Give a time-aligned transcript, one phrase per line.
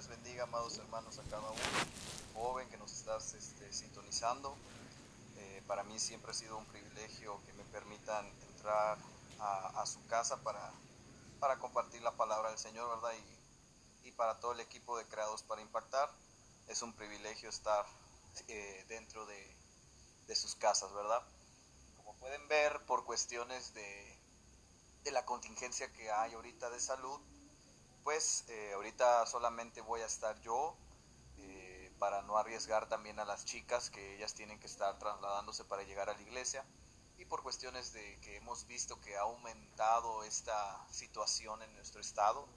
[0.00, 1.60] les bendiga, amados hermanos, a cada uno,
[2.32, 4.56] joven que nos estás este, sintonizando.
[5.36, 8.96] Eh, para mí siempre ha sido un privilegio que me permitan entrar
[9.40, 10.72] a, su casa para,
[11.38, 13.14] para compartir la palabra del Señor, ¿verdad?
[14.02, 16.10] Y, y para todo el equipo de Creados para Impactar,
[16.68, 17.84] es un privilegio estar
[18.48, 19.54] eh, dentro de,
[20.28, 21.22] de sus casas, ¿verdad?
[21.98, 24.18] Como pueden ver, por cuestiones de,
[25.04, 27.20] de la contingencia que hay ahorita de salud,
[28.04, 30.76] pues eh, ahorita solamente voy a estar yo
[31.38, 35.82] eh, para no arriesgar también a las chicas que ellas tienen que estar trasladándose para
[35.82, 36.64] llegar a la iglesia
[37.18, 42.48] y por cuestiones de que hemos visto que ha aumentado esta situación en nuestro estado,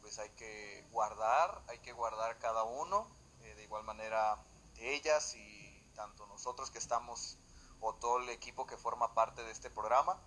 [0.00, 3.06] pues hay que guardar, hay que guardar cada uno,
[3.42, 4.42] eh, de igual manera
[4.78, 7.38] ellas y tanto nosotros que estamos
[7.80, 10.20] o todo el equipo que forma parte de este programa.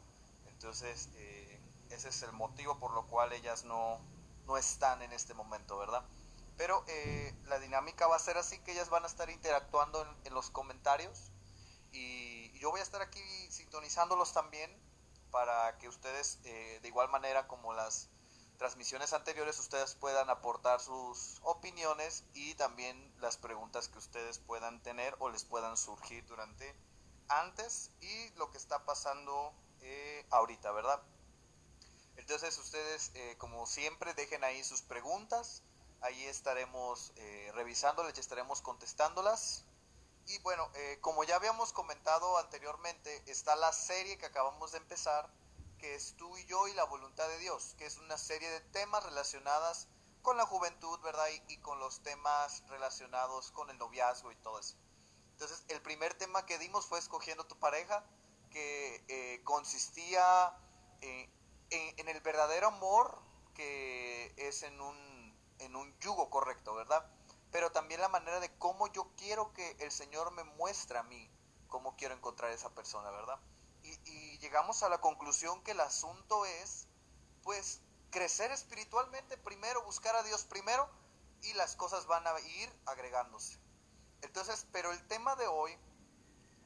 [0.48, 1.10] Entonces,
[1.90, 4.00] ese es el motivo por lo cual ellas no,
[4.46, 6.04] no están en este momento, ¿verdad?
[6.58, 10.34] Pero eh, la dinámica va a ser así que ellas van a estar interactuando en,
[10.34, 11.32] los comentarios
[11.92, 14.72] y, yo voy a estar aquí sintonizándolos también
[15.32, 18.10] para que ustedes eh, de igual manera como las
[18.60, 25.16] transmisiones anteriores ustedes puedan aportar sus opiniones y también las preguntas que ustedes puedan tener
[25.18, 26.76] o les puedan surgir durante
[27.28, 31.02] antes y lo que está pasando eh, ahorita, ¿verdad?
[32.22, 35.64] Entonces ustedes, eh, como siempre, dejen ahí sus preguntas.
[36.02, 39.66] Ahí estaremos eh, revisándolas y estaremos contestándolas.
[40.28, 45.32] Y bueno, eh, como ya habíamos comentado anteriormente, está la serie que acabamos de empezar,
[45.80, 48.62] que es Tú y yo y la voluntad de Dios, que es una serie de
[48.62, 49.88] temas relacionadas
[50.22, 51.26] con la juventud, ¿verdad?
[51.48, 54.76] Y, con los temas relacionados con el noviazgo y todo eso.
[55.32, 58.06] Entonces, el primer tema que dimos fue escogiendo tu pareja,
[58.52, 60.56] que eh, consistía
[61.72, 63.20] en en, el verdadero amor
[63.54, 67.06] que es en un, en un yugo correcto, ¿verdad?
[67.52, 71.30] Pero también la manera de cómo yo quiero que el Señor me muestre a mí
[71.68, 73.40] cómo quiero encontrar a esa persona, ¿verdad?
[73.84, 76.88] Y, y llegamos a la conclusión que el asunto es,
[77.44, 77.82] pues,
[78.12, 80.90] crecer espiritualmente primero, buscar a Dios primero,
[81.42, 83.58] y las cosas van a ir agregándose.
[84.22, 85.76] Entonces, pero el tema de hoy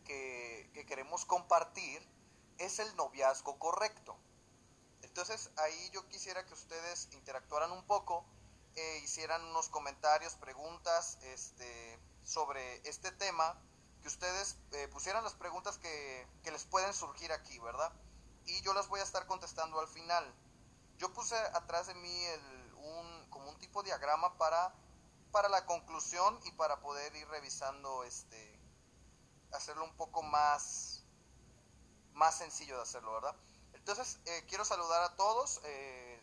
[0.04, 2.06] que, que queremos compartir
[2.58, 4.18] es el noviazgo correcto.
[5.16, 8.26] Entonces ahí yo quisiera que ustedes interactuaran un poco,
[8.76, 13.58] eh, hicieran unos comentarios, preguntas este, sobre este tema,
[14.02, 17.94] que ustedes eh, pusieran las preguntas que, les pueden surgir aquí, ¿verdad?
[18.46, 20.36] Y yo las voy a estar contestando al final.
[20.98, 22.26] Yo puse atrás de mí
[22.76, 24.76] un, como un tipo de diagrama para,
[25.32, 28.60] para la conclusión y para poder ir revisando, este,
[29.54, 31.06] hacerlo un poco más,
[32.12, 33.38] más sencillo de hacerlo, ¿verdad?
[33.88, 35.62] Entonces, eh, quiero saludar a todos.
[35.64, 36.20] Eh,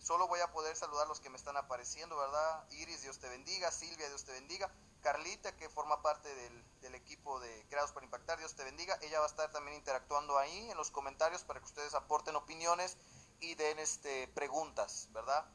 [0.00, 2.64] solo voy a poder saludar los que me están apareciendo, ¿verdad?
[2.72, 3.70] Iris, Dios te bendiga.
[3.70, 4.68] Silvia, Dios te bendiga.
[5.02, 8.98] Carlita, que forma parte del, equipo de Creados para Impactar, Dios te bendiga.
[9.02, 12.96] Ella va a estar también interactuando ahí en los comentarios para que ustedes aporten opiniones
[13.38, 15.46] y den este, preguntas, ¿verdad?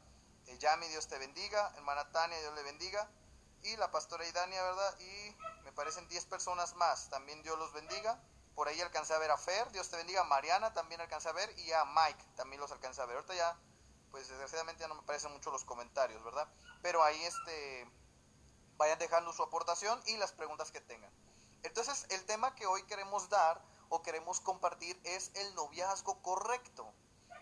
[0.46, 1.70] Eh, Yami, Dios te bendiga.
[1.76, 3.10] Hermana Tania, Dios le bendiga.
[3.62, 4.98] Y la pastora Idania, ¿verdad?
[5.00, 7.10] Y me parecen 10 personas más.
[7.10, 8.18] También Dios los bendiga.
[8.54, 10.24] Por ahí alcancé a ver a Fer, Dios te bendiga.
[10.24, 13.16] Mariana también alcancé a ver y a Mike también los alcancé a ver.
[13.16, 13.58] Ahorita ya,
[14.10, 16.46] pues desgraciadamente ya no me aparecen mucho los comentarios, ¿verdad?
[16.82, 17.90] Pero ahí este,
[18.76, 21.12] vayan dejando su aportación y las preguntas que tengan.
[21.62, 26.92] Entonces, el tema que hoy queremos dar o queremos compartir es el noviazgo correcto.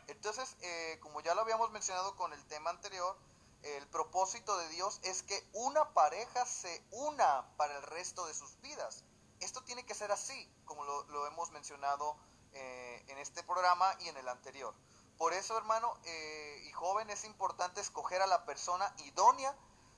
[0.07, 3.17] Entonces, eh, como ya lo habíamos mencionado con el tema anterior,
[3.63, 8.61] el propósito de Dios es que una pareja se una para el resto de sus
[8.61, 9.05] vidas
[9.41, 12.17] esto tiene que ser así, como lo, hemos mencionado
[12.53, 14.75] eh, en este programa y en el anterior.
[15.19, 19.55] Por eso, hermano eh, y joven, es importante escoger a la persona idónea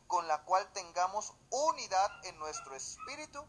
[0.07, 3.45] con la cual tengamos unidad en nuestro espíritu,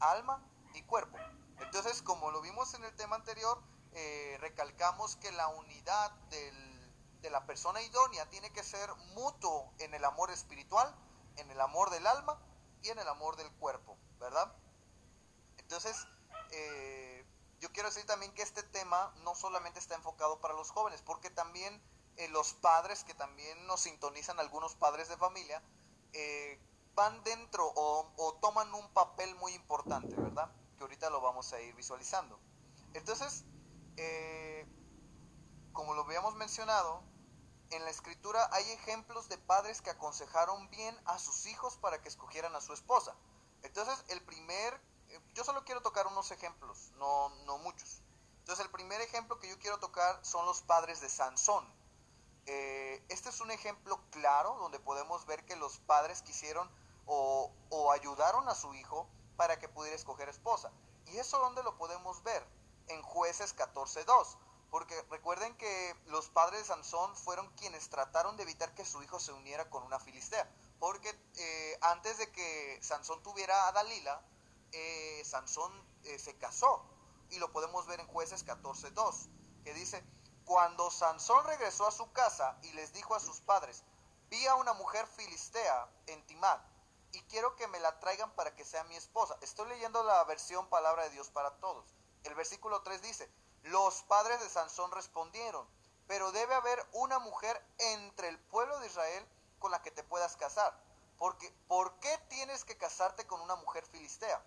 [0.00, 0.42] alma
[0.74, 1.16] y cuerpo.
[1.60, 3.62] Entonces, como lo vimos en el tema anterior,
[3.92, 10.04] eh, recalcamos que la unidad de la persona idónea tiene que ser mutuo en el
[10.04, 10.94] amor espiritual,
[11.36, 12.38] en el amor del alma
[12.82, 14.52] y en el amor del cuerpo, ¿verdad?
[15.64, 16.06] Entonces,
[16.50, 17.26] eh,
[17.58, 21.30] yo quiero decir también que este tema no solamente está enfocado para los jóvenes, porque
[21.30, 21.82] también
[22.16, 25.62] eh, los padres, que también nos sintonizan algunos padres de familia,
[26.12, 26.60] eh,
[26.94, 30.54] van dentro o, toman un papel muy importante, ¿verdad?
[30.76, 32.38] Que ahorita lo vamos a ir visualizando.
[32.92, 33.44] Entonces,
[35.72, 37.02] como lo habíamos mencionado,
[37.70, 42.08] en la escritura hay ejemplos de padres que aconsejaron bien a sus hijos para que
[42.08, 43.16] escogieran a su esposa.
[43.62, 44.78] Entonces, el primer
[45.34, 48.02] yo solo quiero tocar unos ejemplos, no, no muchos.
[48.40, 51.66] Entonces el primer ejemplo que yo quiero tocar son los padres de Sansón.
[52.46, 56.70] Eh, este es un ejemplo claro donde podemos ver que los padres quisieron
[57.06, 57.50] o,
[57.92, 60.70] ayudaron a su hijo para que pudiera escoger esposa.
[61.06, 62.46] ¿Y eso dónde lo podemos ver?
[62.88, 64.36] En jueces 14.2.
[64.70, 69.20] Porque recuerden que los padres de Sansón fueron quienes trataron de evitar que su hijo
[69.20, 70.50] se uniera con una filistea.
[70.80, 74.20] Porque eh, antes de que Sansón tuviera a Dalila,
[74.74, 75.72] eh, Sansón
[76.04, 76.84] eh, se casó.
[77.30, 79.28] Y lo podemos ver en jueces 14.2,
[79.64, 80.04] que dice,
[80.44, 83.82] cuando Sansón regresó a su casa y les dijo a sus padres,
[84.28, 86.60] vi a una mujer filistea en Timán
[87.12, 89.36] y quiero que me la traigan para que sea mi esposa.
[89.40, 91.94] Estoy leyendo la versión Palabra de Dios para Todos.
[92.24, 93.30] El versículo 3 dice,
[93.62, 95.66] los padres de Sansón respondieron,
[96.06, 99.26] pero debe haber una mujer entre el pueblo de Israel
[99.58, 100.78] con la que te puedas casar.
[101.16, 104.44] Porque, ¿Por qué tienes que casarte con una mujer filistea?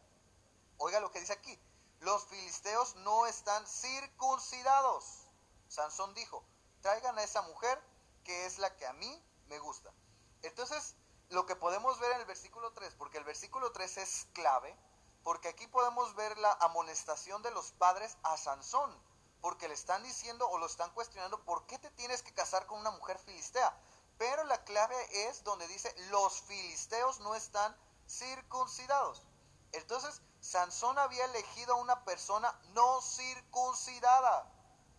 [0.78, 1.60] Oiga lo que dice aquí.
[2.00, 5.28] Los filisteos no están circuncidados.
[5.68, 6.44] Sansón dijo,
[6.82, 7.82] traigan a esa mujer
[8.24, 9.92] que es la que a mí me gusta.
[10.44, 10.96] Entonces,
[11.30, 14.78] lo que podemos ver en el versículo 3, porque el versículo 3 es clave,
[15.24, 18.96] porque aquí podemos ver la amonestación de los padres a Sansón,
[19.42, 22.80] porque le están diciendo o lo están cuestionando, ¿por qué te tienes que casar con
[22.80, 23.76] una mujer filistea?
[24.18, 24.96] Pero la clave
[25.28, 27.76] es donde dice, los filisteos no están
[28.08, 29.28] circuncidados.
[29.74, 34.50] Entonces, Sansón había elegido a una persona no circuncidada,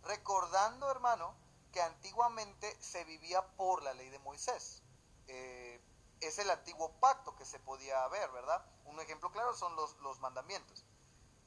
[0.03, 1.35] recordando, hermano,
[1.71, 4.81] que antiguamente se vivía por la ley de Moisés.
[5.27, 5.81] Eh,
[6.21, 8.63] es el antiguo pacto que se podía ver, ¿verdad?
[8.85, 10.83] Un ejemplo claro son los, los mandamientos.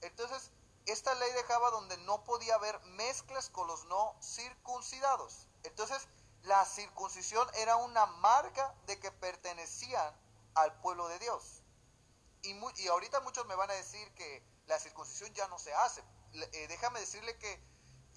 [0.01, 0.51] Entonces,
[0.87, 5.47] esta ley dejaba donde no podía haber mezclas con los no circuncidados.
[5.63, 6.09] Entonces,
[6.43, 10.15] la circuncisión era una marca de que pertenecían
[10.55, 11.62] al pueblo de Dios.
[12.43, 16.03] Y, y ahorita muchos me van a decir que la circuncisión ya no se hace.
[16.33, 17.61] Eh, déjame decirle que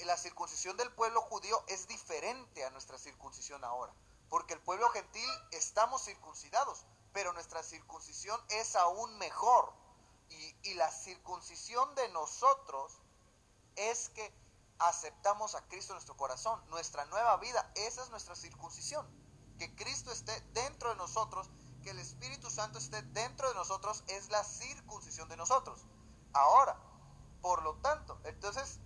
[0.05, 3.93] la circuncisión del pueblo judío es diferente a nuestra circuncisión ahora.
[4.29, 9.73] Porque el pueblo gentil estamos circuncidados, pero nuestra circuncisión es aún mejor.
[10.29, 12.99] Y, y la circuncisión de nosotros
[13.75, 14.33] es que
[14.79, 19.07] aceptamos a Cristo en nuestro corazón, nuestra nueva vida, esa es nuestra circuncisión.
[19.59, 21.49] Que Cristo esté dentro de nosotros,
[21.85, 25.85] que el Espíritu Santo esté dentro de nosotros, es la circuncisión de nosotros.
[26.33, 26.75] Ahora,
[27.41, 28.79] por lo tanto, entonces,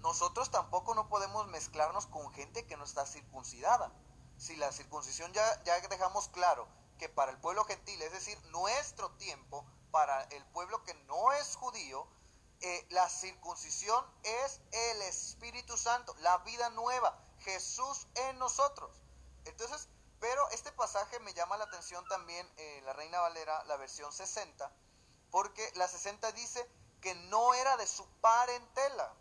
[0.00, 3.92] nosotros tampoco no podemos mezclarnos con gente que no está circuncidada.
[4.38, 5.56] Si la circuncisión ya,
[5.88, 6.66] dejamos claro
[6.98, 11.54] que para el pueblo gentil, es decir, nuestro tiempo, para el pueblo que no es
[11.54, 12.08] judío,
[12.60, 19.00] eh, la circuncisión es el Espíritu Santo, la vida nueva, Jesús en nosotros.
[19.44, 19.88] Entonces,
[20.20, 24.70] pero este pasaje me llama la atención también, eh, la Reina Valera, la versión 60,
[25.30, 26.68] porque la 60 dice
[27.00, 29.14] que no era de su parentela.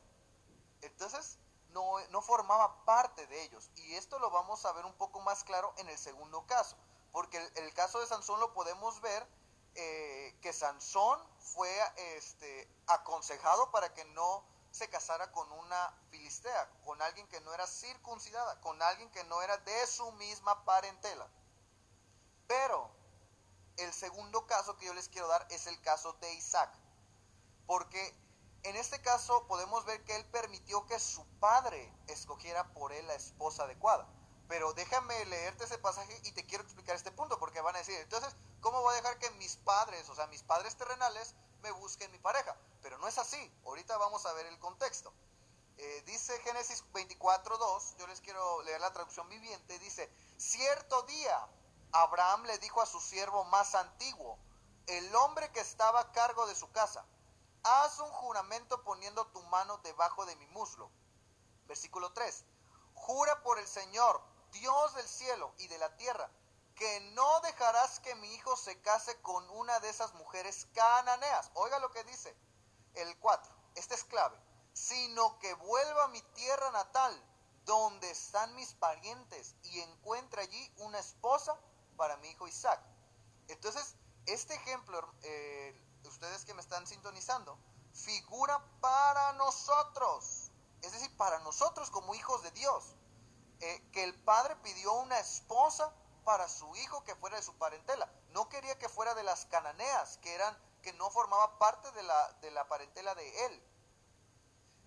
[0.82, 1.38] Entonces,
[1.70, 3.70] no, no formaba parte de ellos.
[3.76, 6.76] Y esto lo vamos a ver un poco más claro en el segundo caso,
[7.12, 9.28] porque el, caso de Sansón lo podemos ver
[9.76, 11.72] eh, que Sansón fue
[12.16, 14.44] este, aconsejado para que no
[14.78, 19.42] se casara con una filistea, con alguien que no era circuncidada, con alguien que no
[19.42, 21.28] era de su misma parentela.
[22.48, 22.90] Pero
[23.78, 26.72] el segundo caso que yo les quiero dar es el caso de Isaac,
[27.66, 28.16] porque
[28.64, 33.16] en este caso podemos ver que él permitió que su padre escogiera por él la
[33.16, 34.08] esposa adecuada.
[34.48, 38.00] Pero déjame leerte ese pasaje y te quiero explicar este punto, porque van a decir,
[38.00, 41.36] entonces, ¿cómo voy a dejar que mis padres, o sea, mis padres terrenales,
[41.68, 42.56] me busquen mi pareja?
[42.82, 43.52] Pero no es así.
[43.66, 45.14] Ahorita vamos a ver el contexto.
[45.78, 51.48] Eh, dice Génesis 24.2, yo les quiero leer la traducción viviente, dice, cierto día
[51.92, 54.40] Abraham le dijo a su siervo más antiguo,
[54.88, 57.06] el hombre que estaba a cargo de su casa,
[57.64, 60.90] haz un juramento poniendo tu mano debajo de mi muslo.
[61.68, 62.44] Versículo 3,
[62.96, 64.20] jura por el Señor,
[64.52, 66.32] Dios del cielo y de la tierra,
[66.78, 71.50] que no dejarás que mi hijo se case con una de esas mujeres cananeas.
[71.56, 72.36] Oiga lo que dice
[72.94, 74.40] el 4, este es clave,
[74.74, 77.24] sino que vuelva a mi tierra natal,
[77.66, 81.60] donde están mis parientes, y encuentre allí una esposa
[81.98, 82.80] para mi hijo Isaac.
[83.48, 83.96] Entonces,
[84.28, 87.58] este ejemplo, eh, ustedes que me están sintonizando,
[87.92, 92.96] figura para nosotros, es decir, para nosotros como hijos de Dios.
[93.60, 95.92] Eh, que el padre pidió una esposa
[96.28, 98.12] para su hijo que fuera de su parentela.
[98.32, 102.34] No quería que fuera de las cananeas, que eran que no formaba parte de la,
[102.42, 103.64] de la parentela de él.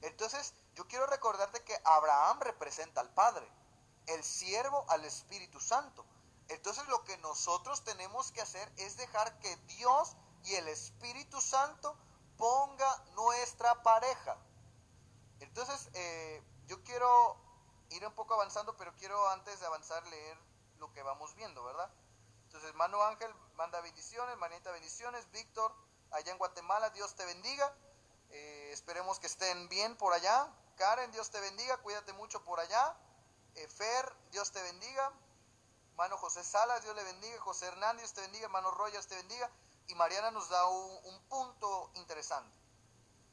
[0.03, 3.51] Entonces, yo quiero recordarte que Abraham representa al Padre,
[4.09, 6.05] el siervo al Espíritu Santo.
[6.49, 11.97] Entonces, lo que nosotros tenemos que hacer es dejar que Dios y el Espíritu Santo
[12.37, 14.37] ponga nuestra pareja.
[15.39, 17.39] Entonces, eh, yo quiero
[17.89, 20.50] ir un poco avanzando, pero quiero antes de avanzar leer
[20.81, 21.91] lo que vamos viendo, ¿verdad?
[22.45, 25.73] Entonces, Mano Ángel manda bendiciones, Manita bendiciones, Víctor,
[26.11, 27.73] allá en Guatemala, Dios te bendiga.
[28.31, 30.53] Eh, esperemos que estén bien por allá.
[30.77, 32.97] Karen, Dios te bendiga, cuídate mucho por allá.
[33.55, 35.13] Eh, Fer, Dios te bendiga.
[35.97, 37.41] Mano José Salas, Dios le bendiga.
[37.43, 38.49] José Hernández, Dios te bendiga.
[38.49, 39.51] Mano Royas, te bendiga.
[39.87, 42.57] Y Mariana nos da un punto interesante.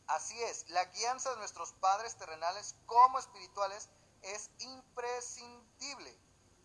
[0.07, 3.89] Así es, la guianza de nuestros padres terrenales como espirituales
[4.21, 6.17] es imprescindible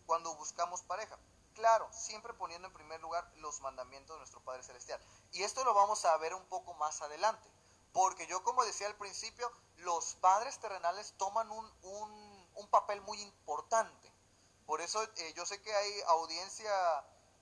[0.05, 1.17] cuando buscamos pareja.
[1.53, 4.99] Claro, siempre poniendo en primer lugar los mandamientos de nuestro Padre Celestial.
[5.31, 7.49] Y esto lo vamos a ver un poco más adelante.
[7.91, 11.73] Porque yo, como decía al principio, los padres terrenales toman un,
[12.71, 14.11] papel muy importante.
[14.65, 16.71] Por eso eh, yo sé que hay audiencia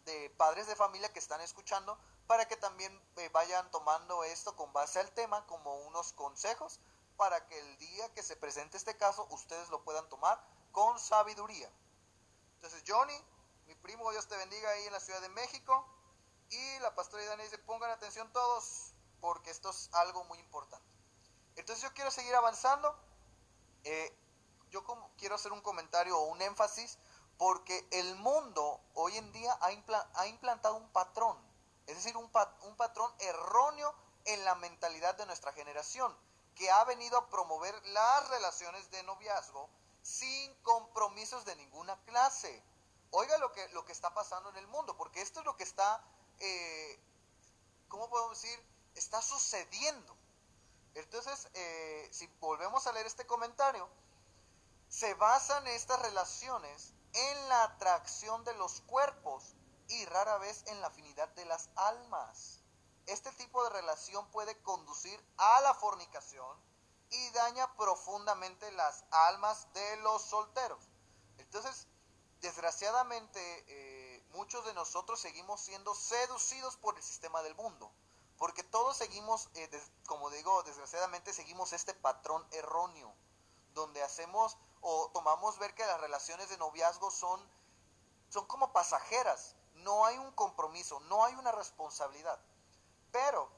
[0.03, 4.73] de padres de familia que están escuchando para que también eh, vayan tomando esto con
[4.73, 6.81] base al tema como unos consejos
[7.15, 11.71] para que el día que se presente este caso ustedes lo puedan tomar con sabiduría.
[12.61, 13.17] Entonces Johnny,
[13.65, 15.85] mi primo, Dios te bendiga ahí en la Ciudad de México.
[16.49, 20.85] Y la pastora Dani dice, pongan atención todos porque esto es algo muy importante.
[21.55, 22.95] Entonces yo quiero seguir avanzando.
[23.83, 24.15] Eh,
[24.69, 24.85] yo
[25.17, 26.97] quiero hacer un comentario o un énfasis
[27.37, 31.51] porque el mundo hoy en día ha implantado un patrón
[31.87, 33.93] es decir, un, un patrón erróneo
[34.25, 36.15] en la mentalidad de nuestra generación,
[36.55, 39.69] que ha venido a promover las relaciones de noviazgo
[40.01, 42.63] sin compromisos de ninguna clase.
[43.11, 45.63] Oiga lo que, lo que está pasando en el mundo, porque esto es lo que
[45.63, 46.03] está,
[46.39, 46.99] eh,
[47.87, 48.65] ¿cómo podemos decir?
[48.95, 50.15] Está sucediendo.
[50.95, 53.87] Entonces, eh, si volvemos a leer este comentario,
[54.89, 59.55] se basan estas relaciones en la atracción de los cuerpos
[59.87, 62.59] y rara vez en la afinidad de las almas.
[63.05, 66.57] Este tipo de relación puede conducir a la fornicación
[67.11, 70.83] y daña profundamente las almas de los solteros.
[71.37, 71.87] Entonces,
[72.41, 77.91] desgraciadamente, eh, muchos de nosotros seguimos siendo seducidos por el sistema del mundo,
[78.37, 79.69] porque todos seguimos, eh,
[80.07, 83.13] como digo, desgraciadamente seguimos este patrón erróneo,
[83.73, 87.39] donde hacemos o tomamos ver que las relaciones de noviazgo son,
[88.29, 92.39] son como pasajeras, no hay un compromiso, no hay una responsabilidad.
[93.11, 93.49] Pero,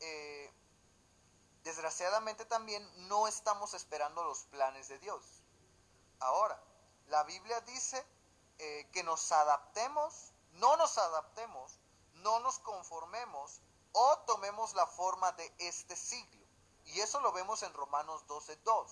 [0.00, 0.52] eh,
[1.68, 5.22] desgraciadamente también no estamos esperando los planes de Dios.
[6.18, 6.58] Ahora,
[7.08, 8.02] la Biblia dice
[8.58, 11.78] eh, que nos adaptemos, no nos adaptemos,
[12.14, 13.60] no nos conformemos
[13.92, 16.42] o tomemos la forma de este siglo.
[16.86, 18.88] Y eso lo vemos en Romanos 12.2.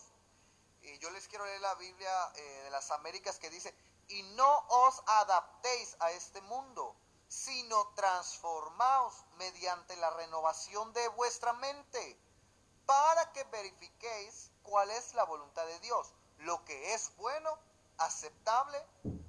[0.82, 3.74] Y yo les quiero leer la Biblia eh, de las Américas que dice,
[4.08, 6.94] y no os adaptéis a este mundo,
[7.26, 12.20] sino transformaos mediante la renovación de vuestra mente,
[12.86, 17.58] para que verifiquéis cuál es la voluntad de Dios, lo que es bueno,
[17.98, 18.82] aceptable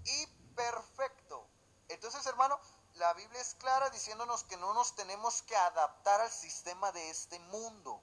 [0.05, 1.45] y perfecto.
[1.89, 2.59] Entonces, hermano,
[2.95, 7.39] la Biblia es clara diciéndonos que no nos tenemos que adaptar al sistema de este
[7.39, 8.01] mundo,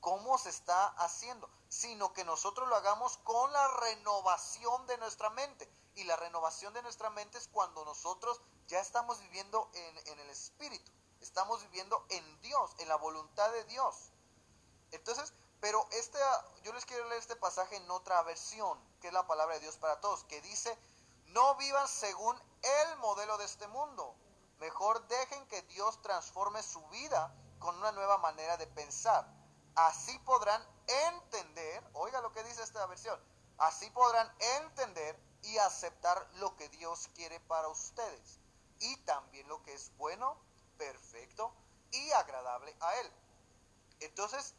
[0.00, 5.70] cómo se está haciendo, sino que nosotros lo hagamos con la renovación de nuestra mente.
[5.94, 10.90] Y la renovación de nuestra mente es cuando nosotros ya estamos viviendo en, el Espíritu,
[11.20, 14.11] estamos viviendo en Dios, en la voluntad de Dios.
[14.92, 16.18] Entonces, pero este,
[16.62, 19.76] yo les quiero leer este pasaje en otra versión, que es la palabra de Dios
[19.76, 20.76] para todos, que dice,
[21.26, 24.14] no vivan según el modelo de este mundo,
[24.58, 29.26] mejor dejen que Dios transforme su vida con una nueva manera de pensar.
[29.74, 33.18] Así podrán entender, oiga lo que dice esta versión,
[33.58, 38.40] así podrán entender y aceptar lo que Dios quiere para ustedes
[38.80, 40.36] y también lo que es bueno,
[40.76, 41.52] perfecto
[41.92, 43.12] y agradable a Él.
[44.00, 44.54] Entonces,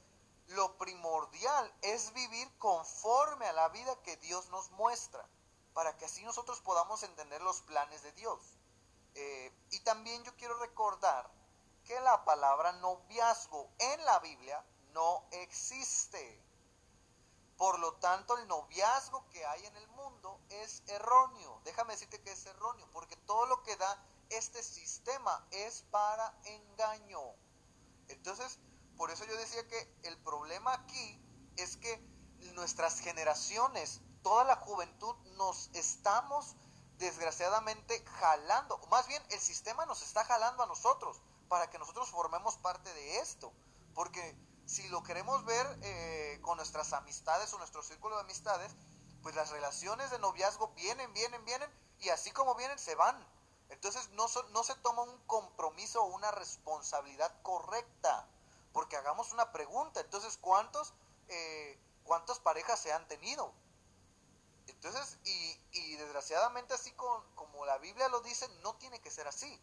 [0.47, 5.27] lo primordial es vivir conforme a la vida que Dios nos muestra,
[5.73, 8.57] para que así nosotros podamos entender los planes de Dios.
[9.15, 11.29] Eh, y también yo quiero recordar
[11.85, 16.41] que la palabra noviazgo en la Biblia no existe.
[17.57, 21.61] Por lo tanto, el noviazgo que hay en el mundo es erróneo.
[21.63, 27.21] Déjame decirte que es erróneo, porque todo lo que da este sistema es para engaño.
[28.07, 28.59] Entonces,
[28.97, 31.21] por eso yo decía que el problema aquí
[31.57, 31.97] es que
[32.53, 36.55] nuestras generaciones, toda la juventud, nos estamos
[36.97, 42.57] desgraciadamente jalando, más bien el sistema nos está jalando a nosotros para que nosotros formemos
[42.57, 43.51] parte de esto,
[43.93, 48.75] porque si lo queremos ver eh, con nuestras amistades o nuestro círculo de amistades,
[49.21, 51.69] pues las relaciones de noviazgo vienen, vienen, vienen,
[51.99, 53.17] y así como vienen, se van.
[53.69, 58.27] Entonces no, no se toma un compromiso o una responsabilidad correcta,
[58.73, 60.01] porque hagamos una pregunta.
[60.01, 60.93] Entonces, ¿cuántos,
[61.29, 63.53] eh, ¿cuántas parejas se han tenido?
[64.67, 69.61] Entonces, y, desgraciadamente así como la Biblia lo dice, no tiene que ser así.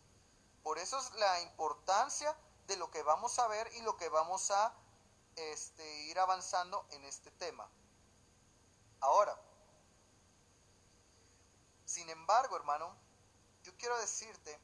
[0.63, 2.35] Por eso es la importancia
[2.67, 4.73] de lo que vamos a ver y lo que vamos a
[5.37, 7.69] este, ir avanzando en este tema.
[9.01, 9.39] Ahora,
[11.85, 12.95] sin embargo, hermano,
[13.63, 14.59] yo quiero decirte,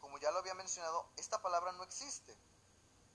[0.00, 2.36] como ya lo había mencionado, esta palabra no existe.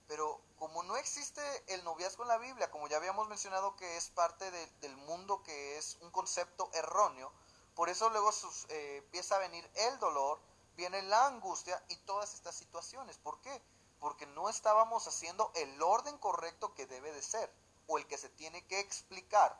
[0.08, 4.08] Pero como no existe el noviazgo en la Biblia, como ya habíamos mencionado que es
[4.08, 7.30] parte del mundo, que es un concepto erróneo,
[7.74, 8.30] por eso luego
[8.70, 10.40] eh, empieza a venir el dolor,
[10.76, 13.18] viene la angustia y todas estas situaciones.
[13.18, 13.62] ¿Por qué?
[14.00, 17.52] Porque no estábamos haciendo el orden correcto que debe de ser
[17.86, 19.56] o el que se tiene que explicar.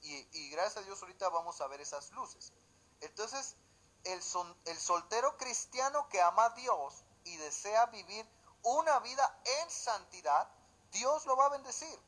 [0.00, 2.52] Y, y gracias a Dios ahorita vamos a ver esas luces.
[3.00, 3.56] Entonces,
[4.04, 8.26] el, son, el soltero cristiano que ama a Dios y desea vivir
[8.62, 10.48] una vida en santidad,
[10.90, 11.98] Dios lo va a bendecir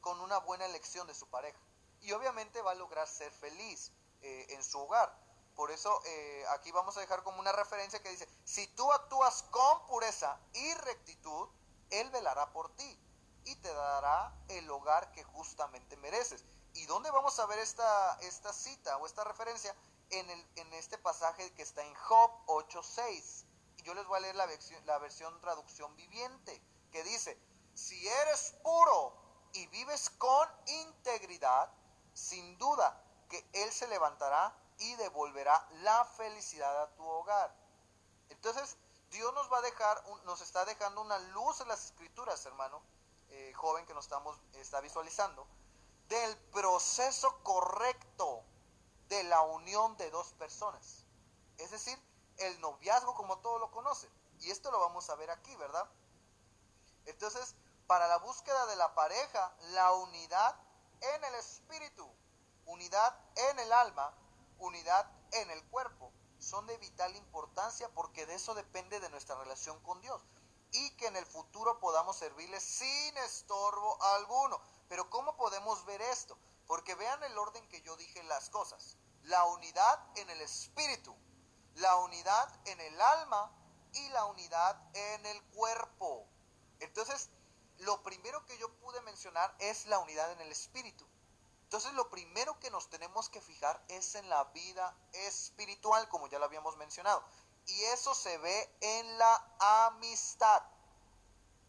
[0.00, 1.58] con una buena elección de su pareja.
[2.00, 5.12] Y obviamente va a lograr ser feliz eh, en su hogar.
[5.56, 9.42] Por eso eh, aquí vamos a dejar como una referencia que dice, si tú actúas
[9.50, 11.48] con pureza y rectitud,
[11.90, 13.00] Él velará por ti
[13.44, 16.44] y te dará el hogar que justamente mereces.
[16.74, 19.74] ¿Y dónde vamos a ver esta, esta cita o esta referencia?
[20.10, 23.47] En, el, en este pasaje que está en Job 8.6
[23.88, 27.40] yo les voy a leer la versión, la versión traducción viviente, que dice,
[27.72, 29.14] si eres puro
[29.54, 31.72] y vives con integridad,
[32.12, 37.56] sin duda que Él se levantará y devolverá la felicidad a tu hogar.
[38.28, 38.76] Entonces,
[39.08, 42.82] Dios nos va a dejar, nos está dejando una luz en las escrituras, hermano,
[43.30, 45.46] eh, joven que nos estamos, está visualizando,
[46.08, 48.44] del proceso correcto
[49.08, 51.06] de la unión de dos personas.
[51.56, 51.98] Es decir,
[52.38, 54.08] el noviazgo como todo lo conoce.
[54.40, 55.88] Y esto lo vamos a ver aquí, ¿verdad?
[57.06, 57.54] Entonces,
[57.86, 60.56] para la búsqueda de la pareja, la unidad
[61.00, 62.08] en el espíritu,
[62.66, 63.18] unidad
[63.50, 64.14] en el alma,
[64.58, 69.80] unidad en el cuerpo, son de vital importancia porque de eso depende de nuestra relación
[69.80, 70.22] con Dios
[70.70, 74.60] y que en el futuro podamos servirle sin estorbo alguno.
[74.88, 76.38] Pero ¿cómo podemos ver esto?
[76.66, 78.96] Porque vean el orden que yo dije las cosas.
[79.22, 81.16] La unidad en el espíritu,
[81.78, 83.50] la unidad en el alma
[83.92, 86.26] y la unidad en el cuerpo.
[86.80, 87.30] Entonces,
[87.78, 91.06] lo primero que yo pude mencionar es la unidad en el espíritu.
[91.62, 96.38] Entonces, lo primero que nos tenemos que fijar es en la vida espiritual, como ya
[96.38, 97.22] lo habíamos mencionado.
[97.66, 100.62] Y eso se ve en la amistad.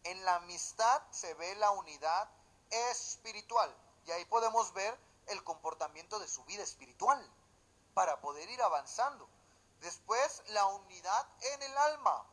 [0.04, 2.28] En la amistad se ve la unidad
[2.70, 3.74] espiritual.
[4.06, 7.20] Y ahí podemos ver el comportamiento de su vida espiritual
[7.94, 9.28] para poder ir avanzando.
[9.80, 12.26] Después, la unidad en el alma.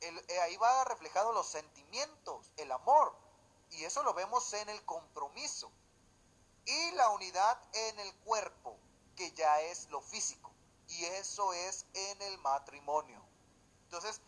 [0.00, 3.14] Eh, ahí va reflejado los sentimientos, el amor.
[3.70, 5.70] Y eso lo vemos en el compromiso.
[6.64, 8.76] Y la unidad en el cuerpo,
[9.16, 10.52] que ya es lo físico.
[10.88, 13.22] Y eso es en el matrimonio.
[13.84, 14.20] Entonces,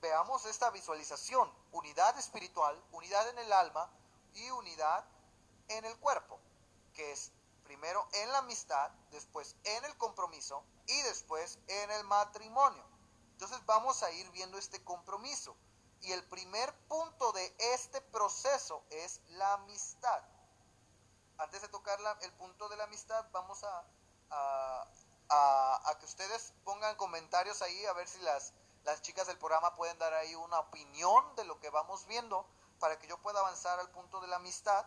[0.00, 1.52] veamos esta visualización.
[1.72, 3.90] Unidad espiritual, unidad en el alma
[4.34, 5.04] y unidad
[5.68, 6.38] en el cuerpo,
[6.94, 7.32] que es
[7.70, 12.84] primero en la amistad, después en el compromiso y después en el matrimonio.
[13.30, 15.56] Entonces vamos a ir viendo este compromiso.
[16.00, 20.20] Y el primer punto de este proceso es la amistad.
[21.38, 23.84] Antes de tocar el punto de la amistad, vamos a,
[25.28, 28.52] a, que ustedes pongan comentarios ahí, a ver si las,
[28.82, 32.44] las chicas del programa pueden dar ahí una opinión de lo que vamos viendo
[32.80, 34.84] para que yo pueda avanzar al punto de la amistad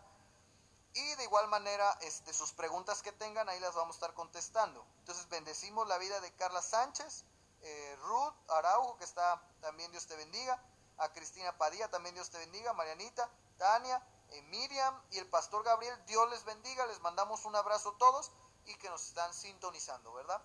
[0.94, 4.86] y de igual manera, este, sus preguntas que tengan, ahí las vamos a estar contestando.
[5.00, 7.26] Entonces, bendecimos la vida de Carla Sánchez,
[7.62, 10.62] eh, Ruth Araujo, que está también Dios te bendiga,
[10.98, 15.98] a Cristina Padilla, también Dios te bendiga, Marianita, Tania, eh, Miriam y el pastor Gabriel,
[16.06, 18.32] Dios les bendiga, les mandamos un abrazo a todos
[18.66, 20.42] y que nos están sintonizando, ¿verdad?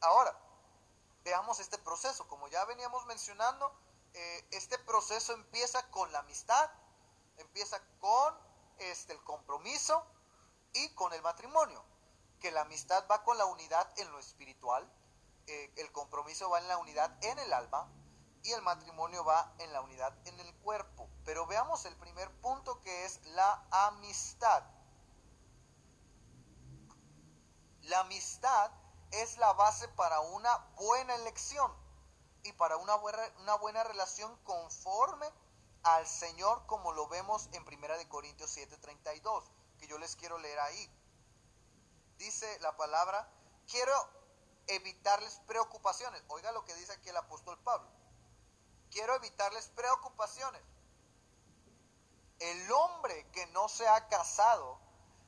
[0.00, 0.36] Ahora,
[1.24, 2.26] veamos este proceso.
[2.28, 3.72] Como ya veníamos mencionando,
[4.14, 6.70] eh, este proceso empieza con la amistad,
[7.38, 10.04] empieza con este, el compromiso
[10.72, 11.84] y con el matrimonio.
[12.40, 14.90] Que la amistad va con la unidad en lo espiritual,
[15.46, 17.88] eh, el compromiso va en la unidad en el alma
[18.42, 21.08] y el matrimonio va en la unidad en el cuerpo.
[21.24, 24.64] Pero veamos el primer punto que es la amistad.
[27.82, 28.70] La amistad
[29.10, 31.72] es la base para una buena elección
[32.44, 35.28] y para una buena, una buena relación conforme
[35.82, 39.44] al Señor como lo vemos en 1 de Corintios 7:32,
[39.78, 40.90] que yo les quiero leer ahí.
[42.18, 43.28] Dice la palabra,
[43.66, 43.92] quiero
[44.68, 46.22] evitarles preocupaciones.
[46.28, 47.88] Oiga lo que dice aquí el apóstol Pablo.
[48.90, 50.62] Quiero evitarles preocupaciones.
[52.38, 54.78] El hombre que no se ha casado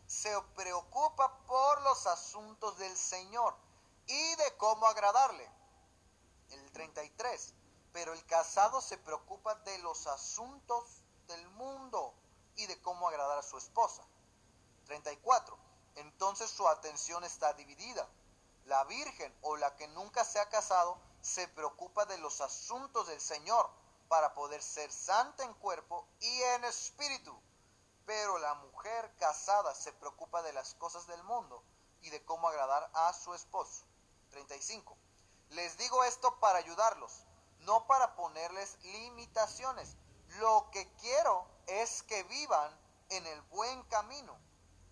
[0.06, 3.56] se preocupa por los asuntos del Señor
[4.06, 5.50] y de cómo agradarle.
[6.50, 7.54] El 33.
[7.94, 12.12] Pero el casado se preocupa de los asuntos del mundo
[12.56, 14.04] y de cómo agradar a su esposa.
[14.86, 15.56] 34.
[15.94, 18.08] Entonces su atención está dividida.
[18.64, 23.20] La virgen o la que nunca se ha casado se preocupa de los asuntos del
[23.20, 23.70] Señor
[24.08, 27.32] para poder ser santa en cuerpo y en espíritu.
[28.06, 31.62] Pero la mujer casada se preocupa de las cosas del mundo
[32.02, 33.84] y de cómo agradar a su esposo.
[34.32, 34.98] 35.
[35.50, 37.24] Les digo esto para ayudarlos,
[37.64, 39.96] no para ponerles limitaciones.
[40.38, 42.70] Lo que quiero es que vivan
[43.10, 44.36] en el buen camino,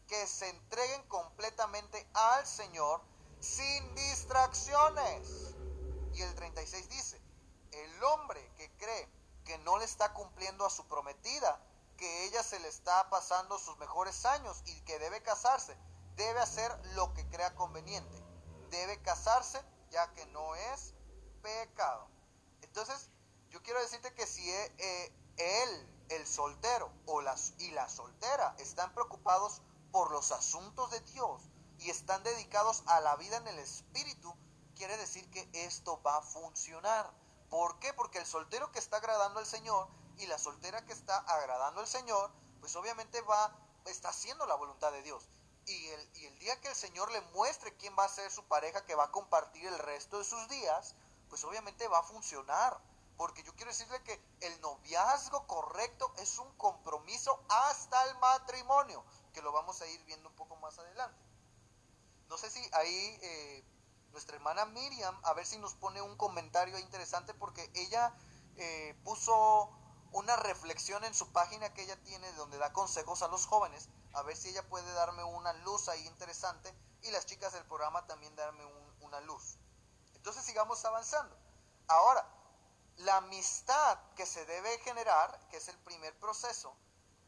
[0.07, 3.01] que se entreguen completamente al Señor
[3.41, 5.55] sin distracciones.
[6.15, 7.21] Y el 36 dice,
[7.73, 9.09] el hombre que cree
[9.45, 11.61] que no le está cumpliendo a su prometida,
[11.97, 15.77] que ella se le está pasando sus mejores años y que debe casarse,
[16.17, 18.23] debe hacer lo que crea conveniente.
[18.71, 20.95] Debe casarse ya que no es
[21.43, 22.12] pecado.
[22.73, 23.11] Entonces,
[23.51, 28.55] yo quiero decirte que si e, eh, él, el soltero o las, y la soltera
[28.59, 31.43] están preocupados por los asuntos de Dios
[31.81, 34.35] y están dedicados a la vida en el Espíritu,
[34.75, 37.13] quiere decir que esto va a funcionar.
[37.51, 37.93] ¿Por qué?
[37.93, 41.87] Porque el soltero que está agradando al Señor y la soltera que está agradando al
[41.87, 43.55] Señor, pues obviamente va,
[43.85, 45.29] está haciendo la voluntad de Dios.
[45.67, 48.45] Y el, y el día que el Señor le muestre quién va a ser su
[48.45, 50.97] pareja que va a compartir el resto de sus días,
[51.33, 52.79] pues obviamente va a funcionar.
[53.17, 59.41] Porque yo quiero decirle que el noviazgo correcto es un compromiso hasta el matrimonio, que
[59.41, 61.19] lo vamos a ir viendo un poco más adelante.
[62.29, 63.65] No sé si ahí eh,
[64.11, 68.15] nuestra hermana Miriam, a ver si nos pone un comentario interesante porque ella
[68.57, 69.71] eh, puso
[70.13, 74.23] una reflexión en su página que ella tiene donde da consejos a los jóvenes, a
[74.23, 78.37] ver si ella puede darme una luz ahí interesante y las chicas del programa también
[78.37, 78.67] darme
[79.01, 79.57] una luz.
[80.23, 81.37] Entonces sigamos avanzando.
[81.89, 82.25] Ahora,
[82.99, 86.77] la amistad que se debe generar, que es el primer proceso,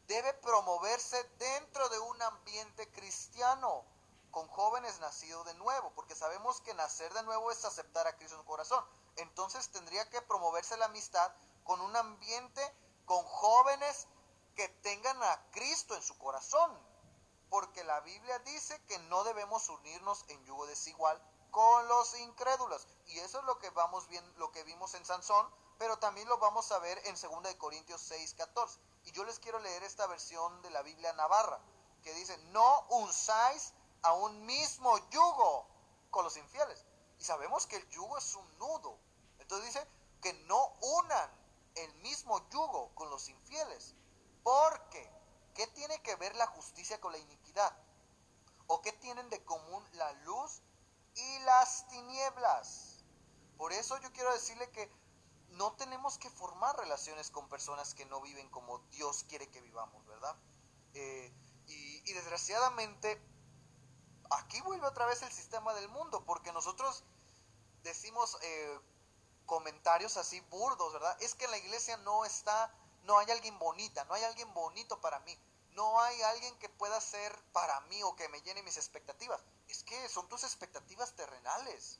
[0.06, 3.84] debe promoverse dentro de un ambiente cristiano
[4.30, 8.36] con jóvenes nacidos de nuevo, porque sabemos que nacer de nuevo es aceptar a Cristo
[8.36, 8.84] en su corazón.
[9.16, 11.32] Entonces tendría que promoverse la amistad
[11.64, 12.62] con un ambiente
[13.06, 14.06] con jóvenes
[14.54, 16.78] que tengan a Cristo en su corazón,
[17.50, 21.20] porque la Biblia dice que no debemos unirnos en yugo desigual
[21.54, 25.48] con los incrédulos, y eso es lo que vamos bien, lo que vimos en Sansón,
[25.78, 28.80] pero también lo vamos a ver en 2 de Corintios 6, 14.
[29.04, 31.60] Y yo les quiero leer esta versión de la Biblia Navarra,
[32.02, 35.68] que dice, "No usáis a un mismo yugo
[36.10, 36.84] con los infieles.
[37.20, 38.98] Y sabemos que el yugo es un nudo.
[39.38, 39.88] Entonces dice
[40.22, 41.30] que no unan
[41.76, 43.94] el mismo yugo con los infieles.
[44.42, 45.08] Porque,
[45.54, 47.76] ¿qué tiene que ver la justicia con la iniquidad?
[48.66, 50.60] ¿O qué tienen de común la luz
[51.14, 53.04] y las tinieblas?
[53.56, 54.90] Por eso yo quiero decirle que
[55.50, 60.04] no tenemos que formar relaciones con personas que no viven como Dios quiere que vivamos,
[60.06, 60.36] ¿verdad?
[60.94, 61.32] Eh,
[61.66, 63.20] y, desgraciadamente
[64.30, 67.02] aquí vuelve otra vez el sistema del mundo, porque nosotros
[67.82, 68.78] decimos eh,
[69.46, 71.16] comentarios así burdos, ¿verdad?
[71.20, 72.72] Es que en la iglesia no está,
[73.02, 75.38] no hay alguien bonita, no hay alguien bonito para mí,
[75.70, 79.42] no hay alguien que pueda ser para mí o que me llene mis expectativas.
[79.74, 81.98] Es que son tus expectativas terrenales.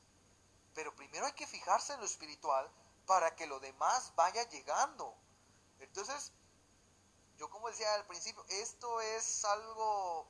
[0.75, 2.71] Pero primero hay que fijarse en lo espiritual
[3.05, 5.13] para que lo demás vaya llegando.
[5.81, 6.31] Entonces,
[7.37, 10.29] yo como decía al principio, esto es algo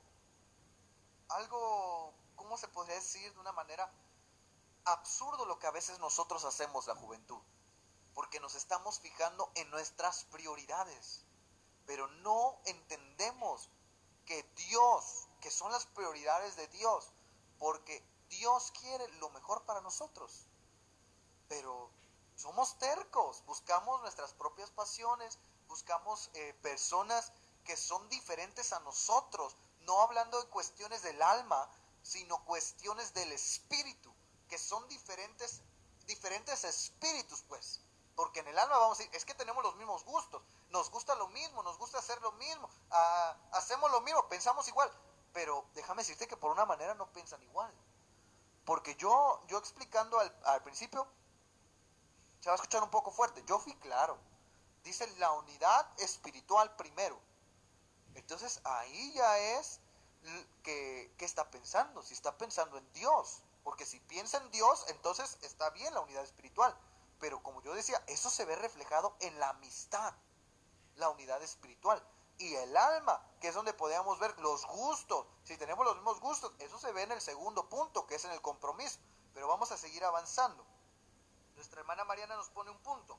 [1.28, 3.92] algo, ¿cómo se podría decir de una manera
[4.86, 7.42] absurdo lo que a veces nosotros hacemos la juventud?
[8.14, 11.26] Porque nos estamos fijando en nuestras prioridades,
[11.84, 13.68] pero no entendemos
[14.24, 17.12] que Dios, que son las prioridades de Dios,
[17.58, 20.46] porque Dios quiere lo mejor para nosotros.
[21.48, 21.90] Pero
[22.36, 25.38] somos tercos, buscamos nuestras propias pasiones,
[25.68, 27.32] buscamos eh, personas
[27.64, 31.68] que son diferentes a nosotros, no hablando de cuestiones del alma,
[32.02, 34.12] sino cuestiones del espíritu,
[34.48, 35.62] que son diferentes,
[36.06, 37.80] diferentes espíritus, pues.
[38.14, 41.14] Porque en el alma vamos a decir, es que tenemos los mismos gustos, nos gusta
[41.16, 44.90] lo mismo, nos gusta hacer lo mismo, ah, hacemos lo mismo, pensamos igual.
[45.34, 47.72] Pero déjame decirte que por una manera no piensan igual.
[48.64, 51.06] Porque yo, yo explicando al, al principio,
[52.40, 54.16] se va a escuchar un poco fuerte, yo fui claro.
[54.82, 57.20] Dice la unidad espiritual primero
[58.14, 59.80] entonces ahí ya es
[60.62, 63.42] que, está pensando, si está pensando en Dios.
[63.62, 66.76] Porque si piensa en Dios, entonces está bien la unidad espiritual.
[67.18, 70.14] Pero como yo decía, eso se ve reflejado en la amistad,
[70.96, 72.02] la unidad espiritual.
[72.38, 75.26] Y el alma, que es donde podemos ver los gustos.
[75.44, 78.32] Si tenemos los mismos gustos, eso se ve en el segundo punto, que es en
[78.32, 78.98] el compromiso.
[79.32, 80.64] Pero vamos a seguir avanzando.
[81.54, 83.18] Nuestra hermana Mariana nos pone un punto.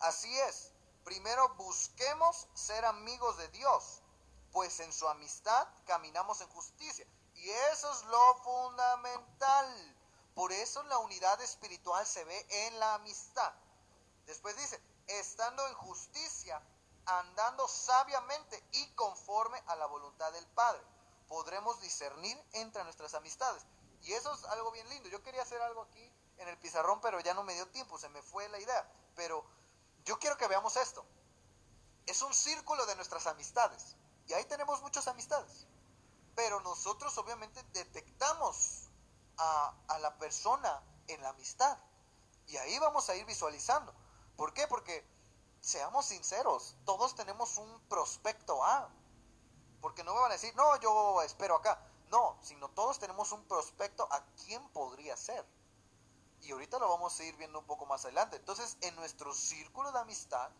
[0.00, 0.72] Así es,
[1.04, 4.02] primero busquemos ser amigos de Dios,
[4.52, 7.06] pues en su amistad caminamos en justicia.
[7.34, 9.96] Y eso es lo fundamental.
[10.34, 13.52] Por eso la unidad espiritual se ve en la amistad.
[14.26, 16.60] Después dice, estando en justicia,
[17.06, 20.82] andando sabiamente y conforme a la voluntad del Padre.
[21.28, 23.64] Podremos discernir entre nuestras amistades.
[24.02, 25.08] Y eso es algo bien lindo.
[25.08, 28.08] Yo quería hacer algo aquí en el pizarrón, pero ya no me dio tiempo, se
[28.10, 28.88] me fue la idea.
[29.16, 29.44] Pero
[30.04, 31.04] yo quiero que veamos esto.
[32.06, 33.96] Es un círculo de nuestras amistades.
[34.26, 35.66] Y ahí tenemos muchas amistades.
[36.34, 38.90] Pero nosotros obviamente detectamos
[39.38, 41.78] a, a la persona en la amistad.
[42.46, 43.94] Y ahí vamos a ir visualizando.
[44.36, 44.66] ¿Por qué?
[44.66, 45.06] Porque,
[45.64, 48.90] seamos sinceros, todos tenemos un prospecto A.
[49.80, 51.80] Porque no me van a decir, no, yo espero acá.
[52.10, 55.44] No, sino todos tenemos un prospecto a quién podría ser.
[56.42, 58.36] Y ahorita lo vamos a ir viendo un poco más adelante.
[58.36, 60.50] Entonces, en nuestro círculo de amistad,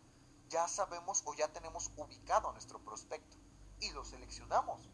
[0.49, 3.37] ya sabemos o ya tenemos ubicado nuestro prospecto.
[3.79, 4.89] Y lo seleccionamos.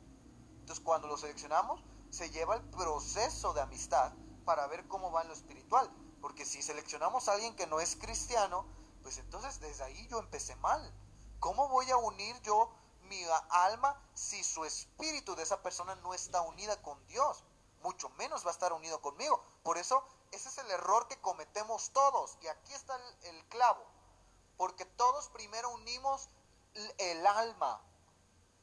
[0.60, 4.12] Entonces, cuando lo seleccionamos, se lleva el proceso de amistad
[4.44, 5.90] para ver cómo va en lo espiritual.
[6.22, 8.66] Porque si seleccionamos a alguien que no es cristiano,
[9.02, 10.94] pues entonces desde ahí yo empecé mal.
[11.40, 12.72] ¿Cómo voy a unir yo
[13.04, 17.44] mi alma si su espíritu de esa persona no está unida con Dios?
[17.82, 19.44] Mucho menos va a estar unido conmigo.
[19.64, 22.38] Por eso ese es el error que cometemos todos.
[22.42, 23.84] Y aquí está el, clavo.
[24.58, 26.30] Porque todos primero unimos
[27.00, 27.82] el alma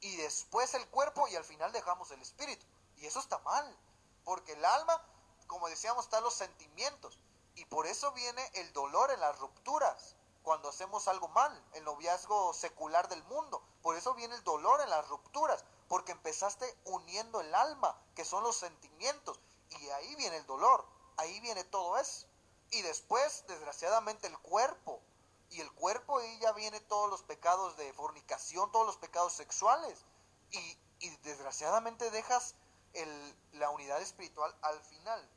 [0.00, 2.64] y después el cuerpo y al final dejamos el espíritu.
[2.96, 3.76] Y eso está mal.
[4.24, 5.02] Porque el alma,
[5.46, 7.18] como decíamos, están los sentimientos.
[7.54, 10.14] Y por eso viene el dolor en las rupturas,
[10.48, 13.62] cuando hacemos algo mal, el noviazgo secular del mundo.
[13.82, 18.42] Por eso viene el dolor en las rupturas, porque empezaste uniendo el alma, que son
[18.42, 19.38] los sentimientos.
[19.68, 20.86] Y ahí viene el dolor,
[21.18, 22.26] ahí viene todo eso.
[22.70, 25.02] Y después, desgraciadamente, el cuerpo.
[25.50, 30.06] Y el cuerpo ahí ya viene todos los pecados de fornicación, todos los pecados sexuales.
[30.50, 32.54] Y, y desgraciadamente dejas
[32.94, 35.28] el, la unidad espiritual al final.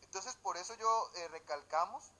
[0.00, 2.10] Entonces por eso yo eh, recalcamos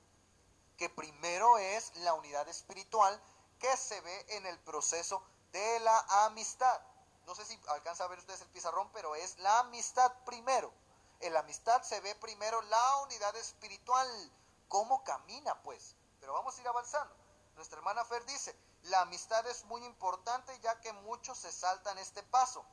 [0.77, 3.21] que primero es la unidad espiritual
[3.59, 6.79] que se ve en el proceso de la amistad.
[7.25, 10.71] No sé si alcanza a ver ustedes el pizarrón, pero es la amistad primero.
[11.19, 14.31] En la amistad se ve primero la unidad espiritual,
[14.67, 15.95] cómo camina pues.
[16.19, 17.15] Pero vamos a ir avanzando.
[17.55, 22.21] Nuestra hermana Fer dice, la amistad es muy importante ya que muchos se saltan este
[22.23, 22.63] paso.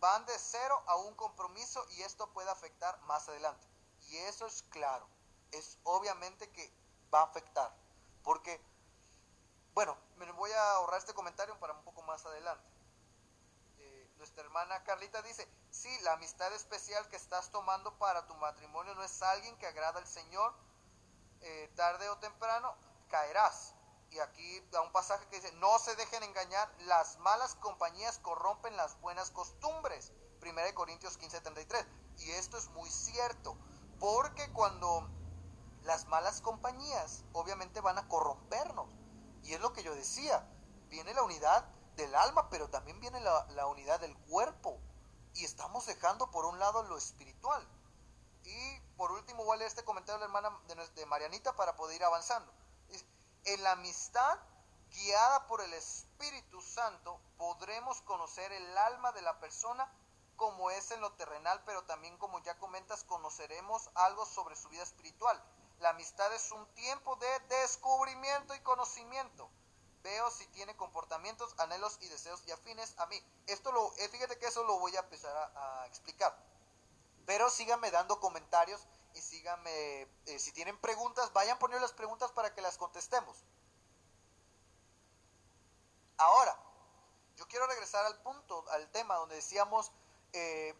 [0.00, 3.66] Van de cero a un compromiso y esto puede afectar más adelante.
[4.08, 5.08] Y eso es claro.
[5.50, 6.72] Es obviamente que
[7.12, 7.74] va a afectar.
[8.22, 8.60] Porque,
[9.74, 12.68] bueno, me voy a ahorrar este comentario para un poco más adelante.
[13.78, 18.94] Eh, nuestra hermana Carlita dice, sí, la amistad especial que estás tomando para tu matrimonio
[18.94, 20.54] no es alguien que agrada al Señor,
[21.40, 22.74] eh, tarde o temprano
[23.08, 23.74] caerás.
[24.10, 28.76] Y aquí da un pasaje que dice, no se dejen engañar, las malas compañías corrompen
[28.76, 30.12] las buenas costumbres.
[30.40, 31.86] 1 Corintios 15:33.
[32.18, 33.56] Y esto es muy cierto.
[33.98, 35.10] Porque cuando
[35.82, 38.88] las malas compañías obviamente van a corrompernos.
[39.42, 40.46] Y es lo que yo decía,
[40.88, 41.64] viene la unidad
[41.96, 44.78] del alma, pero también viene la, unidad del cuerpo.
[45.34, 47.66] Y estamos dejando por un lado lo espiritual.
[48.44, 50.58] Y por último voy a leer este comentario de la hermana
[50.94, 52.52] de, Marianita para poder ir avanzando.
[53.44, 54.38] En la amistad
[54.90, 59.90] guiada por el Espíritu Santo podremos conocer el alma de la persona
[60.36, 64.84] como es en lo terrenal, pero también como ya comentas, conoceremos algo sobre su vida
[64.84, 65.42] espiritual.
[65.78, 69.48] La amistad es un tiempo de descubrimiento y conocimiento.
[70.02, 73.20] Veo si tiene comportamientos, anhelos y deseos y afines a mí.
[73.46, 76.36] Esto lo, eh, fíjate que eso lo voy a empezar a, explicar.
[77.26, 82.54] Pero síganme dando comentarios y síganme, eh, si tienen preguntas, vayan poniendo las preguntas para
[82.54, 83.44] que las contestemos.
[86.16, 86.58] Ahora,
[87.36, 89.92] yo quiero regresar al punto, al tema donde decíamos
[90.32, 90.74] eh,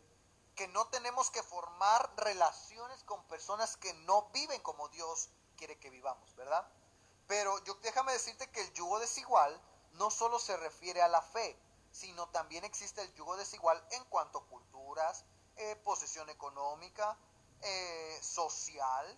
[0.59, 5.89] que no tenemos que formar relaciones con personas que no viven como Dios quiere que
[5.89, 6.69] vivamos, ¿verdad?
[7.29, 11.57] Pero yo déjame decirte que el yugo desigual no solo se refiere a la fe,
[11.93, 17.17] sino también existe el yugo desigual en cuanto a culturas, eh, posesión económica,
[17.63, 19.17] eh, social,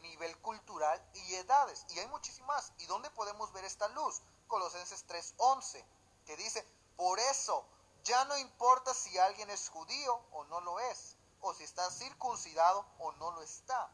[0.00, 1.84] nivel cultural y edades.
[1.90, 2.72] Y hay muchísimas.
[2.78, 4.22] ¿Y dónde podemos ver esta luz?
[4.46, 5.84] Colosenses 3:11,
[6.24, 7.66] que dice, por eso
[8.08, 12.84] ya no importa si alguien es judío o no lo es, o si está circuncidado
[12.98, 13.90] o no lo está.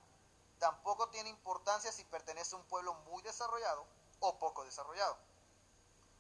[0.61, 3.85] Tampoco tiene importancia si pertenece a un pueblo muy desarrollado
[4.21, 5.19] o poco desarrollado.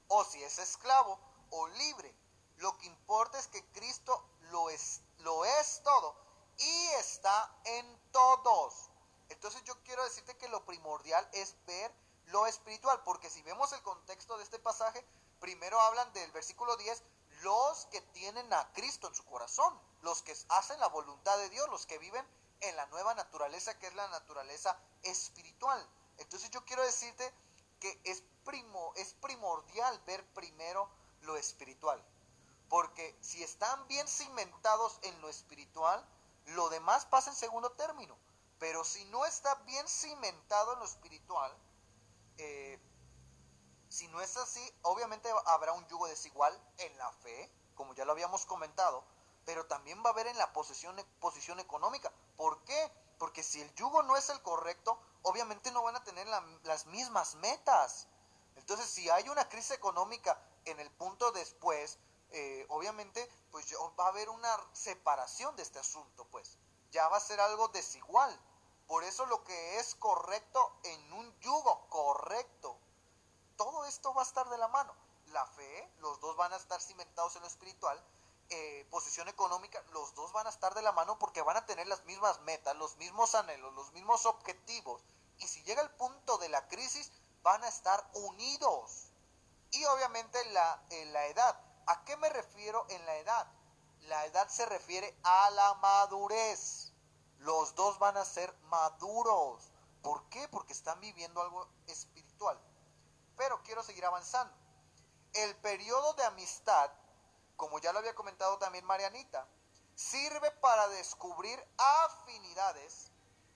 [0.09, 1.19] O si es esclavo
[1.51, 2.13] o libre.
[2.57, 6.17] Lo que importa es que Cristo lo es, lo es todo
[6.59, 8.91] y está en todos.
[9.29, 11.95] Entonces yo quiero decirte que lo primordial es ver
[12.27, 15.05] lo espiritual, porque si vemos el contexto de este pasaje,
[15.41, 17.03] primero hablan del versículo 10,
[17.43, 21.69] los que tienen a Cristo en su corazón, los que hacen la voluntad de Dios,
[21.71, 22.27] los que viven
[22.61, 25.89] en la nueva naturaleza que es la naturaleza espiritual.
[26.19, 27.33] Entonces yo quiero decirte
[27.81, 30.89] que es, primo, es primordial ver primero
[31.23, 32.05] lo espiritual.
[32.69, 36.07] Porque si están bien cimentados en lo espiritual,
[36.47, 38.17] lo demás pasa en segundo término.
[38.59, 41.57] Pero si no está bien cimentado en lo espiritual,
[42.39, 42.81] eh,
[43.89, 48.13] si no es así, obviamente habrá un yugo desigual en la fe, como ya lo
[48.13, 49.05] habíamos comentado,
[49.45, 52.13] pero también va a haber en la posición, posición económica.
[52.37, 52.93] ¿Por qué?
[53.19, 56.27] Porque si el yugo no es el correcto, obviamente no van a tener
[56.63, 58.09] las mismas metas.
[58.57, 61.99] Entonces, si hay una crisis económica en el punto después,
[62.31, 66.59] eh, obviamente, pues va a haber una separación de este asunto, pues.
[66.91, 68.39] Ya va a ser algo desigual.
[68.87, 72.77] Por eso lo que es correcto en un yugo correcto,
[73.57, 74.95] todo esto va a estar de la mano.
[75.35, 78.01] La fe, los dos van a estar cimentados en lo espiritual,
[78.51, 81.89] eh, posición económica, los dos van a estar de la mano porque van a tener
[81.89, 85.03] las mismas metas, los mismos anhelos, los mismos objetivos.
[85.39, 87.11] Y si llega el punto de la crisis,
[87.43, 89.11] van a estar unidos.
[89.73, 91.61] Y obviamente la, la edad.
[91.89, 93.49] ¿A qué me refiero en la edad?
[94.03, 96.93] La edad se refiere a la madurez.
[97.39, 99.73] Los dos van a ser maduros.
[100.01, 100.47] ¿Por qué?
[100.47, 102.57] Porque están viviendo algo espiritual.
[103.37, 104.64] Pero quiero seguir avanzando.
[105.35, 106.91] El periodo de amistad
[107.57, 109.47] como ya lo había comentado también Marianita,
[109.95, 113.11] sirve para descubrir afinidades,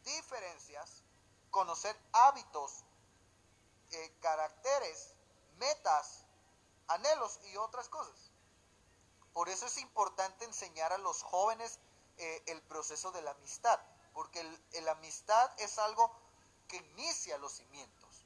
[0.05, 1.03] diferencias,
[1.51, 2.85] conocer hábitos,
[3.91, 5.15] eh, caracteres,
[5.59, 6.25] metas,
[6.87, 8.31] anhelos y otras cosas.
[9.33, 11.79] Por eso es importante enseñar a los jóvenes
[12.17, 13.79] eh, el proceso de la amistad,
[14.13, 14.43] porque
[14.83, 16.11] la amistad es algo
[16.67, 18.25] que inicia los cimientos.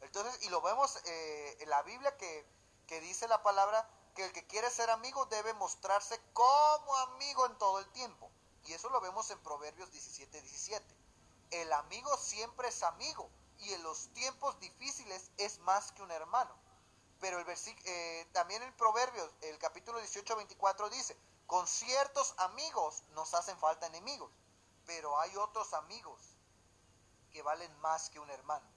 [0.00, 2.46] Entonces, y lo vemos eh, en la Biblia que,
[2.86, 7.58] que dice la palabra que el que quiere ser amigo debe mostrarse como amigo en
[7.58, 8.30] todo el tiempo.
[8.64, 10.96] Y eso lo vemos en Proverbios 17, 17.
[11.50, 16.54] El amigo siempre es amigo y en los tiempos difíciles es más que un hermano.
[17.20, 21.16] Pero el eh, también en Proverbios, el capítulo 18, 24 dice,
[21.46, 24.30] con ciertos amigos nos hacen falta enemigos,
[24.86, 26.20] pero hay otros amigos
[27.30, 28.73] que valen más que un hermano.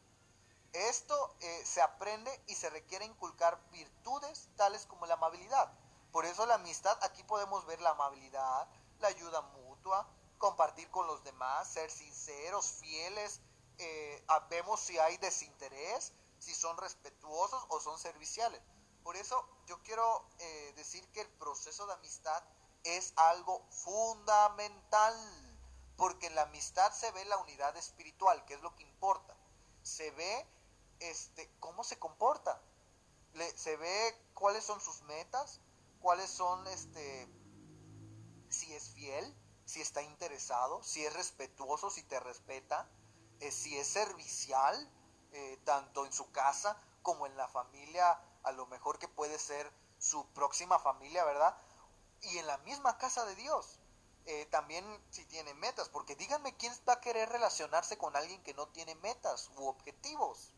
[0.73, 5.71] Esto eh, se aprende y se requiere inculcar virtudes tales como la amabilidad.
[6.11, 8.67] Por eso la amistad, aquí podemos ver la amabilidad,
[8.99, 13.41] la ayuda mutua, compartir con los demás, ser sinceros, fieles,
[13.79, 18.61] eh, vemos si hay desinterés, si son respetuosos o son serviciales.
[19.03, 22.43] Por eso yo quiero eh, decir que el proceso de amistad
[22.83, 25.15] es algo fundamental,
[25.97, 29.35] porque en la amistad se ve la unidad espiritual, que es lo que importa.
[29.83, 30.45] Se ve
[30.99, 32.61] este, cómo se comporta.
[33.55, 35.61] se ve cuáles son sus metas,
[35.99, 37.27] cuáles son, este,
[38.49, 42.89] si es fiel, si está interesado, si es respetuoso, si te respeta,
[43.39, 44.91] eh, si es servicial,
[45.33, 49.71] eh, tanto en su casa como en la familia, a lo mejor que puede ser
[49.99, 51.55] su próxima familia, ¿verdad?
[52.21, 53.79] Y en la misma casa de Dios.
[54.25, 58.53] Eh, también si tiene metas, porque díganme quién va a querer relacionarse con alguien que
[58.53, 60.53] no tiene metas u objetivos.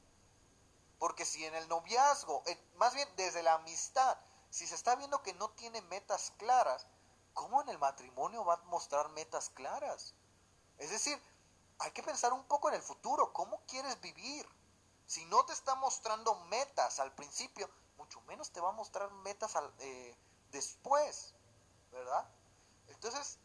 [0.99, 2.43] Porque si en el noviazgo,
[2.75, 4.17] más bien desde la amistad,
[4.49, 6.85] si se está viendo que no tiene metas claras,
[7.33, 10.13] ¿cómo en el matrimonio va a mostrar metas claras?
[10.77, 11.21] Es decir,
[11.79, 14.47] hay que pensar un poco en el futuro, ¿cómo quieres vivir?
[15.05, 19.53] Si no te está mostrando metas al principio, mucho menos te va a mostrar metas
[19.79, 20.15] eh,
[20.51, 21.33] después,
[21.91, 22.29] ¿verdad?
[22.87, 23.39] Entonces,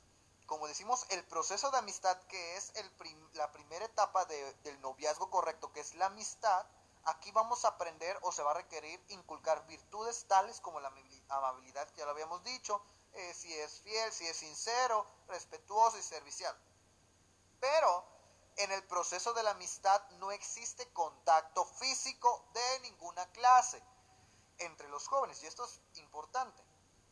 [0.46, 2.90] como decimos, el proceso de amistad, que es el
[3.34, 6.66] la primera etapa del noviazgo correcto, que es la amistad,
[7.06, 10.90] Aquí vamos a aprender o se va a requerir inculcar virtudes tales como la
[11.28, 16.02] amabilidad, que ya lo habíamos dicho, eh, si es fiel, si es sincero, respetuoso y
[16.02, 16.56] servicial.
[17.60, 18.06] Pero
[18.56, 23.82] en el proceso de la amistad no existe contacto físico de ninguna clase
[24.58, 26.64] entre los jóvenes y esto es importante.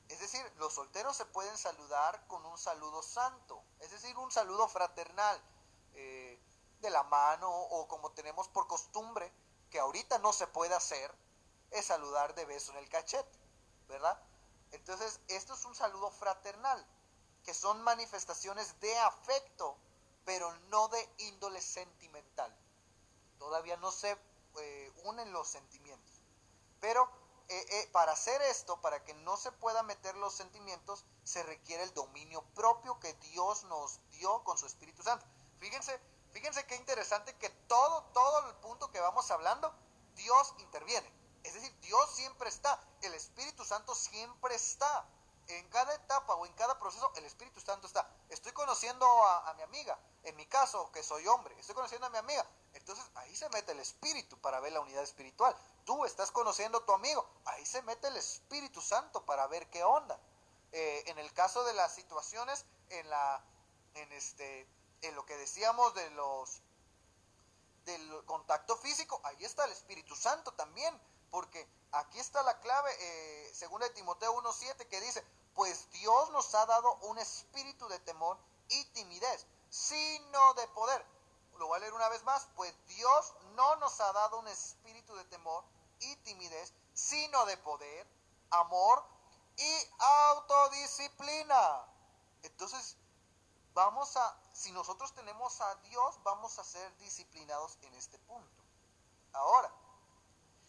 [0.08, 4.68] Es decir, los solteros se pueden saludar con un saludo santo, es decir, un saludo
[4.68, 5.42] fraternal
[5.94, 6.40] eh,
[6.80, 9.32] de la mano o como tenemos por costumbre
[9.72, 11.12] que ahorita no se puede hacer
[11.70, 13.38] es saludar de beso en el cachete,
[13.88, 14.20] ¿verdad?
[14.70, 16.86] Entonces, esto es un saludo fraternal,
[17.42, 19.76] que son manifestaciones de afecto,
[20.26, 22.54] pero no de índole sentimental.
[23.38, 24.16] Todavía no se
[24.60, 26.22] eh, unen los sentimientos.
[26.78, 27.08] Pero
[27.48, 31.82] eh, eh, para hacer esto, para que no se pueda meter los sentimientos, se requiere
[31.82, 35.24] el dominio propio que Dios nos dio con su Espíritu Santo.
[35.58, 35.98] Fíjense,
[36.32, 39.72] fíjense qué interesante que todo, todo el punto que vamos hablando,
[40.14, 41.10] Dios interviene.
[41.44, 45.06] Es decir, Dios siempre está, el Espíritu Santo siempre está.
[45.48, 48.08] En cada etapa o en cada proceso, el Espíritu Santo está.
[48.28, 52.18] Estoy conociendo a, mi amiga, en mi caso, que soy hombre, estoy conociendo a mi
[52.18, 52.46] amiga.
[52.74, 55.54] Entonces ahí se mete el Espíritu para ver la unidad espiritual.
[55.84, 59.82] Tú estás conociendo a tu amigo, ahí se mete el Espíritu Santo para ver qué
[59.82, 60.18] onda.
[60.70, 63.44] Eh, en el caso de las situaciones, en la,
[63.94, 64.66] en este,
[65.02, 66.62] en lo que decíamos de los,
[67.84, 70.98] del contacto físico, ahí está el Espíritu Santo también,
[71.30, 75.24] porque aquí está la clave, eh, según de Timoteo 1.7, que dice,
[75.54, 78.38] pues Dios nos ha dado un espíritu de temor
[78.68, 81.04] y timidez, sino de poder.
[81.58, 85.14] Lo voy a leer una vez más, pues Dios no nos ha dado un espíritu
[85.14, 85.64] de temor
[86.00, 88.06] y timidez, sino de poder,
[88.50, 89.04] amor
[89.56, 91.86] y autodisciplina.
[92.42, 92.96] Entonces,
[93.74, 98.62] vamos a, si nosotros tenemos a Dios, vamos a ser disciplinados en este punto.
[99.32, 99.68] Ahora,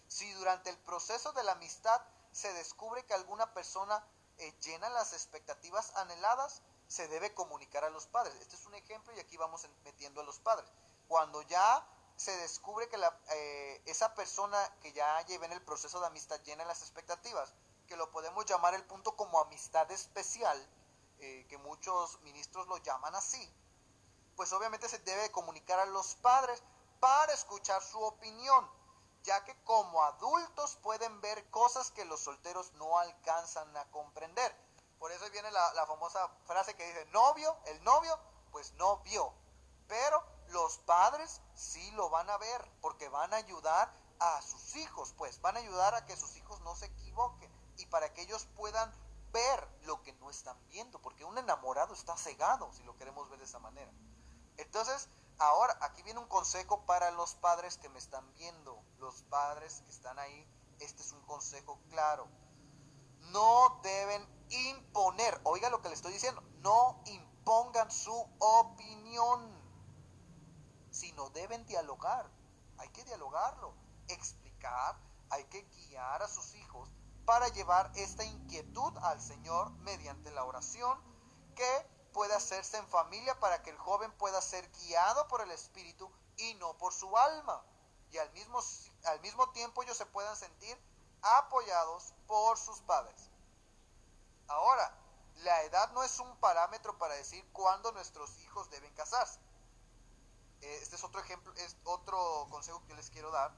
[0.07, 4.03] si durante el proceso de la amistad se descubre que alguna persona
[4.39, 8.33] eh, llena las expectativas anheladas, se debe comunicar a los padres.
[8.41, 10.67] Este es un ejemplo y aquí vamos metiendo a los padres.
[11.07, 15.99] Cuando ya se descubre que la, eh, esa persona que ya lleva en el proceso
[15.99, 17.53] de amistad llena las expectativas,
[17.87, 20.57] que lo podemos llamar el punto como amistad especial,
[21.19, 23.53] eh, que muchos ministros lo llaman así,
[24.35, 26.61] pues obviamente se debe comunicar a los padres
[26.99, 28.69] para escuchar su opinión,
[29.23, 34.55] ya que como adultos pueden ver cosas que los solteros no alcanzan a comprender.
[34.99, 38.17] Por eso viene la, la famosa frase que dice, novio, el novio,
[38.51, 39.33] pues no vio.
[39.87, 45.13] Pero los padres sí lo van a ver, porque van a ayudar a sus hijos,
[45.17, 48.47] pues van a ayudar a que sus hijos no se equivoquen y para que ellos
[48.55, 48.91] puedan
[49.31, 53.39] ver lo que no están viendo, porque un enamorado está cegado, si lo queremos ver
[53.39, 53.91] de esa manera.
[54.57, 59.81] Entonces, ahora aquí viene un consejo para los padres que me están viendo, los padres
[59.85, 60.47] que están ahí,
[60.79, 62.27] este es un consejo claro
[63.31, 69.61] no deben imponer, oiga lo que le estoy diciendo, no impongan su opinión,
[70.91, 72.29] sino deben dialogar.
[72.77, 73.73] Hay que dialogarlo,
[74.07, 74.97] explicar,
[75.29, 76.89] hay que guiar a sus hijos
[77.25, 80.99] para llevar esta inquietud al Señor mediante la oración
[81.55, 86.09] que puede hacerse en familia para que el joven pueda ser guiado por el Espíritu
[86.37, 87.63] y no por su alma.
[88.11, 88.59] Y al mismo,
[89.05, 90.77] al mismo tiempo ellos se puedan sentir
[91.21, 93.29] apoyados por sus padres.
[94.47, 94.95] Ahora,
[95.37, 99.39] la edad no es un parámetro para decir cuándo nuestros hijos deben casarse.
[100.61, 103.53] Eh, este es otro ejemplo, es otro consejo que les quiero dar,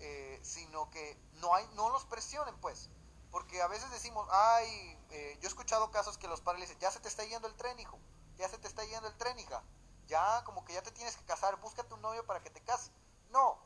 [0.00, 2.90] eh, sino que no hay, no los presionen, pues,
[3.30, 6.90] porque a veces decimos, ay, eh, yo he escuchado casos que los padres dicen, ya
[6.90, 7.98] se te está yendo el tren, hijo,
[8.36, 9.62] ya se te está yendo el tren, hija,
[10.06, 12.90] ya como que ya te tienes que casar, búscate un novio para que te cases.
[13.30, 13.58] No,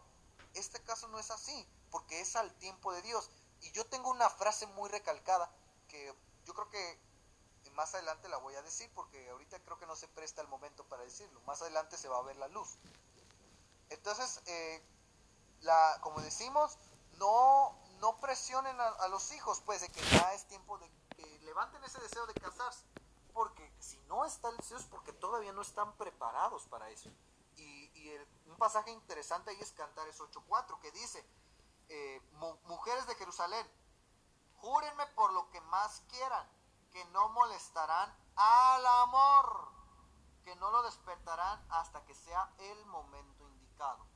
[0.54, 3.30] este caso no es así porque es al tiempo de Dios.
[3.60, 5.50] Y yo tengo una frase muy recalcada
[5.88, 6.12] que
[6.44, 7.00] yo creo que
[7.74, 10.84] más adelante la voy a decir porque ahorita creo que no se presta el momento
[10.88, 11.40] para decirlo.
[11.42, 12.76] Más adelante se va a ver la luz.
[13.88, 14.82] Entonces, eh,
[15.60, 16.78] la, como decimos,
[17.18, 21.82] no, no presionen a, los hijos, pues, de que ya es tiempo de que levanten
[21.84, 22.84] ese deseo de casarse.
[23.32, 27.08] Porque si no está el deseo es porque todavía no están preparados para eso.
[27.56, 27.80] Y,
[28.46, 31.24] un pasaje interesante ahí es Cantares 8.4, que dice,
[31.88, 32.20] eh,
[32.64, 33.66] mujeres de Jerusalén,
[34.56, 36.46] júrenme por lo que más quieran,
[36.90, 39.68] que no molestarán al amor,
[40.44, 44.11] que no lo despertarán hasta que sea el momento indicado.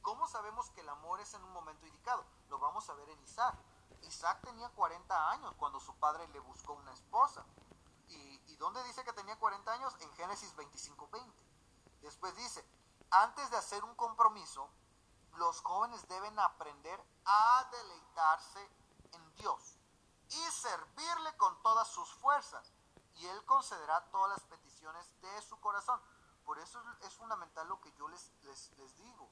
[0.00, 2.24] ¿Y cómo sabemos que el amor es en un momento indicado?
[2.48, 3.54] Lo vamos a ver en Isaac.
[4.00, 7.44] Isaac tenía 40 años cuando su padre le buscó una esposa.
[8.08, 9.94] ¿Y, y dónde dice que tenía 40 años?
[10.00, 11.30] En Génesis 25.20.
[12.00, 12.64] Después dice,
[13.10, 14.70] antes de hacer un compromiso,
[15.36, 18.70] los jóvenes deben aprender a deleitarse
[19.12, 19.76] en Dios
[20.30, 22.72] y servirle con todas sus fuerzas.
[23.16, 26.00] Y Él concederá todas las peticiones de su corazón.
[26.46, 29.30] Por eso es fundamental lo que yo les, les, digo.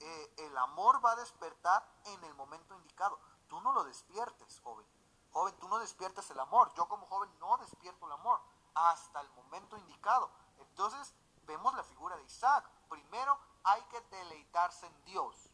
[0.00, 3.18] Eh, el amor va a despertar en el momento indicado.
[3.48, 4.86] Tú no lo despiertes, joven.
[5.32, 6.72] Joven, tú no despiertes el amor.
[6.74, 8.40] Yo como joven no despierto el amor
[8.74, 10.30] hasta el momento indicado.
[10.58, 11.14] Entonces
[11.46, 12.64] vemos la figura de Isaac.
[12.88, 15.50] Primero hay que deleitarse en Dios.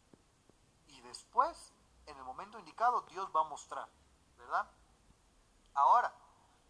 [0.87, 1.73] Y después,
[2.07, 3.89] en el momento indicado, Dios va a mostrar,
[4.37, 4.71] ¿verdad?
[5.75, 6.15] Ahora,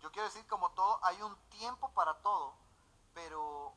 [0.00, 2.54] yo quiero decir, como todo, hay un tiempo para todo,
[3.12, 3.74] pero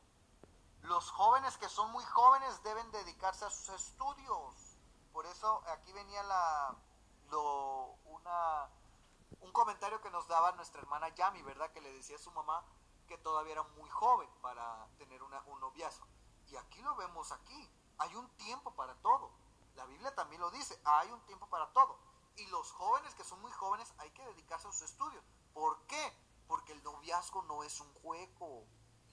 [0.82, 4.76] los jóvenes que son muy jóvenes deben dedicarse a sus estudios.
[5.12, 6.76] Por eso aquí venía la,
[9.40, 11.70] un comentario que nos daba nuestra hermana Yami, ¿verdad?
[11.72, 12.64] Que le decía a su mamá
[13.06, 16.06] que todavía era muy joven para tener un noviazgo.
[16.48, 17.70] Y aquí lo vemos aquí.
[17.98, 19.30] Hay un tiempo para todo.
[19.74, 21.98] La Biblia también lo dice, hay un tiempo para todo.
[22.36, 25.24] Y los jóvenes que son muy jóvenes hay que dedicarse a sus estudios.
[25.52, 26.12] ¿Por qué?
[26.46, 28.66] Porque el noviazgo no es un juego.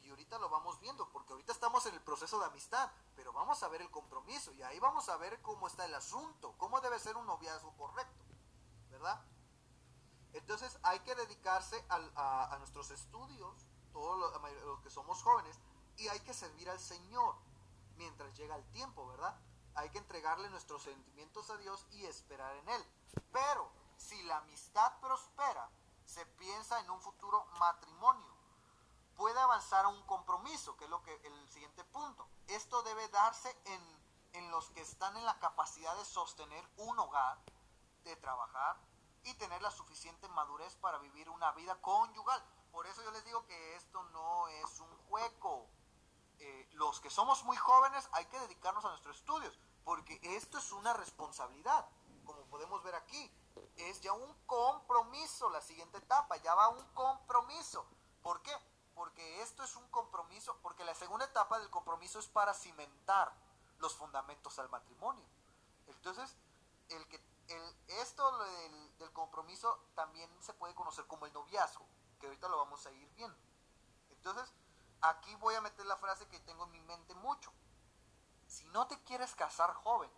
[0.05, 3.63] Y ahorita lo vamos viendo, porque ahorita estamos en el proceso de amistad, pero vamos
[3.63, 6.99] a ver el compromiso y ahí vamos a ver cómo está el asunto, cómo debe
[6.99, 8.23] ser un noviazgo correcto,
[8.91, 9.19] ¿verdad?
[10.33, 15.59] Entonces hay que dedicarse a, nuestros estudios, todos los, que somos jóvenes,
[15.97, 17.35] y hay que servir al Señor
[17.97, 19.35] mientras llega el tiempo, ¿verdad?
[19.73, 22.85] Hay que entregarle nuestros sentimientos a Dios y esperar en Él.
[23.31, 25.67] Pero si la amistad prospera,
[26.05, 28.34] se piensa en un futuro matrimonio.
[29.15, 32.27] Puede avanzar a un compromiso, que es lo que el siguiente punto.
[32.47, 33.81] Esto debe darse en,
[34.33, 37.37] en los que están en la capacidad de sostener un hogar,
[38.03, 38.77] de trabajar,
[39.25, 42.43] y tener la suficiente madurez para vivir una vida conyugal.
[42.71, 45.67] Por eso yo les digo que esto no es un juego.
[46.39, 50.71] Eh, los que somos muy jóvenes hay que dedicarnos a nuestros estudios, porque esto es
[50.73, 51.87] una responsabilidad,
[52.23, 53.31] como podemos ver aquí.
[53.77, 57.85] Es ya un compromiso la siguiente etapa, ya va un compromiso.
[58.21, 58.51] ¿Por qué?
[58.95, 63.31] Porque esto es un compromiso, porque la segunda etapa del compromiso es para cimentar
[63.77, 65.25] los fundamentos al matrimonio.
[65.87, 66.35] Entonces,
[66.89, 71.85] el que el, esto del, del, compromiso también se puede conocer como el noviazgo,
[72.19, 73.37] que ahorita lo vamos a ir viendo.
[74.09, 74.51] Entonces,
[75.01, 77.51] aquí voy a meter la frase que tengo en mi mente mucho.
[78.47, 80.09] Si no te quieres casar joven,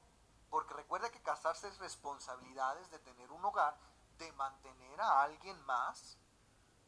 [0.49, 3.77] porque recuerda que casarse es responsabilidades de tener un hogar,
[4.17, 6.17] de mantener a alguien más,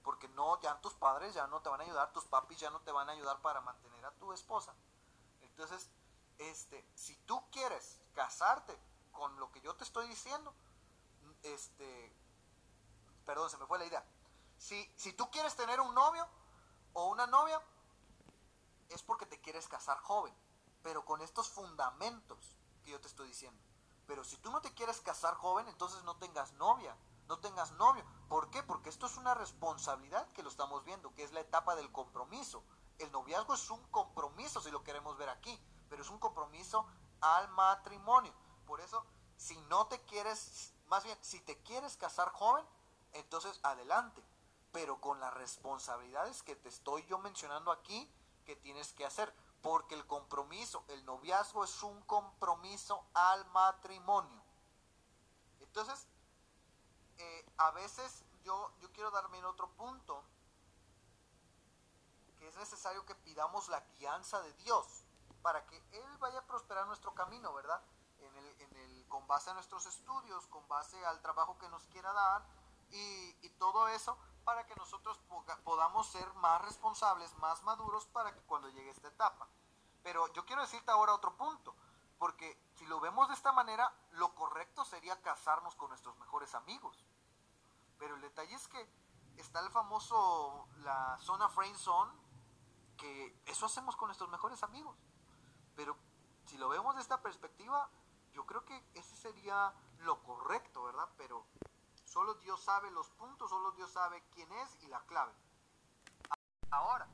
[0.03, 2.79] porque no, ya tus padres ya no te van a ayudar, tus papis ya no
[2.81, 4.73] te van a ayudar para mantener a tu esposa.
[5.41, 5.89] Entonces,
[6.37, 8.79] este, si tú quieres casarte,
[9.11, 10.53] con lo que yo te estoy diciendo,
[11.43, 12.15] este,
[13.25, 14.05] perdón, se me fue la idea.
[14.57, 16.27] Si, si tú quieres tener un novio
[16.93, 17.61] o una novia,
[18.89, 20.33] es porque te quieres casar joven,
[20.81, 23.61] pero con estos fundamentos que yo te estoy diciendo.
[24.07, 26.95] Pero si tú no te quieres casar joven, entonces no tengas novia,
[27.29, 28.03] no tengas novio.
[28.27, 28.63] ¿Por qué?
[28.63, 32.63] Porque esto es una responsabilidad que lo estamos viendo, que es la etapa del compromiso.
[32.97, 35.57] El noviazgo es un compromiso, si lo queremos ver aquí,
[35.89, 36.87] pero es un compromiso
[37.21, 38.33] al matrimonio.
[38.65, 39.05] Por eso,
[39.37, 42.65] si no te quieres, más bien, si te quieres casar joven,
[43.13, 44.23] entonces adelante,
[44.71, 48.11] pero con las responsabilidades que te estoy yo mencionando aquí,
[48.43, 54.41] que tienes que hacer, porque el compromiso, el noviazgo es un compromiso al matrimonio.
[55.59, 56.07] Entonces,
[57.59, 60.23] a veces yo, yo quiero darme en otro punto,
[62.37, 65.03] que es necesario que pidamos la guianza de Dios
[65.41, 67.81] para que Él vaya a prosperar nuestro camino, ¿verdad?
[69.07, 72.45] con base a nuestros estudios, con base al trabajo que nos quiera dar
[72.91, 75.19] y, todo eso para que nosotros
[75.65, 79.49] podamos ser más responsables, más maduros para que cuando llegue esta etapa.
[80.01, 81.75] Pero yo quiero decirte ahora otro punto,
[82.17, 87.03] porque si lo vemos de esta manera, lo correcto sería casarnos con nuestros mejores amigos.
[87.99, 88.89] Pero el detalle es que
[89.37, 92.11] está el famoso, la zona friend zone,
[92.97, 94.97] que eso hacemos con nuestros mejores amigos.
[95.75, 95.95] Pero
[96.45, 97.89] si lo vemos de esta perspectiva,
[98.33, 101.09] yo creo que ese sería lo correcto, ¿verdad?
[101.17, 101.45] Pero
[102.05, 105.33] solo Dios sabe los puntos, solo Dios sabe quién es y la clave.
[106.71, 107.07] Ahora,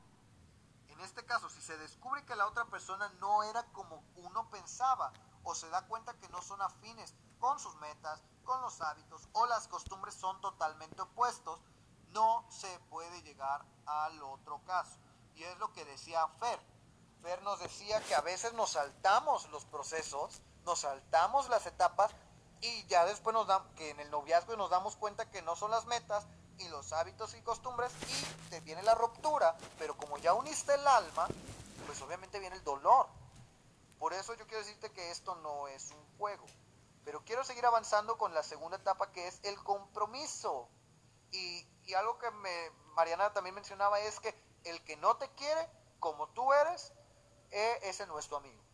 [0.88, 5.12] en este caso, si se descubre que la otra persona no era como uno pensaba
[5.44, 9.44] o se da cuenta que no son afines con sus metas, con los hábitos o
[9.46, 11.60] las costumbres son totalmente opuestos,
[12.12, 14.96] no se puede llegar al otro caso.
[15.34, 16.58] Y es lo que decía Fer.
[17.20, 22.10] Fer nos decía que a veces nos saltamos los procesos nos saltamos las etapas
[22.60, 25.70] y ya después nos da, que en el noviazgo nos damos cuenta que no son
[25.70, 26.26] las metas
[26.58, 30.86] y los hábitos y costumbres y te viene la ruptura, pero como ya uniste el
[30.86, 31.28] alma,
[31.86, 33.06] pues obviamente viene el dolor.
[33.98, 36.44] Por eso yo quiero decirte que esto no es un juego.
[37.06, 40.68] Pero quiero seguir avanzando con la segunda etapa que es el compromiso.
[41.30, 44.34] Y, y algo que me, Mariana también mencionaba es que
[44.64, 46.92] el que no te quiere como tú eres,
[47.50, 48.66] eh, ese no es tu amigo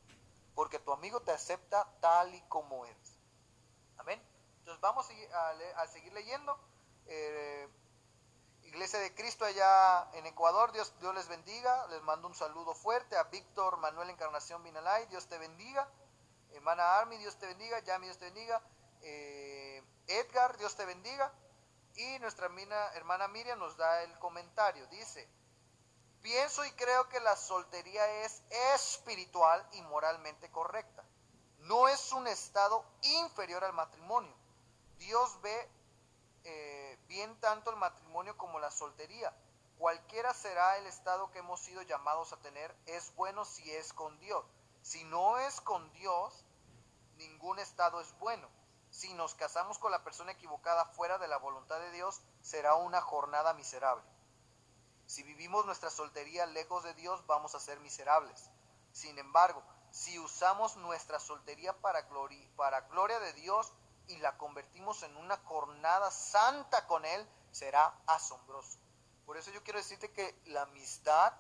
[0.55, 3.19] porque tu amigo te acepta tal y como eres.
[3.99, 4.23] Amén.
[4.59, 5.09] Entonces vamos
[5.77, 6.59] a, seguir leyendo.
[7.07, 7.69] Eh,
[8.65, 11.87] Iglesia de Cristo allá en Ecuador, Dios, Dios les bendiga.
[11.89, 15.89] Les mando un saludo fuerte a Víctor Manuel Encarnación Vinalay, Dios te bendiga.
[16.55, 17.79] Hermana Armi, Dios te bendiga.
[17.81, 18.63] Yami, Dios te bendiga.
[19.03, 21.33] Eh, Edgar, Dios te bendiga.
[21.95, 22.49] Y nuestra
[22.95, 24.87] hermana Miriam nos da el comentario.
[24.87, 25.29] Dice,
[26.23, 28.45] Pienso y creo que la soltería es
[28.75, 31.05] espiritual y moralmente correcta.
[31.59, 34.33] No es un estado inferior al matrimonio.
[34.99, 35.69] Dios ve
[36.45, 39.35] eh, bien tanto el matrimonio como la soltería.
[39.79, 44.17] Cualquiera será el estado que hemos sido llamados a tener, es bueno si es con
[44.21, 44.45] Dios.
[44.83, 46.45] Si no es con Dios,
[47.17, 48.49] ningún estado es bueno.
[48.91, 53.01] Si nos casamos con la persona equivocada fuera de la voluntad de Dios, será una
[53.01, 54.05] jornada miserable.
[55.07, 58.51] Si vivimos nuestra soltería lejos de Dios, vamos a ser miserables.
[58.93, 63.73] Sin embargo, si usamos nuestra soltería para gloria, para gloria de Dios
[64.09, 68.79] y la convertimos en una jornada santa con Él, será asombroso.
[69.27, 71.33] Por eso yo quiero decirte que la amistad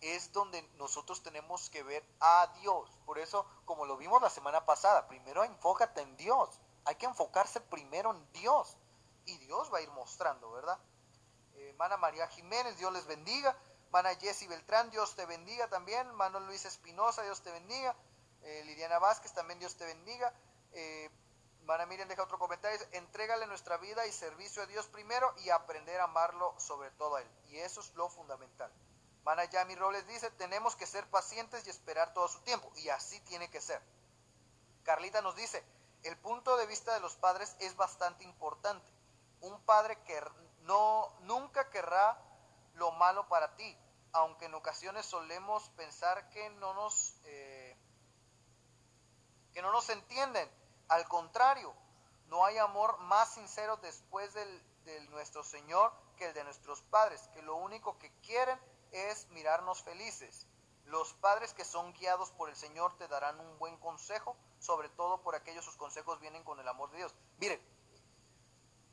[0.00, 2.90] es donde nosotros tenemos que ver a Dios.
[3.04, 6.60] Por eso, como lo vimos la semana pasada, primero enfócate en Dios.
[6.84, 8.76] Hay que enfocarse primero en Dios.
[9.26, 10.78] Y Dios va a ir mostrando, ¿verdad?
[11.54, 13.56] Eh, Mana María Jiménez, Dios les bendiga.
[13.90, 16.10] Mana Jessy Beltrán, Dios te bendiga también.
[16.14, 17.94] Mano Luis Espinosa, Dios te bendiga.
[18.42, 20.32] Eh, Liliana Vázquez, también Dios te bendiga.
[20.72, 21.10] Eh,
[21.88, 22.78] Miriam deja otro comentario.
[22.92, 27.20] Entrégale nuestra vida y servicio a Dios primero y aprender a amarlo sobre todo a
[27.20, 27.28] Él.
[27.48, 28.72] Y eso es lo fundamental.
[29.28, 32.72] Mana Yami Robles dice, tenemos que ser pacientes y esperar todo su tiempo.
[32.76, 33.78] Y así tiene que ser.
[34.84, 35.62] Carlita nos dice,
[36.02, 38.90] el punto de vista de los padres es bastante importante.
[39.42, 40.18] Un padre que
[40.62, 42.18] no, nunca querrá
[42.76, 43.76] lo malo para ti,
[44.12, 47.76] aunque en ocasiones solemos pensar que no nos, eh,
[49.52, 50.50] que no nos entienden.
[50.88, 51.74] Al contrario,
[52.28, 57.28] no hay amor más sincero después del, de nuestro Señor que el de nuestros padres,
[57.34, 58.77] que lo único que quieren es
[59.30, 60.46] mirarnos felices.
[60.86, 65.20] Los padres que son guiados por el Señor te darán un buen consejo, sobre todo
[65.20, 67.14] por aquellos sus consejos vienen con el amor de Dios.
[67.38, 67.60] Miren,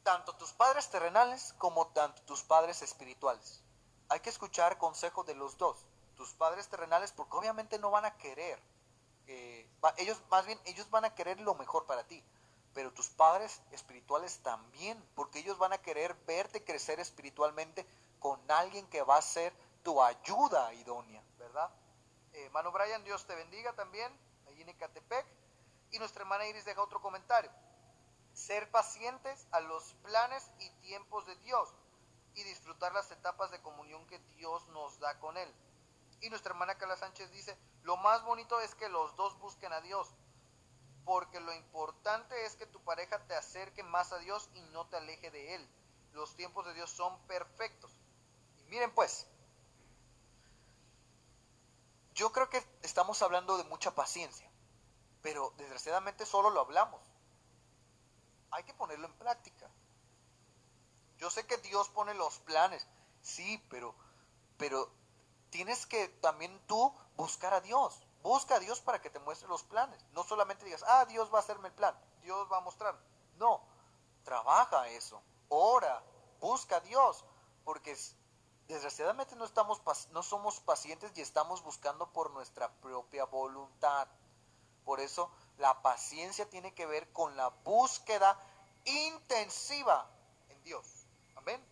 [0.03, 3.63] tanto tus padres terrenales como tanto tus padres espirituales.
[4.09, 5.85] Hay que escuchar consejos de los dos.
[6.15, 8.61] Tus padres terrenales porque obviamente no van a querer.
[9.27, 9.67] Eh,
[9.97, 12.23] ellos más bien ellos van a querer lo mejor para ti.
[12.73, 17.85] Pero tus padres espirituales también, porque ellos van a querer verte crecer espiritualmente
[18.19, 19.53] con alguien que va a ser
[19.85, 21.69] tu ayuda idónea, ¿verdad?
[22.33, 24.11] Eh, Mano Brian, Dios te bendiga también,
[24.47, 25.25] allí en Ecatepec.
[25.91, 27.51] Y nuestra hermana Iris deja otro comentario.
[28.33, 31.69] Ser pacientes a los planes y tiempos de Dios
[32.33, 35.53] y disfrutar las etapas de comunión que Dios nos da con Él.
[36.19, 39.81] Y nuestra hermana Carla Sánchez dice, lo más bonito es que los dos busquen a
[39.81, 40.11] Dios,
[41.05, 44.97] porque lo importante es que tu pareja te acerque más a Dios y no te
[44.97, 45.69] aleje de Él.
[46.13, 47.91] Los tiempos de Dios son perfectos.
[48.57, 49.27] Y miren pues,
[52.15, 54.49] yo creo que estamos hablando de mucha paciencia,
[55.21, 57.01] pero desgraciadamente solo lo hablamos.
[58.51, 59.69] Hay que ponerlo en práctica.
[61.17, 62.87] Yo sé que Dios pone los planes,
[63.21, 63.95] sí, pero,
[64.57, 64.89] pero
[65.49, 68.01] tienes que también tú buscar a Dios.
[68.23, 70.03] Busca a Dios para que te muestre los planes.
[70.13, 72.97] No solamente digas, ah, Dios va a hacerme el plan, Dios va a mostrar.
[73.35, 73.61] No,
[74.23, 76.01] trabaja eso, ora,
[76.39, 77.25] busca a Dios,
[77.65, 77.97] porque
[78.67, 84.07] desgraciadamente no, estamos, no somos pacientes y estamos buscando por nuestra propia voluntad.
[84.83, 88.39] Por eso la paciencia tiene que ver con la búsqueda
[88.85, 90.07] intensiva
[90.49, 91.07] en Dios.
[91.35, 91.63] Amén.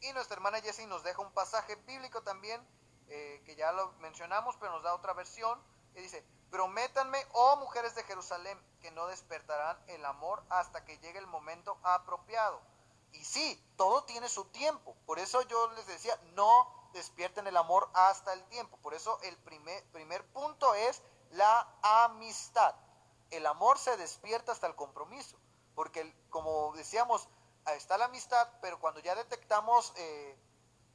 [0.00, 2.64] Y nuestra hermana Jessie nos deja un pasaje bíblico también,
[3.08, 5.60] eh, que ya lo mencionamos, pero nos da otra versión,
[5.92, 11.18] que dice, prométanme, oh mujeres de Jerusalén, que no despertarán el amor hasta que llegue
[11.18, 12.60] el momento apropiado
[13.18, 14.94] y sí, todo tiene su tiempo.
[15.04, 18.76] Por eso yo les decía, no despierten el amor hasta el tiempo.
[18.78, 21.02] Por eso el primer, primer punto es
[21.32, 22.76] la amistad.
[23.30, 25.36] El amor se despierta hasta el compromiso.
[25.74, 27.28] Porque como decíamos,
[27.76, 30.38] está la amistad, pero cuando ya detectamos eh,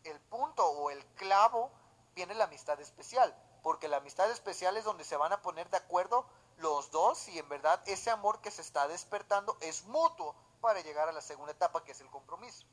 [0.06, 1.72] el punto o el clavo,
[2.16, 3.36] viene la amistad especial.
[3.62, 6.26] Porque la amistad especial es donde se van a poner de acuerdo
[6.58, 11.10] los dos y en verdad ese amor que se está despertando es mutuo para llegar
[11.10, 12.66] a la segunda etapa que es el compromiso.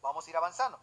[0.00, 0.78] Vamos a ir avanzando.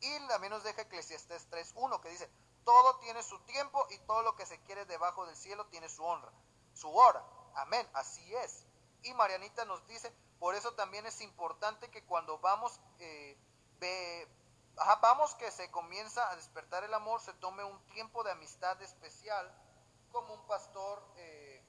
[0.00, 2.30] Y también nos deja Eclesiastes 3.1 que dice,
[2.64, 6.04] todo tiene su tiempo y todo lo que se quiere debajo del cielo tiene su
[6.04, 6.30] honra,
[6.74, 7.24] su hora.
[7.56, 8.64] Amén, así es.
[9.02, 13.36] Y Marianita nos dice, por eso también es importante que cuando vamos, eh,
[15.02, 19.52] vamos que se comienza a despertar el amor, se tome un tiempo de amistad especial,
[20.12, 21.64] como un pastor, eh,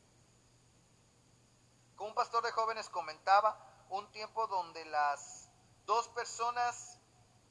[1.95, 5.49] como un pastor de jóvenes comentaba, un tiempo donde las
[5.85, 6.97] dos personas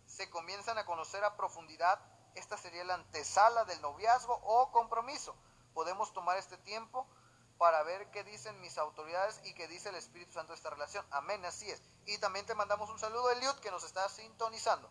[0.06, 2.00] se comienzan a conocer a profundidad.
[2.34, 5.36] Esta sería la antesala del noviazgo o compromiso.
[5.74, 7.06] Podemos tomar este tiempo
[7.58, 11.04] para ver qué dicen mis autoridades y qué dice el Espíritu Santo de esta relación.
[11.10, 11.82] Amén, así es.
[12.06, 14.90] Y también te mandamos un saludo, Eliud, que nos está sintonizando.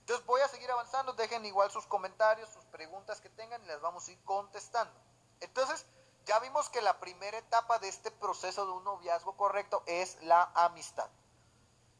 [0.00, 1.12] Entonces voy a seguir avanzando.
[1.12, 4.94] Dejen igual sus comentarios, sus preguntas que tengan y las vamos a ir contestando.
[5.40, 5.84] Entonces,
[6.26, 10.50] ya vimos que la primera etapa de este proceso de un noviazgo correcto es la
[10.54, 11.08] amistad.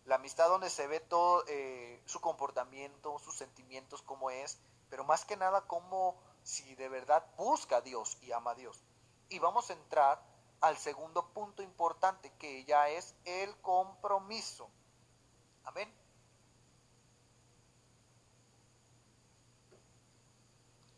[0.05, 4.59] La amistad donde se ve todo eh, su comportamiento, sus sentimientos, cómo es,
[4.91, 8.83] pero más que nada cómo si de verdad busca a Dios y ama a Dios.
[9.29, 10.21] Y vamos a entrar
[10.61, 14.69] al segundo punto importante, que ya es el compromiso.
[15.65, 15.93] Amén.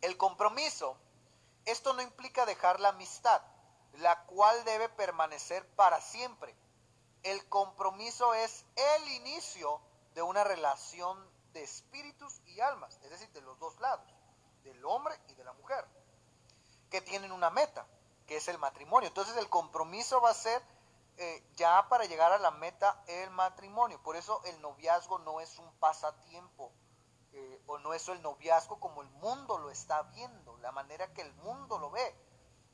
[0.01, 0.97] El compromiso,
[1.71, 3.41] esto no implica dejar la amistad,
[3.93, 6.55] la cual debe permanecer para siempre.
[7.23, 9.81] El compromiso es el inicio
[10.13, 11.17] de una relación
[11.53, 14.07] de espíritus y almas, es decir, de los dos lados,
[14.63, 15.85] del hombre y de la mujer,
[16.89, 17.85] que tienen una meta,
[18.27, 19.07] que es el matrimonio.
[19.07, 20.61] Entonces el compromiso va a ser
[21.17, 24.01] eh, ya para llegar a la meta el matrimonio.
[24.01, 26.71] Por eso el noviazgo no es un pasatiempo,
[27.33, 31.21] eh, o no es el noviazgo como el mundo lo está viendo, la manera que
[31.21, 32.15] el mundo lo ve.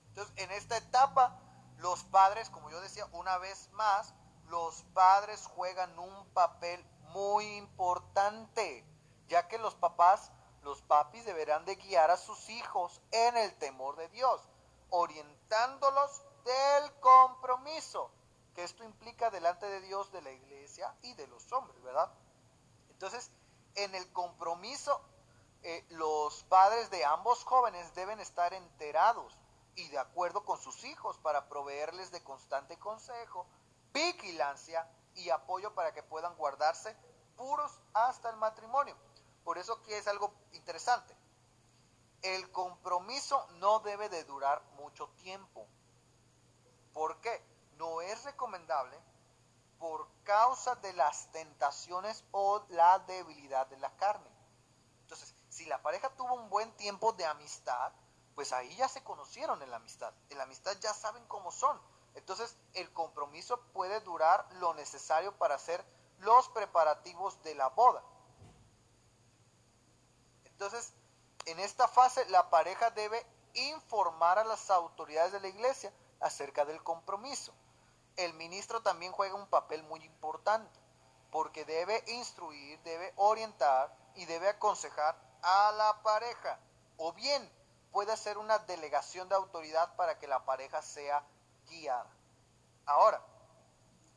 [0.10, 1.40] Entonces, en esta etapa,
[1.78, 4.14] los padres, como yo decía una vez más,
[4.48, 8.86] los padres juegan un papel muy importante,
[9.28, 10.32] ya que los papás,
[10.64, 14.42] los papis deberán de guiar a sus hijos en el temor de Dios,
[14.90, 18.12] orientándolos del compromiso,
[18.54, 22.12] que esto implica delante de Dios, de la iglesia y de los hombres, ¿verdad?
[22.92, 23.32] Entonces,
[23.76, 25.02] en el compromiso,
[25.64, 29.34] eh, los padres de ambos jóvenes deben estar enterados
[29.76, 33.46] y de acuerdo con sus hijos para proveerles de constante consejo,
[33.94, 36.96] vigilancia y apoyo para que puedan guardarse
[37.36, 38.96] puros hasta el matrimonio.
[39.44, 41.16] Por eso que es algo interesante.
[42.22, 45.68] El compromiso no debe de durar mucho tiempo.
[46.94, 47.44] ¿Por qué?
[47.78, 48.98] No es recomendable
[49.86, 54.28] por causa de las tentaciones o la debilidad de la carne.
[55.02, 57.94] Entonces, si la pareja tuvo un buen tiempo de amistad,
[58.34, 60.12] pues ahí ya se conocieron en la amistad.
[60.32, 61.80] En la amistad ya saben cómo son.
[62.16, 65.86] Entonces, el compromiso puede durar lo necesario para hacer
[66.18, 68.02] los preparativos de la boda.
[70.46, 70.94] Entonces,
[71.46, 73.24] en esta fase, la pareja debe
[73.54, 77.54] informar a las autoridades de la iglesia acerca del compromiso
[78.18, 80.80] el ministro también juega un papel muy importante,
[81.32, 86.60] porque debe instruir, debe orientar y debe aconsejar a la pareja.
[86.98, 87.52] O bien
[87.92, 91.26] puede hacer una delegación de autoridad para que la pareja sea
[91.68, 92.10] guiada.
[92.86, 93.22] Ahora,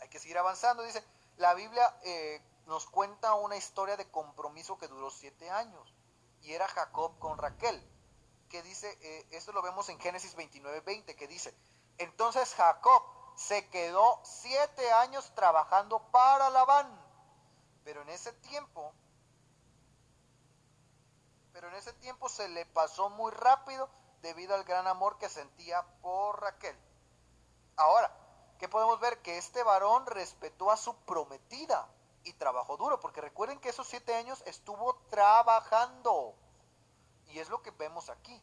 [0.01, 0.82] hay que seguir avanzando.
[0.82, 1.05] Dice,
[1.36, 5.94] la Biblia eh, nos cuenta una historia de compromiso que duró siete años.
[6.42, 7.82] Y era Jacob con Raquel.
[8.49, 11.55] Que dice, eh, esto lo vemos en Génesis 29, 20, que dice,
[11.99, 13.03] entonces Jacob
[13.39, 16.89] se quedó siete años trabajando para Labán.
[17.84, 18.93] Pero en ese tiempo,
[21.53, 23.89] pero en ese tiempo se le pasó muy rápido
[24.22, 26.76] debido al gran amor que sentía por Raquel.
[27.76, 28.12] Ahora,
[28.59, 29.22] ¿qué podemos ver?
[29.22, 31.89] Que este varón respetó a su prometida
[32.24, 36.34] y trabajó duro, porque recuerden que esos siete años estuvo trabajando.
[37.28, 38.43] Y es lo que vemos aquí.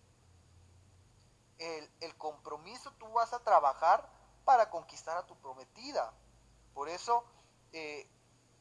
[1.58, 4.15] El, el compromiso, tú vas a trabajar
[4.46, 6.14] para conquistar a tu prometida.
[6.74, 7.24] Por eso,
[7.74, 8.08] eh,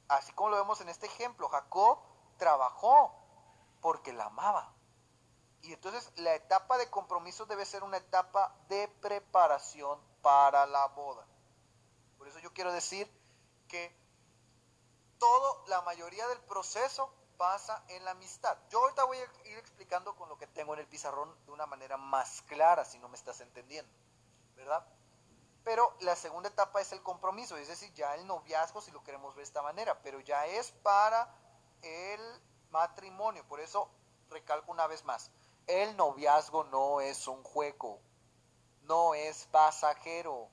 [0.09, 1.99] así como lo vemos en este ejemplo, Jacob
[2.39, 3.15] trabajó
[3.81, 4.73] porque la amaba.
[5.63, 11.27] Y entonces la etapa de compromiso debe ser una etapa de preparación para la boda.
[12.19, 13.11] Por eso yo quiero decir
[13.69, 13.95] que
[15.19, 18.57] todo, la mayoría del proceso pasa en la amistad.
[18.71, 21.67] Yo ahorita voy a ir explicando con lo que tengo en el pizarrón de una
[21.67, 23.93] manera más clara, si no me estás entendiendo,
[24.55, 24.87] ¿verdad?
[25.65, 29.35] Pero la segunda etapa es el compromiso, es decir, ya el noviazgo, si lo queremos
[29.35, 31.35] ver de esta manera, pero ya es para
[31.83, 32.21] el
[32.71, 33.47] matrimonio.
[33.49, 33.89] Por eso
[34.29, 35.31] recalco una vez más,
[35.67, 37.99] el noviazgo no es un juego,
[38.83, 40.49] no es pasajero.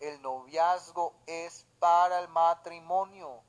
[0.00, 3.40] El noviazgo es para el matrimonio.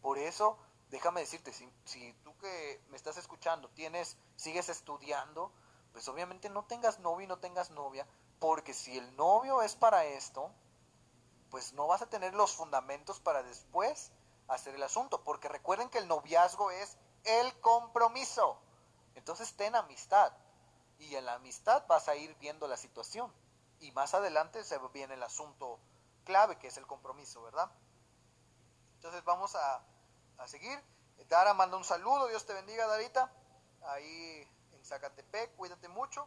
[0.00, 0.58] Por eso,
[0.90, 5.52] déjame decirte, si, si tú que me estás escuchando tienes, sigues estudiando,
[5.92, 8.06] pues obviamente no tengas novio y no tengas novia,
[8.42, 10.50] porque si el novio es para esto,
[11.48, 14.10] pues no vas a tener los fundamentos para después
[14.48, 15.22] hacer el asunto.
[15.22, 18.58] Porque recuerden que el noviazgo es el compromiso.
[19.14, 20.32] Entonces ten amistad.
[20.98, 23.32] Y en la amistad vas a ir viendo la situación.
[23.78, 25.78] Y más adelante se viene el asunto
[26.24, 27.70] clave, que es el compromiso, ¿verdad?
[28.96, 29.84] Entonces vamos a,
[30.38, 30.82] a seguir.
[31.28, 32.26] Dara manda un saludo.
[32.26, 33.32] Dios te bendiga, Darita.
[33.82, 35.54] Ahí en Zacatepec.
[35.54, 36.26] Cuídate mucho.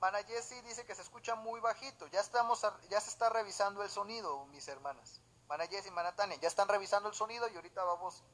[0.00, 2.06] Mana Jessie dice que se escucha muy bajito.
[2.08, 5.20] Ya estamos, ya se está revisando el sonido, mis hermanas.
[5.48, 8.24] Mana Jessie, Mana Tania, ya están revisando el sonido y ahorita vamos a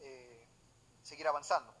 [0.00, 0.48] eh,
[1.02, 1.72] seguir avanzando.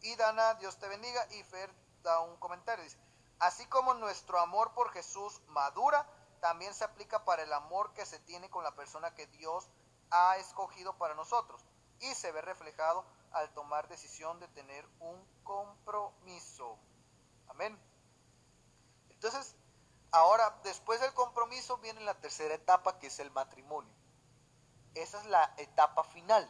[0.00, 1.26] Y Dana, Dios te bendiga.
[1.32, 1.72] Y Fer
[2.02, 2.82] da un comentario.
[2.84, 2.98] Dice,
[3.38, 6.06] así como nuestro amor por Jesús madura,
[6.40, 9.68] también se aplica para el amor que se tiene con la persona que Dios
[10.10, 11.64] ha escogido para nosotros.
[12.00, 16.78] y se ve reflejado al tomar decisión de tener un compromiso.
[17.48, 17.76] Amén.
[19.18, 19.56] Entonces,
[20.12, 23.92] ahora, después del compromiso viene la tercera etapa, que es el matrimonio.
[24.94, 26.48] Esa es la etapa final.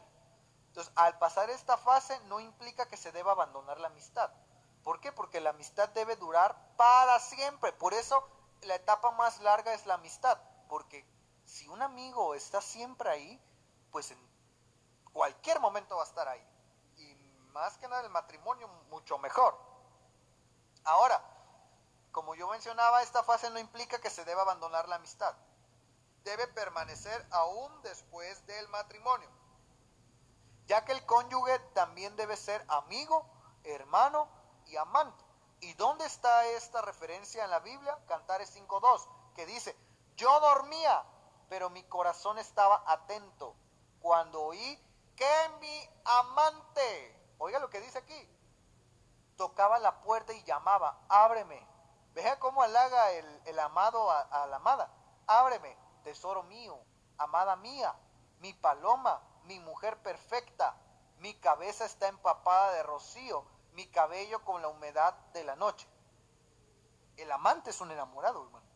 [0.66, 4.30] Entonces, al pasar esta fase no implica que se deba abandonar la amistad.
[4.84, 5.12] ¿Por qué?
[5.12, 7.72] Porque la amistad debe durar para siempre.
[7.72, 8.28] Por eso
[8.60, 10.38] la etapa más larga es la amistad.
[10.68, 11.06] Porque
[11.46, 13.42] si un amigo está siempre ahí,
[13.90, 14.18] pues en
[15.14, 16.46] cualquier momento va a estar ahí.
[16.98, 17.14] Y
[17.52, 19.58] más que nada el matrimonio, mucho mejor.
[20.84, 21.24] Ahora,
[22.12, 25.34] como yo mencionaba, esta fase no implica que se deba abandonar la amistad.
[26.24, 29.28] Debe permanecer aún después del matrimonio
[30.68, 33.24] ya que el cónyuge también debe ser amigo,
[33.64, 34.28] hermano
[34.66, 35.24] y amante.
[35.60, 37.98] ¿Y dónde está esta referencia en la Biblia?
[38.06, 39.74] Cantares 5.2, que dice,
[40.16, 41.02] yo dormía,
[41.48, 43.56] pero mi corazón estaba atento
[44.00, 44.78] cuando oí
[45.16, 48.30] que mi amante, oiga lo que dice aquí,
[49.36, 51.66] tocaba la puerta y llamaba, ábreme.
[52.18, 54.90] Veja cómo halaga el, amado a, a la amada,
[55.28, 56.76] ábreme, tesoro mío,
[57.16, 57.94] amada mía,
[58.40, 60.74] mi paloma, mi mujer perfecta,
[61.18, 63.44] mi cabeza está empapada de rocío,
[63.74, 65.86] mi cabello con la humedad de la noche.
[67.16, 68.66] El amante es un enamorado, hermano.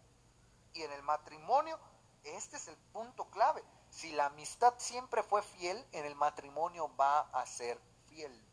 [0.73, 1.81] Y en el matrimonio,
[2.23, 3.65] este es el punto clave.
[3.91, 8.49] Si la amistad siempre fue fiel, en el matrimonio va a ser fiel.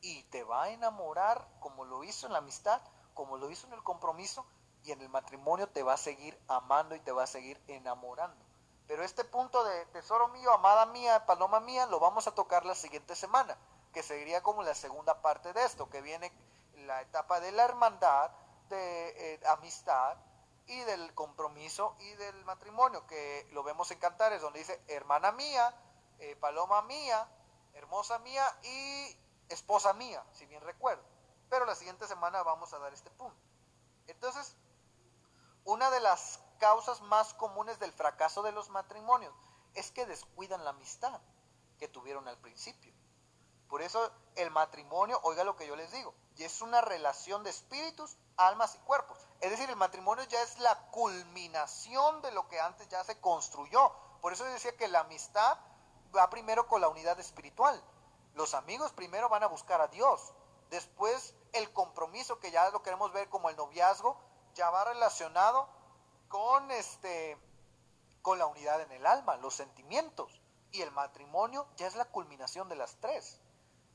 [0.00, 2.82] Y te va a enamorar como lo hizo en la amistad,
[3.16, 4.46] como lo hizo en el compromiso,
[4.84, 8.36] y en el matrimonio te va a seguir amando y te va a seguir enamorando.
[8.86, 12.76] Pero este punto de tesoro mío, amada mía, paloma mía, lo vamos a tocar la
[12.76, 13.56] siguiente semana,
[13.92, 16.30] que seguiría como la segunda parte de esto, que viene
[16.76, 18.30] la etapa de la hermandad,
[18.68, 20.16] de eh, amistad
[20.66, 25.74] y del compromiso y del matrimonio, que lo vemos en Cantares, donde dice hermana mía,
[26.20, 27.28] eh, paloma mía,
[27.74, 29.16] hermosa mía y
[29.48, 31.15] esposa mía, si bien recuerdo.
[31.50, 33.36] Pero la siguiente semana vamos a dar este punto.
[34.06, 34.56] Entonces,
[35.64, 39.34] una de las causas más comunes del fracaso de los matrimonios
[39.74, 41.20] es que descuidan la amistad
[41.78, 42.92] que tuvieron al principio.
[43.68, 47.50] Por eso el matrimonio, oiga lo que yo les digo, y es una relación de
[47.50, 49.18] espíritus, almas y cuerpos.
[49.40, 53.92] Es decir, el matrimonio ya es la culminación de lo que antes ya se construyó.
[54.20, 55.58] Por eso decía que la amistad
[56.16, 57.82] va primero con la unidad espiritual.
[58.34, 60.32] Los amigos primero van a buscar a Dios.
[60.70, 64.18] Después el compromiso, que ya lo queremos ver como el noviazgo,
[64.54, 65.68] ya va relacionado
[66.28, 67.38] con este
[68.22, 70.40] con la unidad en el alma, los sentimientos.
[70.72, 73.40] Y el matrimonio ya es la culminación de las tres.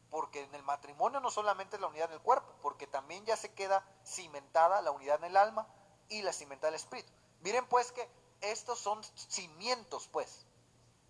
[0.10, 3.54] Porque en el matrimonio no solamente es la unidad del cuerpo, porque también ya se
[3.54, 5.68] queda cimentada la unidad en el alma
[6.08, 7.12] y la cimentada del espíritu.
[7.42, 8.10] Miren pues que
[8.40, 10.46] estos son cimientos pues.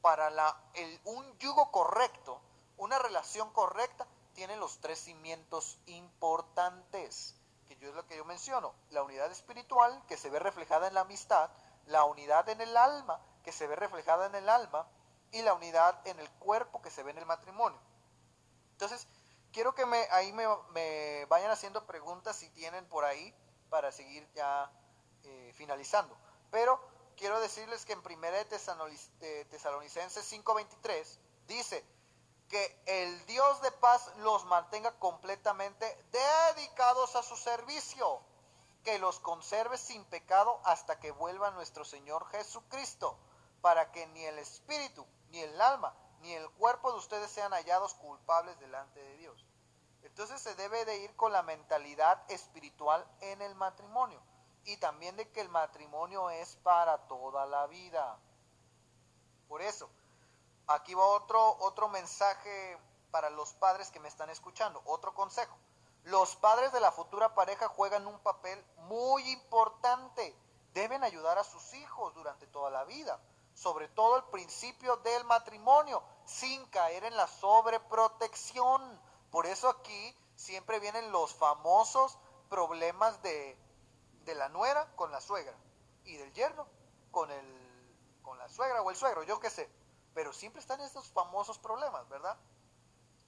[0.02, 2.42] Para la, el, un yugo correcto,
[2.78, 7.36] una relación correcta, tiene los tres cimientos importantes
[7.68, 10.94] que yo es lo que yo menciono, la unidad espiritual que se ve reflejada en
[10.94, 11.50] la amistad,
[11.86, 14.88] la unidad en el alma que se ve reflejada en el alma
[15.32, 17.80] y la unidad en el cuerpo que se ve en el matrimonio.
[18.74, 19.08] Entonces,
[19.52, 23.34] quiero que me, ahí me, vayan haciendo preguntas si tienen por ahí
[23.70, 24.72] para seguir ya
[25.24, 26.18] eh, finalizando.
[26.50, 26.80] Pero
[27.16, 28.32] quiero decirles que en 1
[29.20, 31.86] de Tesalonicenses 5:23 dice,
[32.52, 38.20] que el Dios de paz los mantenga completamente dedicados a su servicio,
[38.84, 43.18] que los conserve sin pecado hasta que vuelva nuestro Señor Jesucristo,
[43.62, 47.94] para que ni el espíritu, ni el alma, ni el cuerpo de ustedes sean hallados
[47.94, 49.46] culpables delante de Dios.
[50.04, 54.22] Entonces se debe de ir con la mentalidad espiritual en el matrimonio
[54.66, 58.20] y también de que el matrimonio es para toda la vida.
[59.48, 59.90] Por eso,
[60.68, 62.78] Aquí va otro, otro mensaje
[63.12, 65.56] para los padres que me están escuchando, otro consejo.
[66.04, 70.36] Los padres de la futura pareja juegan un papel muy importante.
[70.74, 73.20] Deben ayudar a sus hijos durante toda la vida,
[73.54, 79.00] sobre todo al principio del matrimonio, sin caer en la sobreprotección.
[79.30, 82.18] Por eso aquí siempre vienen los famosos
[82.50, 83.58] problemas de,
[84.24, 85.56] de la nuera con la suegra
[86.06, 86.66] y del yerno
[87.12, 89.70] con, el, con la suegra o el suegro, yo qué sé
[90.14, 92.38] pero siempre están estos famosos problemas, ¿verdad?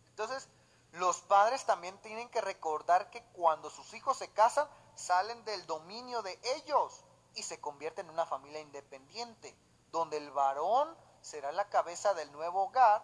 [0.09, 0.47] Entonces,
[0.91, 6.21] los padres también tienen que recordar que cuando sus hijos se casan, salen del dominio
[6.21, 7.03] de ellos
[7.35, 9.57] y se convierten en una familia independiente,
[9.91, 13.03] donde el varón será la cabeza del nuevo hogar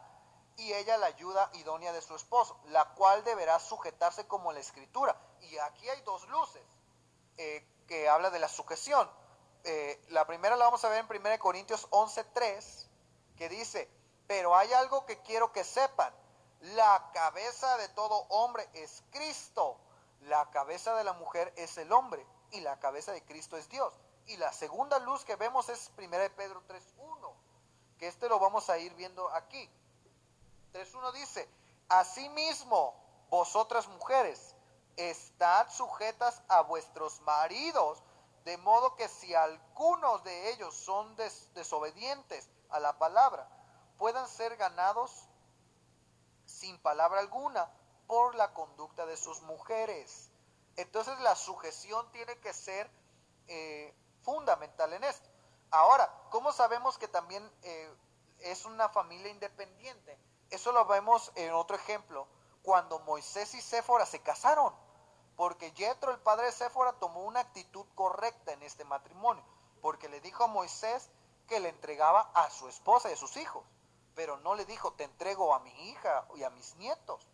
[0.58, 5.16] y ella la ayuda idónea de su esposo, la cual deberá sujetarse como la escritura.
[5.42, 6.62] Y aquí hay dos luces
[7.38, 9.10] eh, que habla de la sujeción.
[9.64, 12.90] Eh, la primera la vamos a ver en 1 Corintios 11.3
[13.40, 13.90] que dice,
[14.28, 16.14] Pero hay algo que quiero que sepan.
[16.60, 19.80] La cabeza de todo hombre es Cristo.
[20.22, 22.24] La cabeza de la mujer es el hombre.
[22.52, 23.92] Y la cabeza de Cristo es Dios.
[24.28, 27.34] Y la segunda luz que vemos es 1 Pedro 3.1.
[27.98, 29.68] Que este lo vamos a ir viendo aquí.
[30.74, 31.50] 3.1 dice,
[31.88, 32.94] Asimismo,
[33.30, 34.54] vosotras mujeres,
[34.96, 38.04] estad sujetas a vuestros maridos,
[38.44, 41.16] de modo que si algunos de ellos son
[41.56, 43.48] desobedientes a la palabra,
[43.98, 45.28] puedan ser ganados
[46.46, 47.70] sin palabra alguna
[48.08, 50.32] por la conducta de sus mujeres.
[50.76, 52.90] Entonces la sujeción tiene que ser
[53.48, 55.30] eh, fundamental en esto.
[55.72, 57.94] Ahora, ¿cómo sabemos que también eh,
[58.40, 60.18] es una familia independiente?
[60.50, 62.28] Eso lo vemos en otro ejemplo,
[62.64, 64.74] cuando Moisés y Séfora se casaron
[65.40, 69.42] porque Yetro, el padre de Séfora, tomó una actitud correcta en este matrimonio,
[69.82, 71.10] porque le dijo a Moisés
[71.50, 73.66] que le entregaba a su esposa y a sus hijos,
[74.16, 77.28] pero no le dijo, te entrego a mi hija y a mis nietos,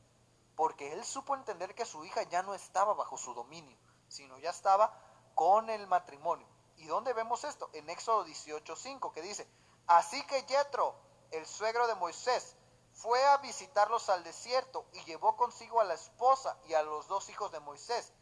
[0.56, 4.50] porque él supo entender que su hija ya no estaba bajo su dominio, sino ya
[4.50, 4.98] estaba
[5.36, 6.48] con el matrimonio.
[6.78, 7.70] ¿Y dónde vemos esto?
[7.74, 9.48] En Éxodo 18:5, que dice,
[9.88, 10.96] así que Yetro,
[11.32, 12.56] el suegro de Moisés,
[12.94, 17.30] fue a visitarlos al desierto y llevó consigo a la esposa y a los dos
[17.30, 18.14] hijos de Moisés.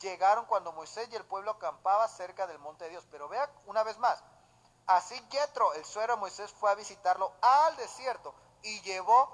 [0.00, 3.06] Llegaron cuando Moisés y el pueblo acampaba cerca del monte de Dios.
[3.10, 4.22] Pero vea una vez más,
[4.86, 9.28] así Jetro, el suegro de Moisés, fue a visitarlo al desierto y llevó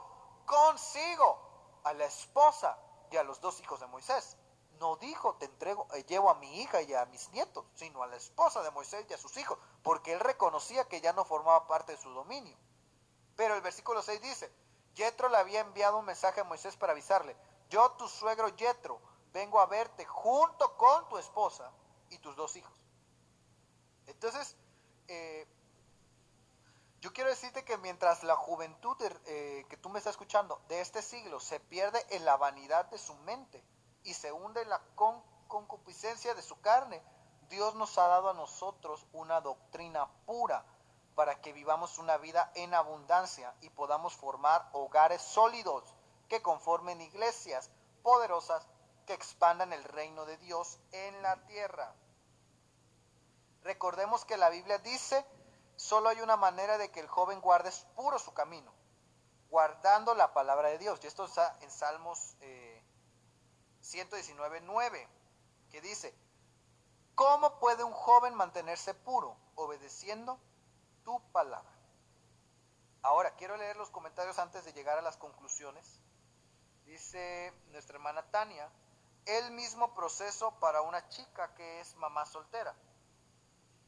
[0.46, 2.78] consigo a la esposa
[3.10, 4.36] y a los dos hijos de Moisés.
[4.78, 8.06] No dijo, te entrego, eh, llevo a mi hija y a mis nietos, sino a
[8.06, 11.66] la esposa de Moisés y a sus hijos, porque él reconocía que ya no formaba
[11.66, 12.56] parte de su dominio.
[13.36, 14.52] Pero el versículo 6 dice,
[14.94, 17.36] Yetro le había enviado un mensaje a Moisés para avisarle,
[17.68, 19.00] yo tu suegro Yetro
[19.32, 21.70] vengo a verte junto con tu esposa
[22.10, 22.72] y tus dos hijos.
[24.06, 24.56] Entonces,
[25.08, 25.46] eh,
[27.00, 28.96] yo quiero decirte que mientras la juventud
[29.26, 32.98] eh, que tú me estás escuchando de este siglo se pierde en la vanidad de
[32.98, 33.64] su mente
[34.02, 34.80] y se hunde en la
[35.46, 37.02] concupiscencia de su carne,
[37.48, 40.64] Dios nos ha dado a nosotros una doctrina pura
[41.14, 45.94] para que vivamos una vida en abundancia y podamos formar hogares sólidos
[46.28, 47.70] que conformen iglesias
[48.02, 48.66] poderosas
[49.06, 51.94] que expandan el reino de Dios en la tierra.
[53.62, 55.24] Recordemos que la Biblia dice,
[55.76, 58.72] solo hay una manera de que el joven guarde puro su camino,
[59.50, 61.00] guardando la palabra de Dios.
[61.02, 62.82] Y esto está en Salmos eh,
[63.80, 65.08] 119, 9,
[65.70, 66.14] que dice,
[67.14, 69.36] ¿cómo puede un joven mantenerse puro?
[69.54, 70.38] Obedeciendo
[71.04, 71.78] tu palabra.
[73.02, 76.02] Ahora, quiero leer los comentarios antes de llegar a las conclusiones.
[76.84, 78.70] Dice nuestra hermana Tania,
[79.26, 82.74] el mismo proceso para una chica que es mamá soltera.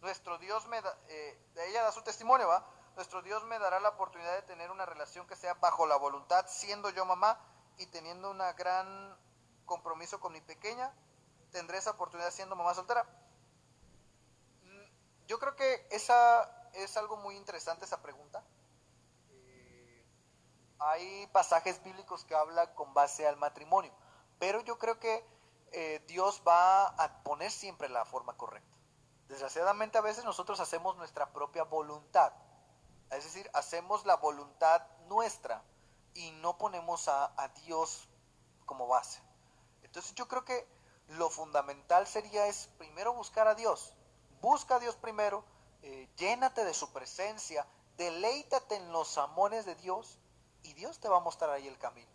[0.01, 1.38] Nuestro Dios me da, eh,
[1.68, 2.66] ella da su testimonio, ¿va?
[2.96, 6.46] Nuestro Dios me dará la oportunidad de tener una relación que sea bajo la voluntad,
[6.48, 7.38] siendo yo mamá
[7.76, 9.16] y teniendo un gran
[9.66, 10.92] compromiso con mi pequeña.
[11.53, 13.05] Tendré esa oportunidad siendo mamá soltera.
[14.62, 18.42] Mm, yo creo que esa es algo muy interesante esa pregunta.
[19.30, 20.05] Eh,
[20.78, 23.92] hay pasajes bíblicos que hablan con base al matrimonio,
[24.38, 25.24] pero yo creo que
[25.72, 28.79] eh, Dios va a poner siempre la forma correcta.
[29.30, 32.32] Desgraciadamente a veces nosotros hacemos nuestra propia voluntad,
[33.12, 35.62] es decir, hacemos la voluntad nuestra
[36.14, 38.08] y no ponemos a, a Dios
[38.66, 39.22] como base.
[39.84, 40.66] Entonces yo creo que
[41.06, 43.94] lo fundamental sería es primero buscar a Dios.
[44.40, 45.44] Busca a Dios primero,
[45.82, 47.64] eh, llénate de su presencia,
[47.98, 50.18] deleítate en los amores de Dios
[50.64, 52.10] y Dios te va a mostrar ahí el camino.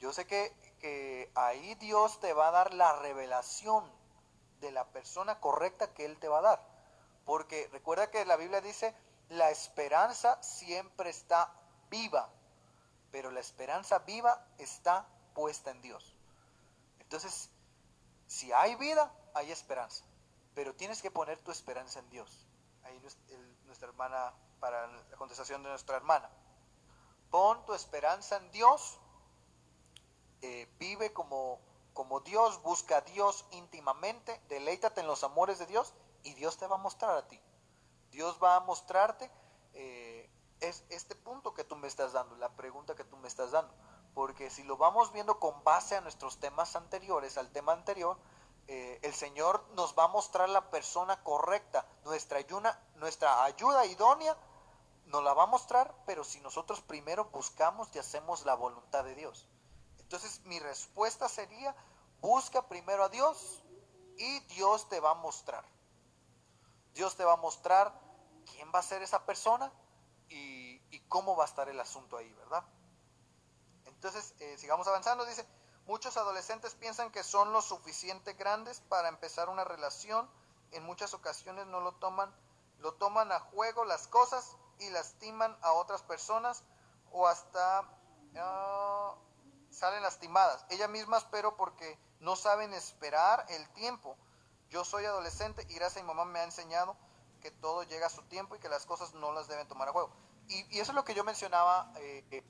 [0.00, 3.99] Yo sé que, que ahí Dios te va a dar la revelación
[4.60, 6.62] de la persona correcta que Él te va a dar.
[7.24, 8.94] Porque recuerda que la Biblia dice,
[9.28, 11.52] la esperanza siempre está
[11.90, 12.28] viva,
[13.10, 16.16] pero la esperanza viva está puesta en Dios.
[17.00, 17.50] Entonces,
[18.26, 20.04] si hay vida, hay esperanza,
[20.54, 22.46] pero tienes que poner tu esperanza en Dios
[22.84, 23.00] ahí
[23.66, 26.28] nuestra hermana, para la contestación de nuestra hermana.
[27.30, 28.98] Pon tu esperanza en Dios,
[30.42, 31.60] eh, vive como,
[32.00, 35.92] como Dios, busca a Dios íntimamente, deleítate en los amores de Dios
[36.22, 37.38] y Dios te va a mostrar a ti.
[38.10, 39.30] Dios va a mostrarte
[39.74, 40.30] eh,
[40.60, 43.74] es, este punto que tú me estás dando, la pregunta que tú me estás dando.
[44.14, 48.16] Porque si lo vamos viendo con base a nuestros temas anteriores, al tema anterior,
[48.66, 54.38] eh, el Señor nos va a mostrar la persona correcta, nuestra ayuda, nuestra ayuda idónea
[55.04, 59.14] nos la va a mostrar, pero si nosotros primero buscamos y hacemos la voluntad de
[59.14, 59.46] Dios.
[60.10, 61.72] Entonces mi respuesta sería,
[62.20, 63.62] busca primero a Dios
[64.16, 65.64] y Dios te va a mostrar.
[66.94, 67.98] Dios te va a mostrar
[68.52, 69.72] quién va a ser esa persona
[70.28, 70.70] y,
[71.08, 72.64] cómo va a estar el asunto ahí, ¿verdad?
[73.86, 75.44] Entonces, eh, sigamos avanzando, dice,
[75.86, 80.30] muchos adolescentes piensan que son lo suficiente grandes para empezar una relación,
[80.70, 82.32] en muchas ocasiones no lo toman,
[82.78, 86.62] lo toman a juego las cosas y lastiman a otras personas
[87.10, 87.82] o hasta
[88.36, 89.16] ah,
[89.70, 90.64] salen lastimadas.
[90.70, 94.16] Ellas mismas, pero porque no saben esperar el tiempo.
[94.68, 96.96] Yo soy adolescente y gracias a mi mamá me ha enseñado
[97.40, 99.92] que todo llega a su tiempo y que las cosas no las deben tomar a
[99.92, 100.10] juego.
[100.48, 102.44] Y, eso es lo que yo mencionaba eh,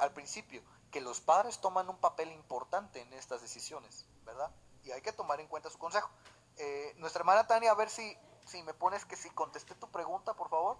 [0.00, 4.50] al principio, que los padres toman un papel importante en estas decisiones, ¿verdad?
[4.84, 6.10] Y hay que tomar en cuenta su consejo.
[6.56, 10.34] Eh, nuestra hermana Tania, a ver si, si me pones que si contesté tu pregunta,
[10.34, 10.76] por favor.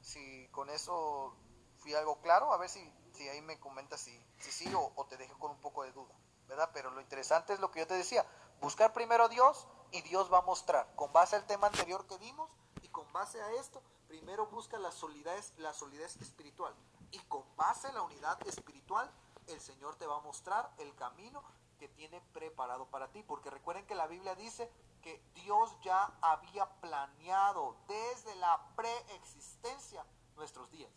[0.00, 1.34] Si con eso
[1.78, 5.06] fui algo claro, a ver si, si ahí me comentas si, si sí o, o
[5.06, 6.14] te dejo con un poco de duda,
[6.48, 6.70] ¿verdad?
[6.72, 8.26] Pero lo interesante es lo que yo te decía,
[8.60, 12.18] buscar primero a Dios y Dios va a mostrar, con base al tema anterior que
[12.18, 12.50] vimos
[12.82, 16.74] y con base a esto, primero busca la solidez, la solidez espiritual
[17.10, 19.10] y con base en la unidad espiritual,
[19.46, 21.42] el Señor te va a mostrar el camino
[21.78, 23.22] que tiene preparado para ti.
[23.22, 24.70] Porque recuerden que la Biblia dice
[25.02, 30.04] que Dios ya había planeado desde la preexistencia
[30.34, 30.90] nuestros días.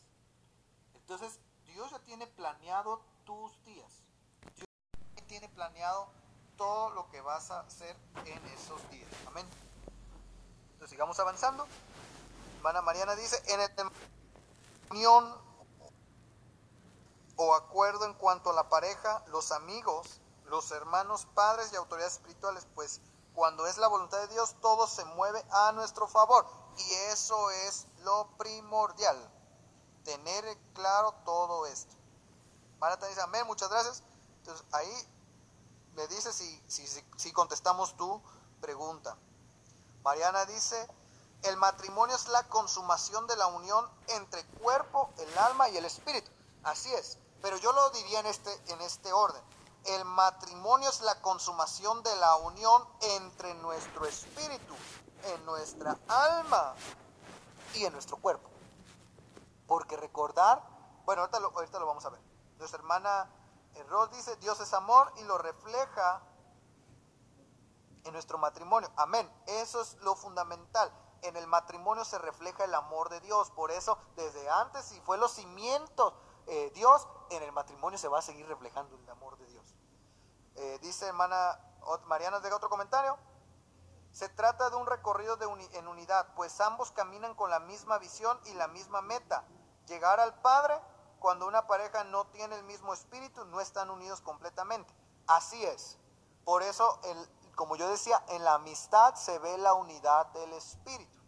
[0.95, 1.39] Entonces,
[1.79, 3.89] Dios ya tiene planeado tus días.
[4.57, 4.67] Dios
[5.29, 6.09] tiene planeado
[6.57, 9.09] todo lo que vas a hacer en esos días.
[9.25, 9.47] Amén.
[10.73, 11.65] Entonces, sigamos avanzando.
[12.57, 13.71] Hermana Mariana dice, en el
[14.91, 15.33] unión
[17.37, 22.67] o acuerdo en cuanto a la pareja, los amigos, los hermanos, padres y autoridades espirituales,
[22.75, 22.99] pues
[23.33, 26.45] cuando es la voluntad de Dios, todo se mueve a nuestro favor.
[26.77, 29.31] Y eso es lo primordial,
[30.09, 31.93] tener claro todo esto.
[32.79, 34.03] Marta dice, amén, muchas gracias.
[34.39, 35.07] Entonces ahí
[35.93, 38.19] me dice si, si, si contestamos tu
[38.59, 39.15] pregunta.
[40.03, 40.87] Mariana dice,
[41.43, 46.31] el matrimonio es la consumación de la unión entre cuerpo, el alma y el espíritu.
[46.63, 47.19] Así es.
[47.43, 49.43] Pero yo lo diría en este, en este orden.
[49.85, 54.75] El matrimonio es la consumación de la unión entre nuestro espíritu,
[55.23, 56.73] en nuestra alma
[57.75, 58.49] y en nuestro cuerpo.
[59.69, 60.61] Porque recordar,
[61.05, 62.21] bueno, ahorita lo, vamos a ver.
[62.57, 63.31] Nuestra hermana
[63.87, 66.21] Ross dice, Dios es amor y lo refleja
[68.03, 68.91] en nuestro matrimonio.
[68.97, 69.31] Amén.
[69.45, 70.91] Eso es lo fundamental.
[71.21, 73.51] En el matrimonio se refleja el amor de Dios.
[73.51, 76.13] Por eso, desde antes, y fue los cimientos
[76.51, 79.75] eh, Dios, en el matrimonio se va a seguir reflejando el amor de Dios.
[80.55, 81.59] Eh, dice hermana
[82.07, 83.17] Mariana, de otro comentario.
[84.11, 88.39] Se trata de un recorrido de en unidad, pues ambos caminan con la misma visión
[88.45, 89.45] y la misma meta.
[89.89, 90.79] Llegar al Padre,
[91.19, 94.93] cuando una pareja no tiene el mismo espíritu, no están unidos completamente.
[95.25, 95.97] Así es.
[96.45, 101.19] Por eso, el, como yo decía, en la amistad se ve la unidad del espíritu.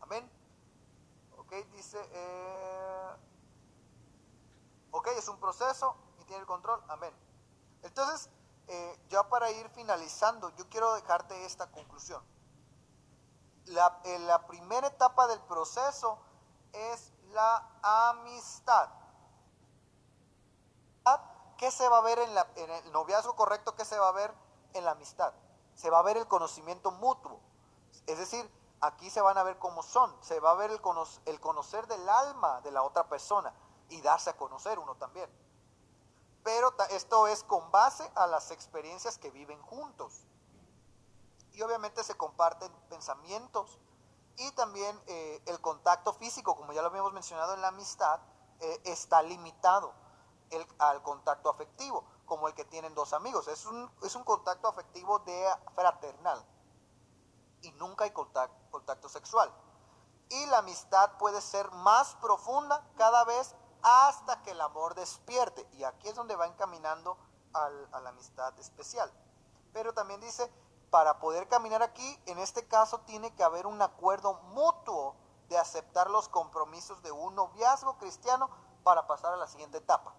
[0.00, 0.28] Amén.
[1.36, 1.98] Ok, dice...
[2.12, 3.16] Eh,
[4.92, 7.14] ok, es un proceso y tiene el control, amén.
[7.82, 8.30] Entonces,
[8.68, 12.24] eh, ya para ir finalizando, yo quiero dejarte esta conclusión.
[13.66, 16.18] La, eh, la primera etapa del proceso
[16.72, 18.90] es la amistad.
[21.60, 23.76] ¿Qué se va a ver en, la, el noviazgo correcto?
[23.76, 24.32] ¿Qué se va a ver
[24.72, 25.34] en la amistad?
[25.74, 27.38] Se va a ver el conocimiento mutuo.
[28.06, 28.50] Es decir,
[28.80, 30.16] aquí se van a ver cómo son.
[30.22, 30.80] Se va a ver el,
[31.26, 33.52] el conocer del alma de la otra persona
[33.90, 35.28] y darse a conocer uno también.
[36.42, 40.24] Pero esto es con base a las experiencias que viven juntos.
[41.52, 43.78] Y obviamente se comparten pensamientos
[44.40, 48.20] y también eh, el contacto físico, como ya lo habíamos mencionado en la amistad,
[48.60, 49.92] eh, está limitado
[50.78, 53.48] al contacto afectivo, como el que tienen dos amigos.
[53.48, 56.42] Es un, es un contacto afectivo de fraternal
[57.60, 59.52] y nunca hay contacto, contacto sexual.
[60.30, 65.68] Y la amistad puede ser más profunda cada vez hasta que el amor despierte.
[65.72, 67.18] Y aquí es donde va encaminando
[67.52, 67.68] a
[68.00, 69.12] la amistad especial.
[69.74, 70.50] Pero también dice,
[70.90, 75.14] para poder caminar aquí, en este caso tiene que haber un acuerdo mutuo
[75.48, 78.50] de aceptar los compromisos de un noviazgo cristiano
[78.82, 80.14] para pasar a la siguiente etapa.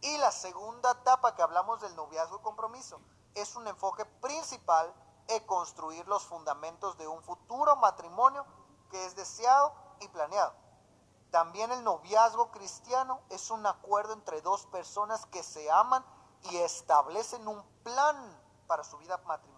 [0.00, 3.00] Y la segunda etapa que hablamos del noviazgo compromiso
[3.34, 4.92] es un enfoque principal
[5.28, 8.44] en construir los fundamentos de un futuro matrimonio
[8.90, 10.54] que es deseado y planeado.
[11.30, 16.04] También el noviazgo cristiano es un acuerdo entre dos personas que se aman
[16.44, 18.16] y establecen un plan
[18.66, 19.55] para su vida matrimonial.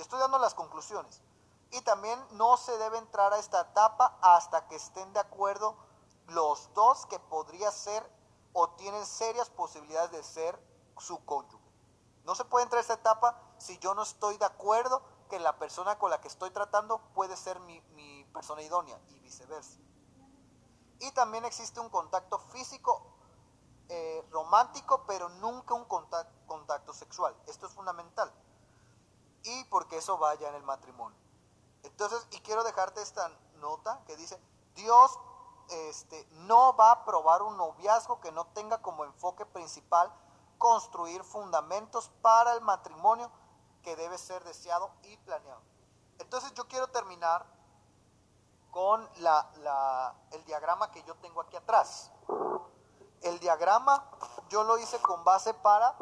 [0.00, 1.22] Estoy dando las conclusiones.
[1.70, 5.76] Y también no se debe entrar a esta etapa hasta que estén de acuerdo
[6.26, 8.08] los dos que podría ser
[8.52, 10.60] o tienen serias posibilidades de ser
[10.98, 11.70] su cónyuge.
[12.24, 15.58] No se puede entrar a esta etapa si yo no estoy de acuerdo que la
[15.58, 17.80] persona con la que estoy tratando puede ser mi,
[18.32, 19.78] persona idónea y viceversa.
[21.00, 23.02] Y también existe un contacto físico
[23.88, 27.34] eh, romántico, pero nunca un contacto sexual.
[27.46, 28.32] Esto es fundamental.
[29.42, 31.18] Y porque eso vaya en el matrimonio.
[31.82, 34.40] Entonces, y quiero dejarte esta nota que dice,
[34.74, 35.18] Dios
[35.70, 40.12] este, no va a aprobar un noviazgo que no tenga como enfoque principal
[40.58, 43.30] construir fundamentos para el matrimonio
[43.82, 45.62] que debe ser deseado y planeado.
[46.18, 47.46] Entonces yo quiero terminar
[48.70, 52.10] con la, el diagrama que yo tengo aquí atrás.
[53.22, 54.04] El diagrama
[54.48, 55.96] yo lo hice con base para,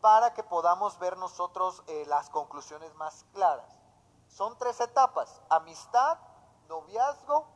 [0.00, 3.80] para que podamos ver nosotros eh, las conclusiones más claras.
[4.28, 6.18] Son tres etapas, amistad,
[6.68, 7.46] noviazgo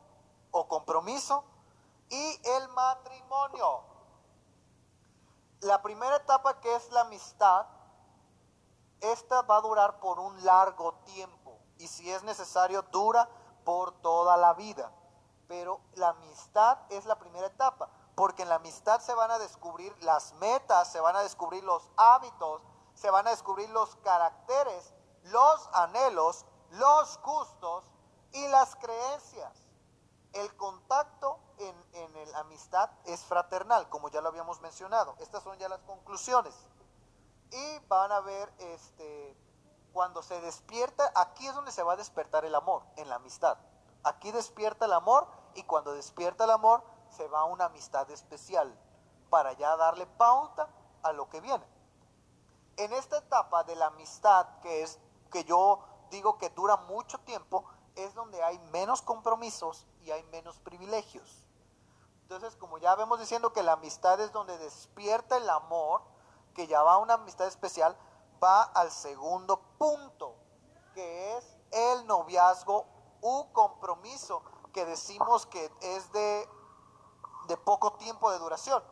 [0.51, 1.45] o compromiso
[2.11, 3.83] y el matrimonio.
[5.61, 7.67] La primera etapa que es la amistad,
[9.01, 13.29] esta va a durar por un largo tiempo y si es necesario dura
[13.65, 14.93] por toda la vida.
[15.49, 19.95] Pero la amistad es la primera etapa, porque en la amistad se van a descubrir
[20.03, 22.63] las metas, se van a descubrir los hábitos,
[22.95, 27.85] se van a descubrir los caracteres, los anhelos, los gustos
[28.33, 29.53] y las creencias.
[30.33, 35.15] El contacto en, en la amistad es fraternal, como ya lo habíamos mencionado.
[35.19, 36.55] Estas son ya las conclusiones.
[37.51, 39.37] Y van a ver este,
[39.93, 43.57] cuando se despierta, aquí es donde se va a despertar el amor, en la amistad.
[44.03, 46.83] Aquí despierta el amor y cuando despierta el amor
[47.17, 48.77] se va una amistad especial
[49.31, 50.69] para ya darle pauta
[51.03, 51.67] a lo que viene.
[52.77, 54.99] En esta etapa de la amistad, que es
[55.31, 55.81] que yo
[56.11, 57.65] digo que dura mucho tiempo,
[57.95, 61.45] es donde hay menos compromisos y hay menos privilegios.
[62.23, 66.03] Entonces, como ya vemos diciendo que la amistad es donde despierta el amor,
[66.55, 67.97] que ya va a una amistad especial,
[68.43, 70.35] va al segundo punto,
[70.95, 72.87] que es el noviazgo
[73.21, 74.43] u compromiso,
[74.73, 76.49] que decimos que es de,
[77.47, 78.83] de poco tiempo de duración.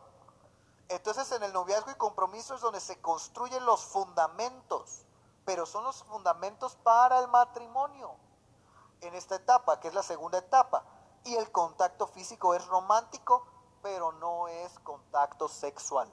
[0.89, 5.07] Entonces en el noviazgo y compromiso es donde se construyen los fundamentos,
[5.45, 8.15] pero son los fundamentos para el matrimonio
[9.01, 10.85] en esta etapa, que es la segunda etapa.
[11.25, 13.47] Y el contacto físico es romántico,
[13.81, 16.13] pero no es contacto sexual.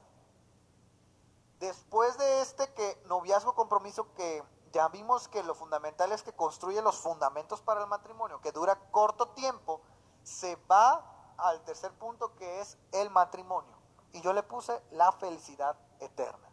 [1.60, 6.82] Después de este que noviazgo compromiso que ya vimos que lo fundamental es que construye
[6.82, 9.82] los fundamentos para el matrimonio, que dura corto tiempo,
[10.24, 13.76] se va al tercer punto que es el matrimonio.
[14.12, 16.50] Y yo le puse la felicidad eterna.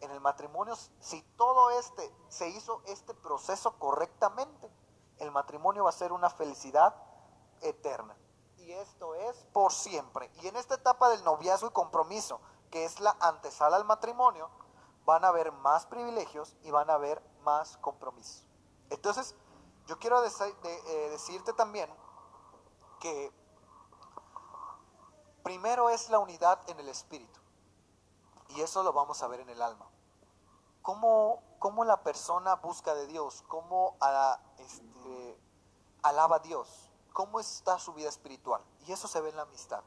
[0.00, 4.70] En el matrimonio, si todo este se hizo este proceso correctamente,
[5.18, 6.94] el matrimonio va a ser una felicidad
[7.62, 8.16] eterna.
[8.58, 10.30] Y esto es por siempre.
[10.42, 12.40] Y en esta etapa del noviazgo y compromiso,
[12.70, 14.50] que es la antesala al matrimonio,
[15.04, 18.46] van a haber más privilegios y van a haber más compromisos.
[18.90, 19.34] Entonces,
[19.86, 21.90] yo quiero eh, decirte también
[23.00, 23.32] que
[25.48, 27.40] primero es la unidad en el espíritu.
[28.50, 29.88] Y eso lo vamos a ver en el alma.
[30.82, 33.42] ¿Cómo, cómo la persona busca de Dios?
[33.48, 33.96] ¿Cómo
[34.58, 35.40] este,
[36.02, 36.90] alaba a Dios?
[37.14, 38.62] ¿Cómo está su vida espiritual?
[38.86, 39.82] Y eso se ve en la amistad.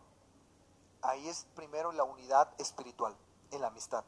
[1.04, 3.16] Ahí es primero la unidad espiritual,
[3.52, 4.04] en la amistad.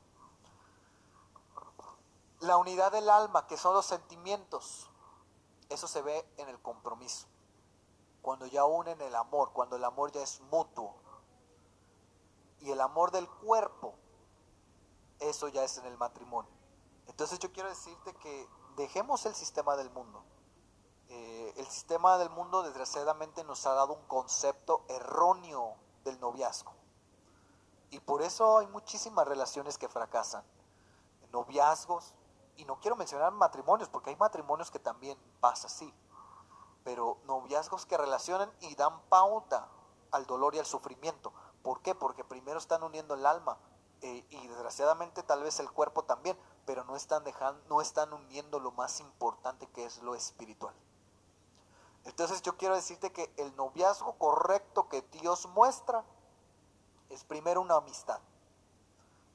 [2.40, 4.90] La unidad del alma, que son los sentimientos,
[5.70, 7.28] eso se ve en el compromiso.
[8.24, 11.03] Cuando ya unen el amor, cuando el amor ya es mutuo.
[12.84, 13.96] Amor del cuerpo,
[15.20, 16.52] eso ya es en el matrimonio.
[17.08, 20.24] Entonces yo quiero decirte que dejemos el sistema del mundo.
[21.10, 26.74] Eh, el sistema del mundo desgraciadamente nos ha dado un concepto erróneo del noviazgo.
[27.90, 30.44] Y por eso hay muchísimas relaciones que fracasan.
[31.32, 32.16] Noviazgos,
[32.58, 35.94] y no quiero mencionar matrimonios, porque hay matrimonios que también pasa así.
[36.84, 39.70] Pero noviazgos que relacionan y dan pauta
[40.12, 41.32] al dolor y al sufrimiento.
[41.64, 41.96] ¿Por qué?
[41.96, 43.58] Porque primero están uniendo el alma
[44.02, 48.60] eh, y desgraciadamente tal vez el cuerpo también, pero no están dejando, no están uniendo
[48.60, 50.76] lo más importante que es lo espiritual.
[52.04, 56.04] Entonces yo quiero decirte que el noviazgo correcto que Dios muestra
[57.10, 58.20] es primero una amistad,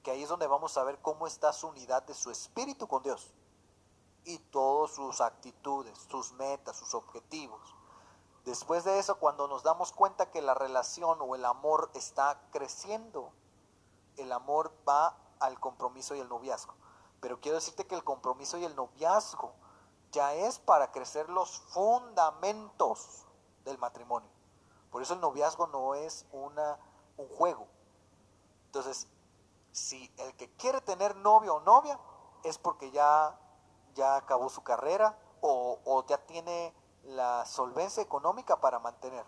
[0.03, 3.03] que ahí es donde vamos a ver cómo está su unidad de su espíritu con
[3.03, 3.33] Dios
[4.25, 7.78] y todas sus actitudes, sus metas, sus objetivos.
[8.49, 13.31] Después de eso, cuando nos damos cuenta que la relación o el amor está creciendo,
[14.17, 16.73] el amor va al compromiso y el noviazgo.
[17.21, 19.53] Pero quiero decirte que el compromiso y el noviazgo
[20.13, 23.27] ya es para crecer los fundamentos
[23.67, 24.31] del matrimonio.
[24.91, 26.79] Por eso el noviazgo no es una
[27.19, 27.67] un juego.
[28.65, 29.09] Entonces,
[29.73, 32.01] si el que quiere tener novio o novia
[32.45, 33.39] es porque ya,
[33.95, 36.73] ya acabó su carrera o, o ya tiene
[37.05, 39.25] la solvencia económica para mantener.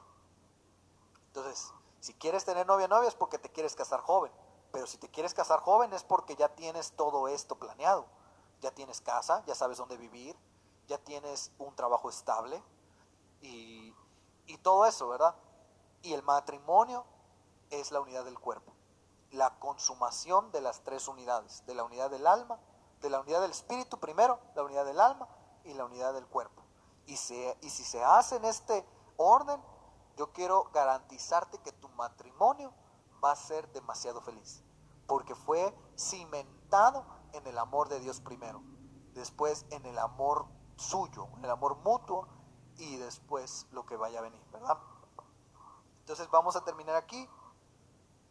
[1.28, 4.32] Entonces, Si quieres tener novia novia es porque te quieres casar joven,
[4.72, 8.06] pero si te quieres casar joven es porque ya tienes todo esto planeado.
[8.62, 10.36] Ya tienes casa, ya sabes dónde vivir,
[10.86, 12.62] ya tienes un trabajo estable
[13.40, 13.94] y,
[14.46, 15.34] y todo eso, ¿verdad?
[16.02, 17.04] Y el matrimonio
[17.70, 18.72] es la unidad del cuerpo,
[19.30, 22.58] la consumación de las tres unidades, de la unidad del alma,
[23.00, 25.28] de la unidad del espíritu primero, la unidad del alma
[25.64, 26.59] y la unidad del cuerpo.
[27.10, 29.60] Y, si se hace en este orden,
[30.16, 32.72] yo quiero garantizarte que tu matrimonio
[33.22, 34.62] va a ser demasiado feliz,
[35.08, 38.62] porque fue cimentado en el amor de Dios primero,
[39.12, 40.46] después en el amor
[40.76, 42.28] suyo, en el amor mutuo
[42.76, 44.78] y después lo que vaya a venir, ¿verdad?
[45.98, 47.28] Entonces vamos a terminar aquí.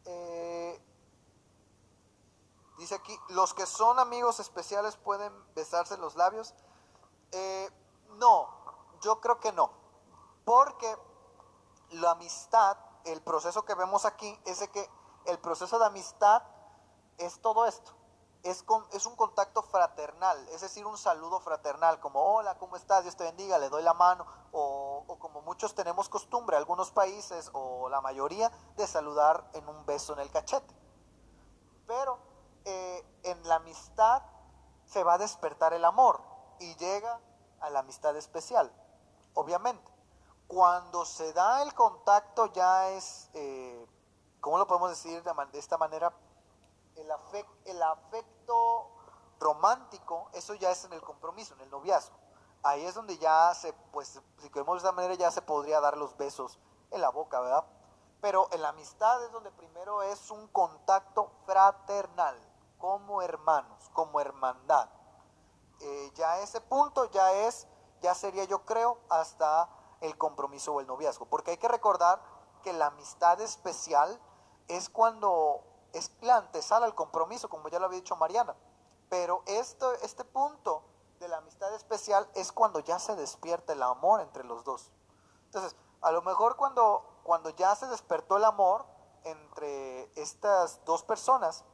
[0.05, 0.81] Eh,
[2.77, 6.53] dice aquí, los que son amigos especiales pueden besarse los labios.
[7.33, 7.69] Eh,
[8.17, 8.58] no,
[9.01, 9.71] yo creo que no,
[10.45, 10.97] porque
[11.91, 14.89] la amistad, el proceso que vemos aquí es de que
[15.25, 16.43] el proceso de amistad
[17.17, 17.91] es todo esto.
[18.41, 23.03] Es, con, es un contacto fraternal, es decir, un saludo fraternal, como hola, ¿cómo estás?
[23.03, 27.89] Dios te bendiga, le doy la mano, o, como muchos tenemos costumbre, algunos países o
[27.89, 30.73] la mayoría, de saludar en un beso en el cachete.
[31.85, 32.17] Pero
[32.63, 34.23] eh, en la amistad
[34.85, 36.21] se va a despertar el amor
[36.59, 37.19] y llega
[37.59, 38.71] a la amistad especial,
[39.39, 39.91] obviamente.
[40.47, 43.87] Cuando se da el contacto ya es, eh,
[44.41, 46.13] ¿cómo lo podemos decir de, esta manera?
[46.95, 48.89] El, afecto
[49.39, 52.17] romántico, eso ya es en el compromiso, en el noviazgo.
[52.63, 55.95] Ahí es donde ya se, pues, si queremos de esta manera, ya se podría dar
[55.97, 56.59] los besos
[56.91, 57.63] en la boca, ¿verdad?
[58.21, 62.37] Pero en la amistad es donde primero es un contacto fraternal,
[62.77, 64.89] como hermanos, como hermandad.
[65.79, 67.67] Eh, ya ese punto ya es,
[68.01, 69.69] ya sería yo creo, hasta
[70.01, 71.25] el compromiso o el noviazgo.
[71.25, 72.21] Porque hay que recordar
[72.63, 74.19] que la amistad especial
[74.67, 75.63] es cuando
[75.93, 78.55] es la antesala al compromiso, como ya lo había dicho Mariana.
[79.09, 80.83] Pero esto, este punto
[81.19, 84.91] de la amistad especial es cuando ya se despierta el amor entre los dos.
[85.45, 88.85] Entonces, a lo mejor cuando, cuando ya se despertó el amor
[89.23, 91.65] entre estas dos personas,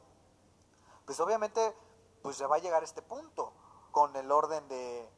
[1.04, 1.76] pues obviamente
[2.22, 3.52] pues ya va a llegar este punto
[3.92, 5.08] con el orden de,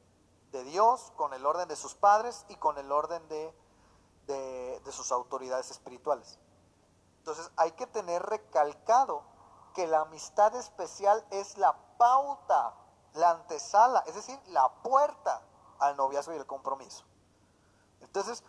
[0.52, 3.54] de Dios, con el orden de sus padres y con el orden de,
[4.26, 6.38] de, sus autoridades espirituales.
[7.18, 9.22] Entonces hay que tener recalcado
[9.74, 12.74] que la amistad especial es la pauta,
[13.14, 15.42] la antesala, es decir, la puerta
[15.78, 17.04] al noviazgo y el compromiso.
[18.00, 18.44] Entonces,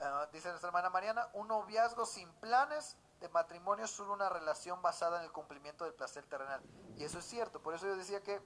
[0.00, 4.82] ah, dice nuestra hermana Mariana, un noviazgo sin planes de matrimonio es solo una relación
[4.82, 6.60] basada en el cumplimiento del placer terrenal.
[6.96, 8.42] Y eso es cierto, por eso yo decía que,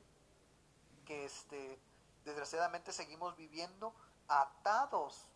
[1.07, 1.81] que este,
[2.27, 3.95] desgraciadamente seguimos viviendo
[4.29, 5.31] atados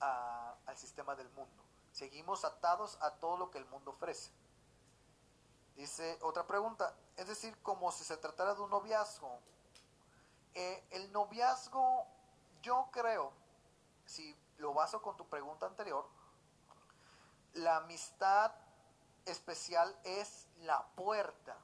[0.00, 1.62] al sistema del mundo.
[1.92, 4.30] Seguimos atados a todo lo que el mundo ofrece.
[5.76, 9.38] Dice otra pregunta, es decir, como si se tratara de un noviazgo.
[10.54, 12.06] Eh, el noviazgo,
[12.60, 13.32] yo creo,
[14.04, 16.08] si lo baso con tu pregunta anterior,
[17.52, 18.52] la amistad
[19.26, 21.56] especial es la puerta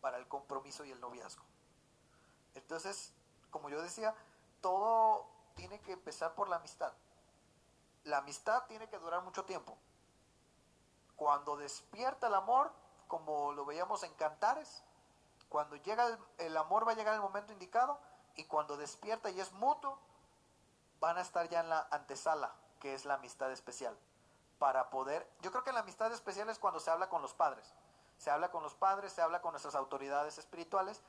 [0.00, 1.44] para el compromiso y el noviazgo.
[2.54, 3.12] Entonces,
[3.52, 4.12] como yo decía,
[4.60, 6.92] todo tiene que empezar por la amistad.
[8.04, 9.78] La amistad tiene que durar mucho tiempo.
[11.14, 12.72] Cuando despierta el amor,
[13.06, 14.82] como lo veíamos en Cantares,
[15.48, 18.00] cuando llega el, amor va a llegar el momento indicado
[18.34, 19.98] y cuando despierta y es mutuo,
[20.98, 23.96] van a estar ya en la antesala, que es la amistad especial.
[24.58, 27.74] Para poder, yo creo que la amistad especial es cuando se habla con los padres.
[28.16, 31.02] Se habla con los padres, se habla con nuestras autoridades espirituales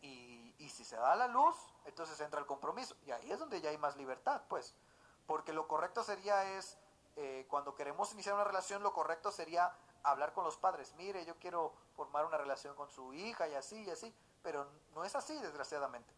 [0.00, 1.56] y, y si se da la luz,
[1.88, 2.96] entonces entra el compromiso.
[3.06, 4.74] Y ahí es donde ya hay más libertad, pues.
[5.26, 6.78] Porque lo correcto sería es,
[7.16, 10.94] eh, cuando queremos iniciar una relación, lo correcto sería hablar con los padres.
[10.94, 14.14] Mire, yo quiero formar una relación con su hija y así y así.
[14.42, 16.14] Pero no es así, desgraciadamente.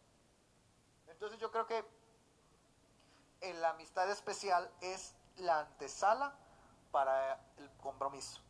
[1.09, 1.85] Entonces yo creo que
[3.41, 6.35] en la amistad especial es la antesala
[6.91, 8.41] para el compromiso.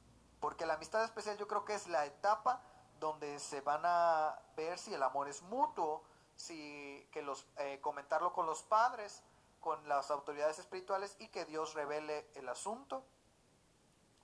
[0.41, 2.63] Porque la amistad especial yo creo que es la etapa
[2.99, 6.03] donde se van a ver si el amor es mutuo,
[6.41, 9.23] si que los eh, comentarlo con los padres,
[9.61, 13.05] con las autoridades espirituales y que Dios revele el asunto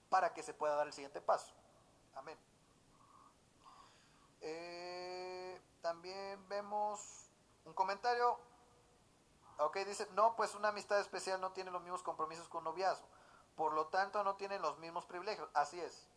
[0.09, 1.53] para que se pueda dar el siguiente paso.
[2.15, 2.37] Amén.
[4.41, 7.29] Eh, también vemos
[7.65, 8.39] un comentario.
[9.59, 13.07] Ok, dice, no, pues una amistad especial no tiene los mismos compromisos con noviazgo.
[13.55, 15.49] Por lo tanto, no tienen los mismos privilegios.
[15.53, 16.07] Así es.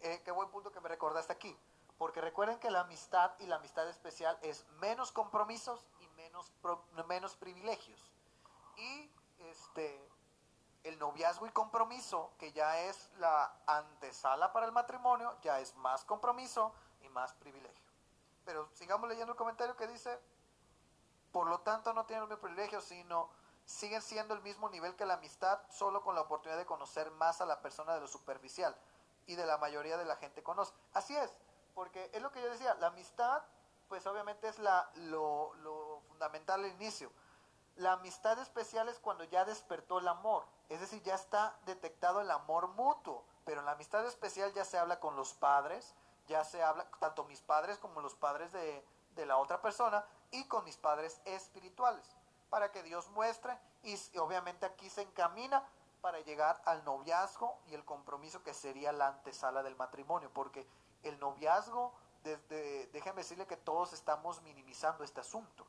[0.00, 1.56] Eh, qué buen punto que me recordaste aquí.
[2.00, 6.50] Porque recuerden que la amistad y la amistad especial es menos compromisos y menos,
[7.06, 8.10] menos privilegios.
[8.78, 10.08] Y este,
[10.82, 16.06] el noviazgo y compromiso, que ya es la antesala para el matrimonio, ya es más
[16.06, 16.72] compromiso
[17.02, 17.84] y más privilegio.
[18.46, 20.18] Pero sigamos leyendo el comentario que dice,
[21.32, 23.28] por lo tanto no tienen el mismo privilegio, sino
[23.66, 27.42] siguen siendo el mismo nivel que la amistad, solo con la oportunidad de conocer más
[27.42, 28.74] a la persona de lo superficial
[29.26, 30.72] y de la mayoría de la gente conoce.
[30.94, 31.30] Así es,
[31.74, 33.42] porque es lo que yo decía, la amistad,
[33.88, 35.52] pues obviamente es la, lo,
[36.08, 37.10] fundamental al inicio.
[37.76, 42.30] La amistad especial es cuando ya despertó el amor, es decir, ya está detectado el
[42.30, 45.94] amor mutuo, pero en la amistad especial ya se habla con los padres,
[46.26, 48.84] ya se habla, tanto mis padres como los padres de,
[49.14, 52.06] de la otra persona y con mis padres espirituales,
[52.50, 55.64] para que Dios muestre y obviamente aquí se encamina
[56.00, 60.66] para llegar al noviazgo y el compromiso que sería la antesala del matrimonio, porque
[61.02, 65.66] el noviazgo, desde, déjenme decirle que todos estamos minimizando este asunto.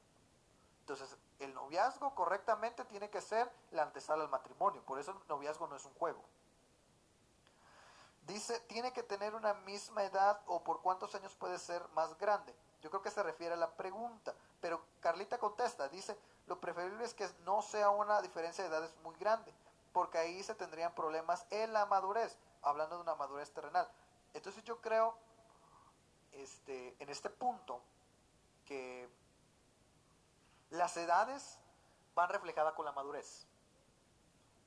[0.82, 5.68] Entonces, el noviazgo correctamente tiene que ser la antesala al matrimonio, por eso el noviazgo
[5.68, 6.22] no es un juego.
[8.28, 12.56] Dice, tiene que tener una misma edad o por cuántos años puede ser más grande.
[12.82, 16.18] Yo creo que se refiere a la pregunta, pero Carlita contesta, dice,
[16.48, 19.54] lo preferible es que no sea una diferencia de edades muy grande,
[19.94, 23.90] porque ahí se tendrían problemas en la madurez, hablando de una madurez terrenal.
[24.34, 25.18] Entonces yo creo,
[26.32, 27.82] este, en este punto,
[28.66, 29.10] que
[30.70, 31.60] las edades
[32.16, 33.46] van reflejadas con la madurez.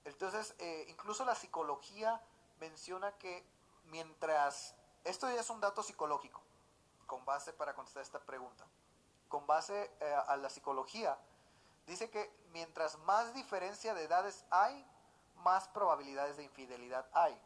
[0.04, 2.20] Entonces, eh, incluso la psicología
[2.60, 3.44] menciona que
[3.86, 4.74] mientras,
[5.04, 6.42] esto ya es un dato psicológico,
[7.06, 8.66] con base para contestar esta pregunta,
[9.28, 11.18] con base eh, a la psicología,
[11.86, 14.86] dice que mientras más diferencia de edades hay,
[15.36, 17.38] más probabilidades de infidelidad hay.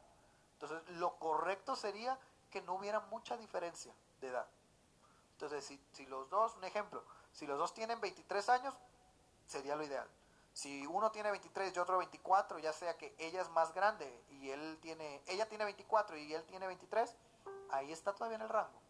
[0.60, 2.18] Entonces, lo correcto sería
[2.50, 4.46] que no hubiera mucha diferencia de edad.
[5.32, 8.74] Entonces, si, si los dos, un ejemplo, si los dos tienen 23 años,
[9.46, 10.08] sería lo ideal.
[10.52, 14.50] Si uno tiene 23 y otro 24, ya sea que ella es más grande y
[14.50, 17.14] él tiene, ella tiene 24 y él tiene 23,
[17.70, 18.80] ahí está todavía en el rango.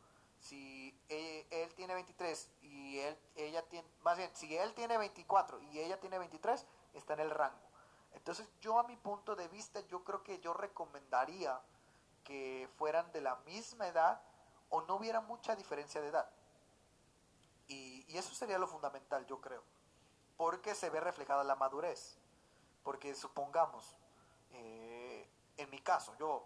[0.40, 5.80] Si él, tiene 23 y él, ella tiene, más bien, si él tiene 24 y
[5.80, 6.64] ella tiene 23,
[6.94, 7.67] está en el rango.
[8.18, 11.60] Entonces yo a mi punto de vista, yo creo que yo recomendaría
[12.24, 14.20] que fueran de la misma edad
[14.70, 16.28] o no hubiera mucha diferencia de edad.
[17.68, 19.62] Y, eso sería lo fundamental, yo creo.
[20.36, 22.18] Porque se ve reflejada la madurez.
[22.82, 23.96] Porque supongamos,
[24.50, 26.44] eh, en mi caso, yo,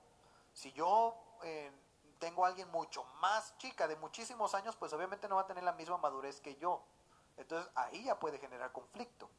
[0.52, 1.72] si yo eh,
[2.18, 5.64] tengo a alguien mucho más chica, de muchísimos años, pues obviamente no va a tener
[5.64, 6.84] la misma madurez que yo.
[7.38, 9.30] Entonces ahí ya puede generar conflicto.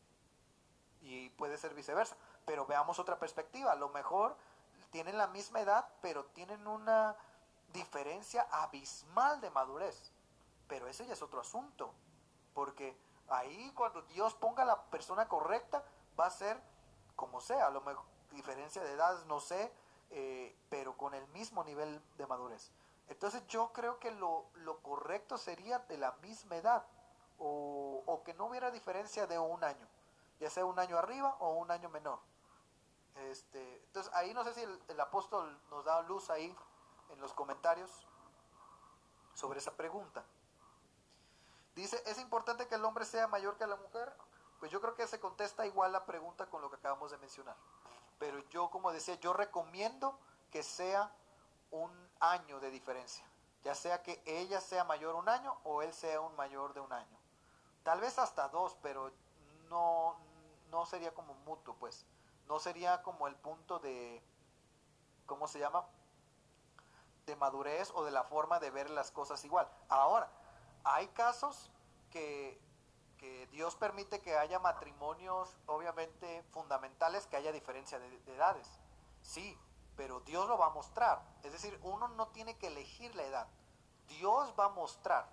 [1.03, 2.15] Y puede ser viceversa.
[2.45, 3.71] Pero veamos otra perspectiva.
[3.71, 4.35] A lo mejor
[4.91, 7.15] tienen la misma edad, pero tienen una
[7.71, 10.11] diferencia abismal de madurez.
[10.67, 11.93] Pero ese ya es otro asunto.
[12.53, 12.97] Porque
[13.29, 15.83] ahí cuando Dios ponga la persona correcta,
[16.19, 16.59] va a ser
[17.15, 17.67] como sea.
[17.67, 19.71] A lo mejor diferencia de edades, no sé,
[20.09, 22.71] eh, pero con el mismo nivel de madurez.
[23.07, 26.85] Entonces yo creo que lo, lo correcto sería de la misma edad
[27.37, 29.87] o, o, que no hubiera diferencia de un año,
[30.39, 32.19] ya sea un año arriba o un año menor.
[33.15, 36.55] Este, entonces ahí no sé si el, el apóstol nos da luz ahí
[37.09, 37.89] en los comentarios
[39.33, 40.23] sobre esa pregunta.
[41.75, 44.13] Dice, ¿es importante que el hombre sea mayor que la mujer?
[44.59, 47.55] Pues yo creo que se contesta igual la pregunta con lo que acabamos de mencionar.
[48.19, 50.17] Pero yo, como decía, yo recomiendo
[50.51, 51.11] que sea
[51.71, 53.25] un año de diferencia.
[53.63, 56.93] Ya sea que ella sea mayor un año o él sea un mayor de un
[56.93, 57.17] año.
[57.83, 59.11] Tal vez hasta dos, pero
[59.73, 60.15] no,
[60.71, 62.05] no sería como mutuo, pues.
[62.47, 64.23] No sería como el punto de,
[65.25, 65.85] ¿cómo se llama?
[67.25, 69.67] De madurez o de la forma de ver las cosas igual.
[69.89, 70.29] Ahora,
[70.83, 71.71] hay casos
[72.11, 72.61] que,
[73.17, 78.69] que, Dios permite que haya matrimonios, obviamente fundamentales, que haya diferencia de, de, edades.
[79.21, 79.57] Sí,
[79.95, 81.21] pero Dios lo va a mostrar.
[81.43, 83.47] Es decir, uno no tiene que elegir la edad.
[84.07, 85.27] Dios va a mostrar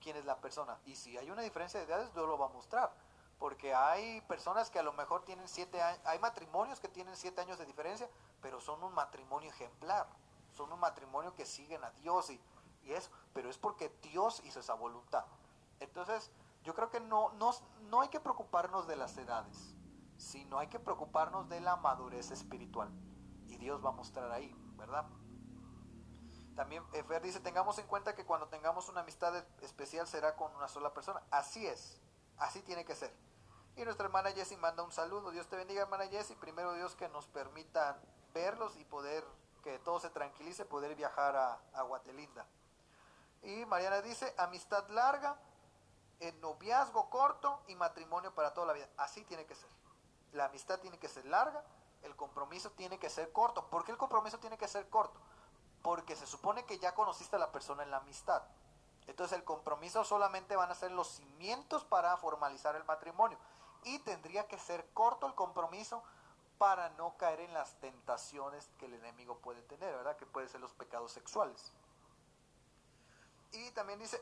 [0.00, 0.78] quién es la persona.
[0.84, 2.92] Y si hay una diferencia de edades, Dios lo va a mostrar.
[3.38, 7.40] Porque hay personas que a lo mejor tienen siete años, hay matrimonios que tienen siete
[7.40, 8.08] años de diferencia,
[8.42, 10.08] pero son un matrimonio ejemplar.
[10.52, 12.40] Son un matrimonio que siguen a Dios y,
[12.86, 15.26] eso, pero es porque Dios hizo esa voluntad.
[15.78, 16.30] Entonces,
[16.64, 17.50] yo creo que no, no,
[17.90, 19.74] no hay que preocuparnos de las edades,
[20.16, 22.90] sino hay que preocuparnos de la madurez espiritual.
[23.46, 25.06] Y Dios va a mostrar ahí, ¿verdad?
[26.56, 30.66] También Fer dice, tengamos en cuenta que cuando tengamos una amistad especial será con una
[30.66, 31.22] sola persona.
[31.30, 32.00] Así es,
[32.38, 33.14] así tiene que ser.
[33.78, 35.30] Y nuestra hermana Jessie manda un saludo.
[35.30, 36.36] Dios te bendiga, hermana Jessie.
[36.36, 37.98] Primero Dios que nos permita
[38.34, 39.24] verlos y poder,
[39.62, 42.44] que todo se tranquilice, poder viajar a, a Guatelinda.
[43.42, 45.36] Y Mariana dice, amistad larga,
[46.20, 48.88] en noviazgo corto y matrimonio para toda la vida.
[48.96, 49.70] Así tiene que ser.
[50.32, 51.64] La amistad tiene que ser larga
[52.02, 53.66] el compromiso tiene que ser corto.
[53.66, 55.20] ¿Por qué el compromiso tiene que ser corto?
[55.82, 58.42] Porque se supone que ya conociste a la persona en la amistad.
[59.06, 63.38] Entonces el compromiso solamente van a ser los cimientos para formalizar el matrimonio.
[63.84, 66.02] Y tendría que ser corto el compromiso
[66.58, 70.16] para no caer en las tentaciones que el enemigo puede tener, ¿verdad?
[70.16, 71.72] Que pueden ser los pecados sexuales.
[73.52, 74.20] Y también dice,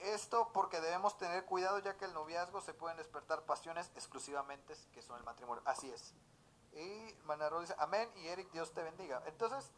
[0.00, 5.02] esto porque debemos tener cuidado ya que el noviazgo se pueden despertar pasiones exclusivamente que
[5.02, 5.62] son el matrimonio.
[5.64, 6.12] Así es.
[6.74, 9.22] Y Manarro dice, amén y Eric, Dios te bendiga.
[9.26, 9.70] Entonces,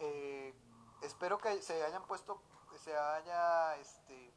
[0.00, 0.54] eh,
[1.02, 2.40] espero que se hayan puesto,
[2.82, 4.32] se haya este,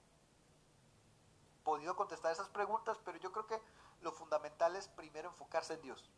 [1.63, 3.59] podido contestar esas preguntas, pero yo creo que
[4.01, 6.09] lo fundamental es primero enfocarse en Dios.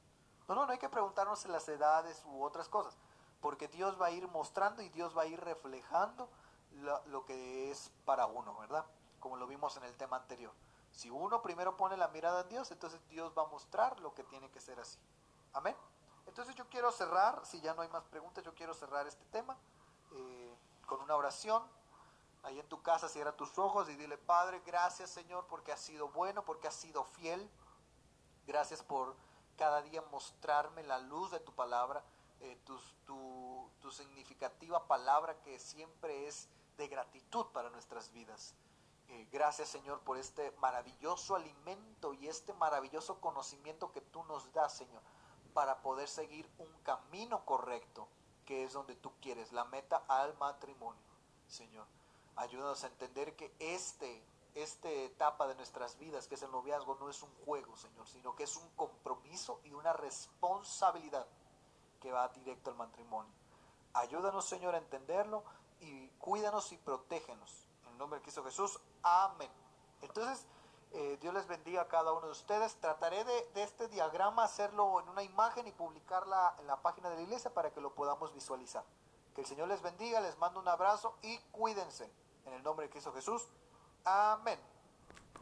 [0.48, 2.98] No, no, no hay que preguntarnos en las edades u otras cosas,
[3.42, 6.30] porque Dios va a ir mostrando y Dios va a ir reflejando
[6.72, 8.86] lo, lo que es para uno, ¿verdad?
[9.20, 10.54] Como lo vimos en el tema anterior.
[10.92, 14.24] Si uno primero pone la mirada en Dios, entonces Dios va a mostrar lo que
[14.24, 15.00] tiene que ser así.
[15.54, 15.76] Amén.
[16.26, 19.58] Entonces yo quiero cerrar, si ya no hay más preguntas, yo quiero cerrar este tema
[20.12, 21.64] eh, con una oración.
[22.44, 26.10] Ahí en tu casa cierra tus ojos y dile, Padre, gracias Señor porque has sido
[26.10, 27.50] bueno, porque has sido fiel.
[28.48, 29.16] Gracias por
[29.58, 32.04] cada día mostrarme la luz de tu palabra,
[32.42, 32.80] eh, tu,
[33.92, 38.54] significativa palabra que siempre es de gratitud para nuestras vidas.
[39.08, 44.76] Eh, gracias Señor por este maravilloso alimento y este maravilloso conocimiento que tú nos das,
[44.76, 45.02] Señor
[45.58, 48.08] para poder seguir un camino correcto,
[48.46, 51.02] que es donde tú quieres, la meta al matrimonio,
[51.48, 51.88] Señor.
[52.36, 54.24] Ayúdanos a entender que este,
[54.64, 58.36] esta etapa de nuestras vidas, que es el noviazgo, no es un juego, Señor, sino
[58.36, 61.28] que es un compromiso y una responsabilidad
[62.00, 63.32] que va directo al matrimonio.
[63.94, 65.44] Ayúdanos, Señor, a entenderlo
[65.80, 67.68] y cuídanos y protégenos.
[67.84, 68.80] En el nombre de Cristo Jesús.
[69.04, 69.50] Amén.
[70.02, 70.46] Entonces,
[70.92, 72.76] eh, Dios les bendiga a cada uno de ustedes.
[72.76, 77.22] Trataré de, este diagrama hacerlo en una imagen y publicarla en la página de la
[77.22, 78.84] iglesia para que lo podamos visualizar.
[79.36, 82.12] Que el Señor les bendiga, les mando un abrazo y cuídense.
[82.46, 83.48] En el nombre de Cristo Jesús.
[84.08, 84.58] Amén.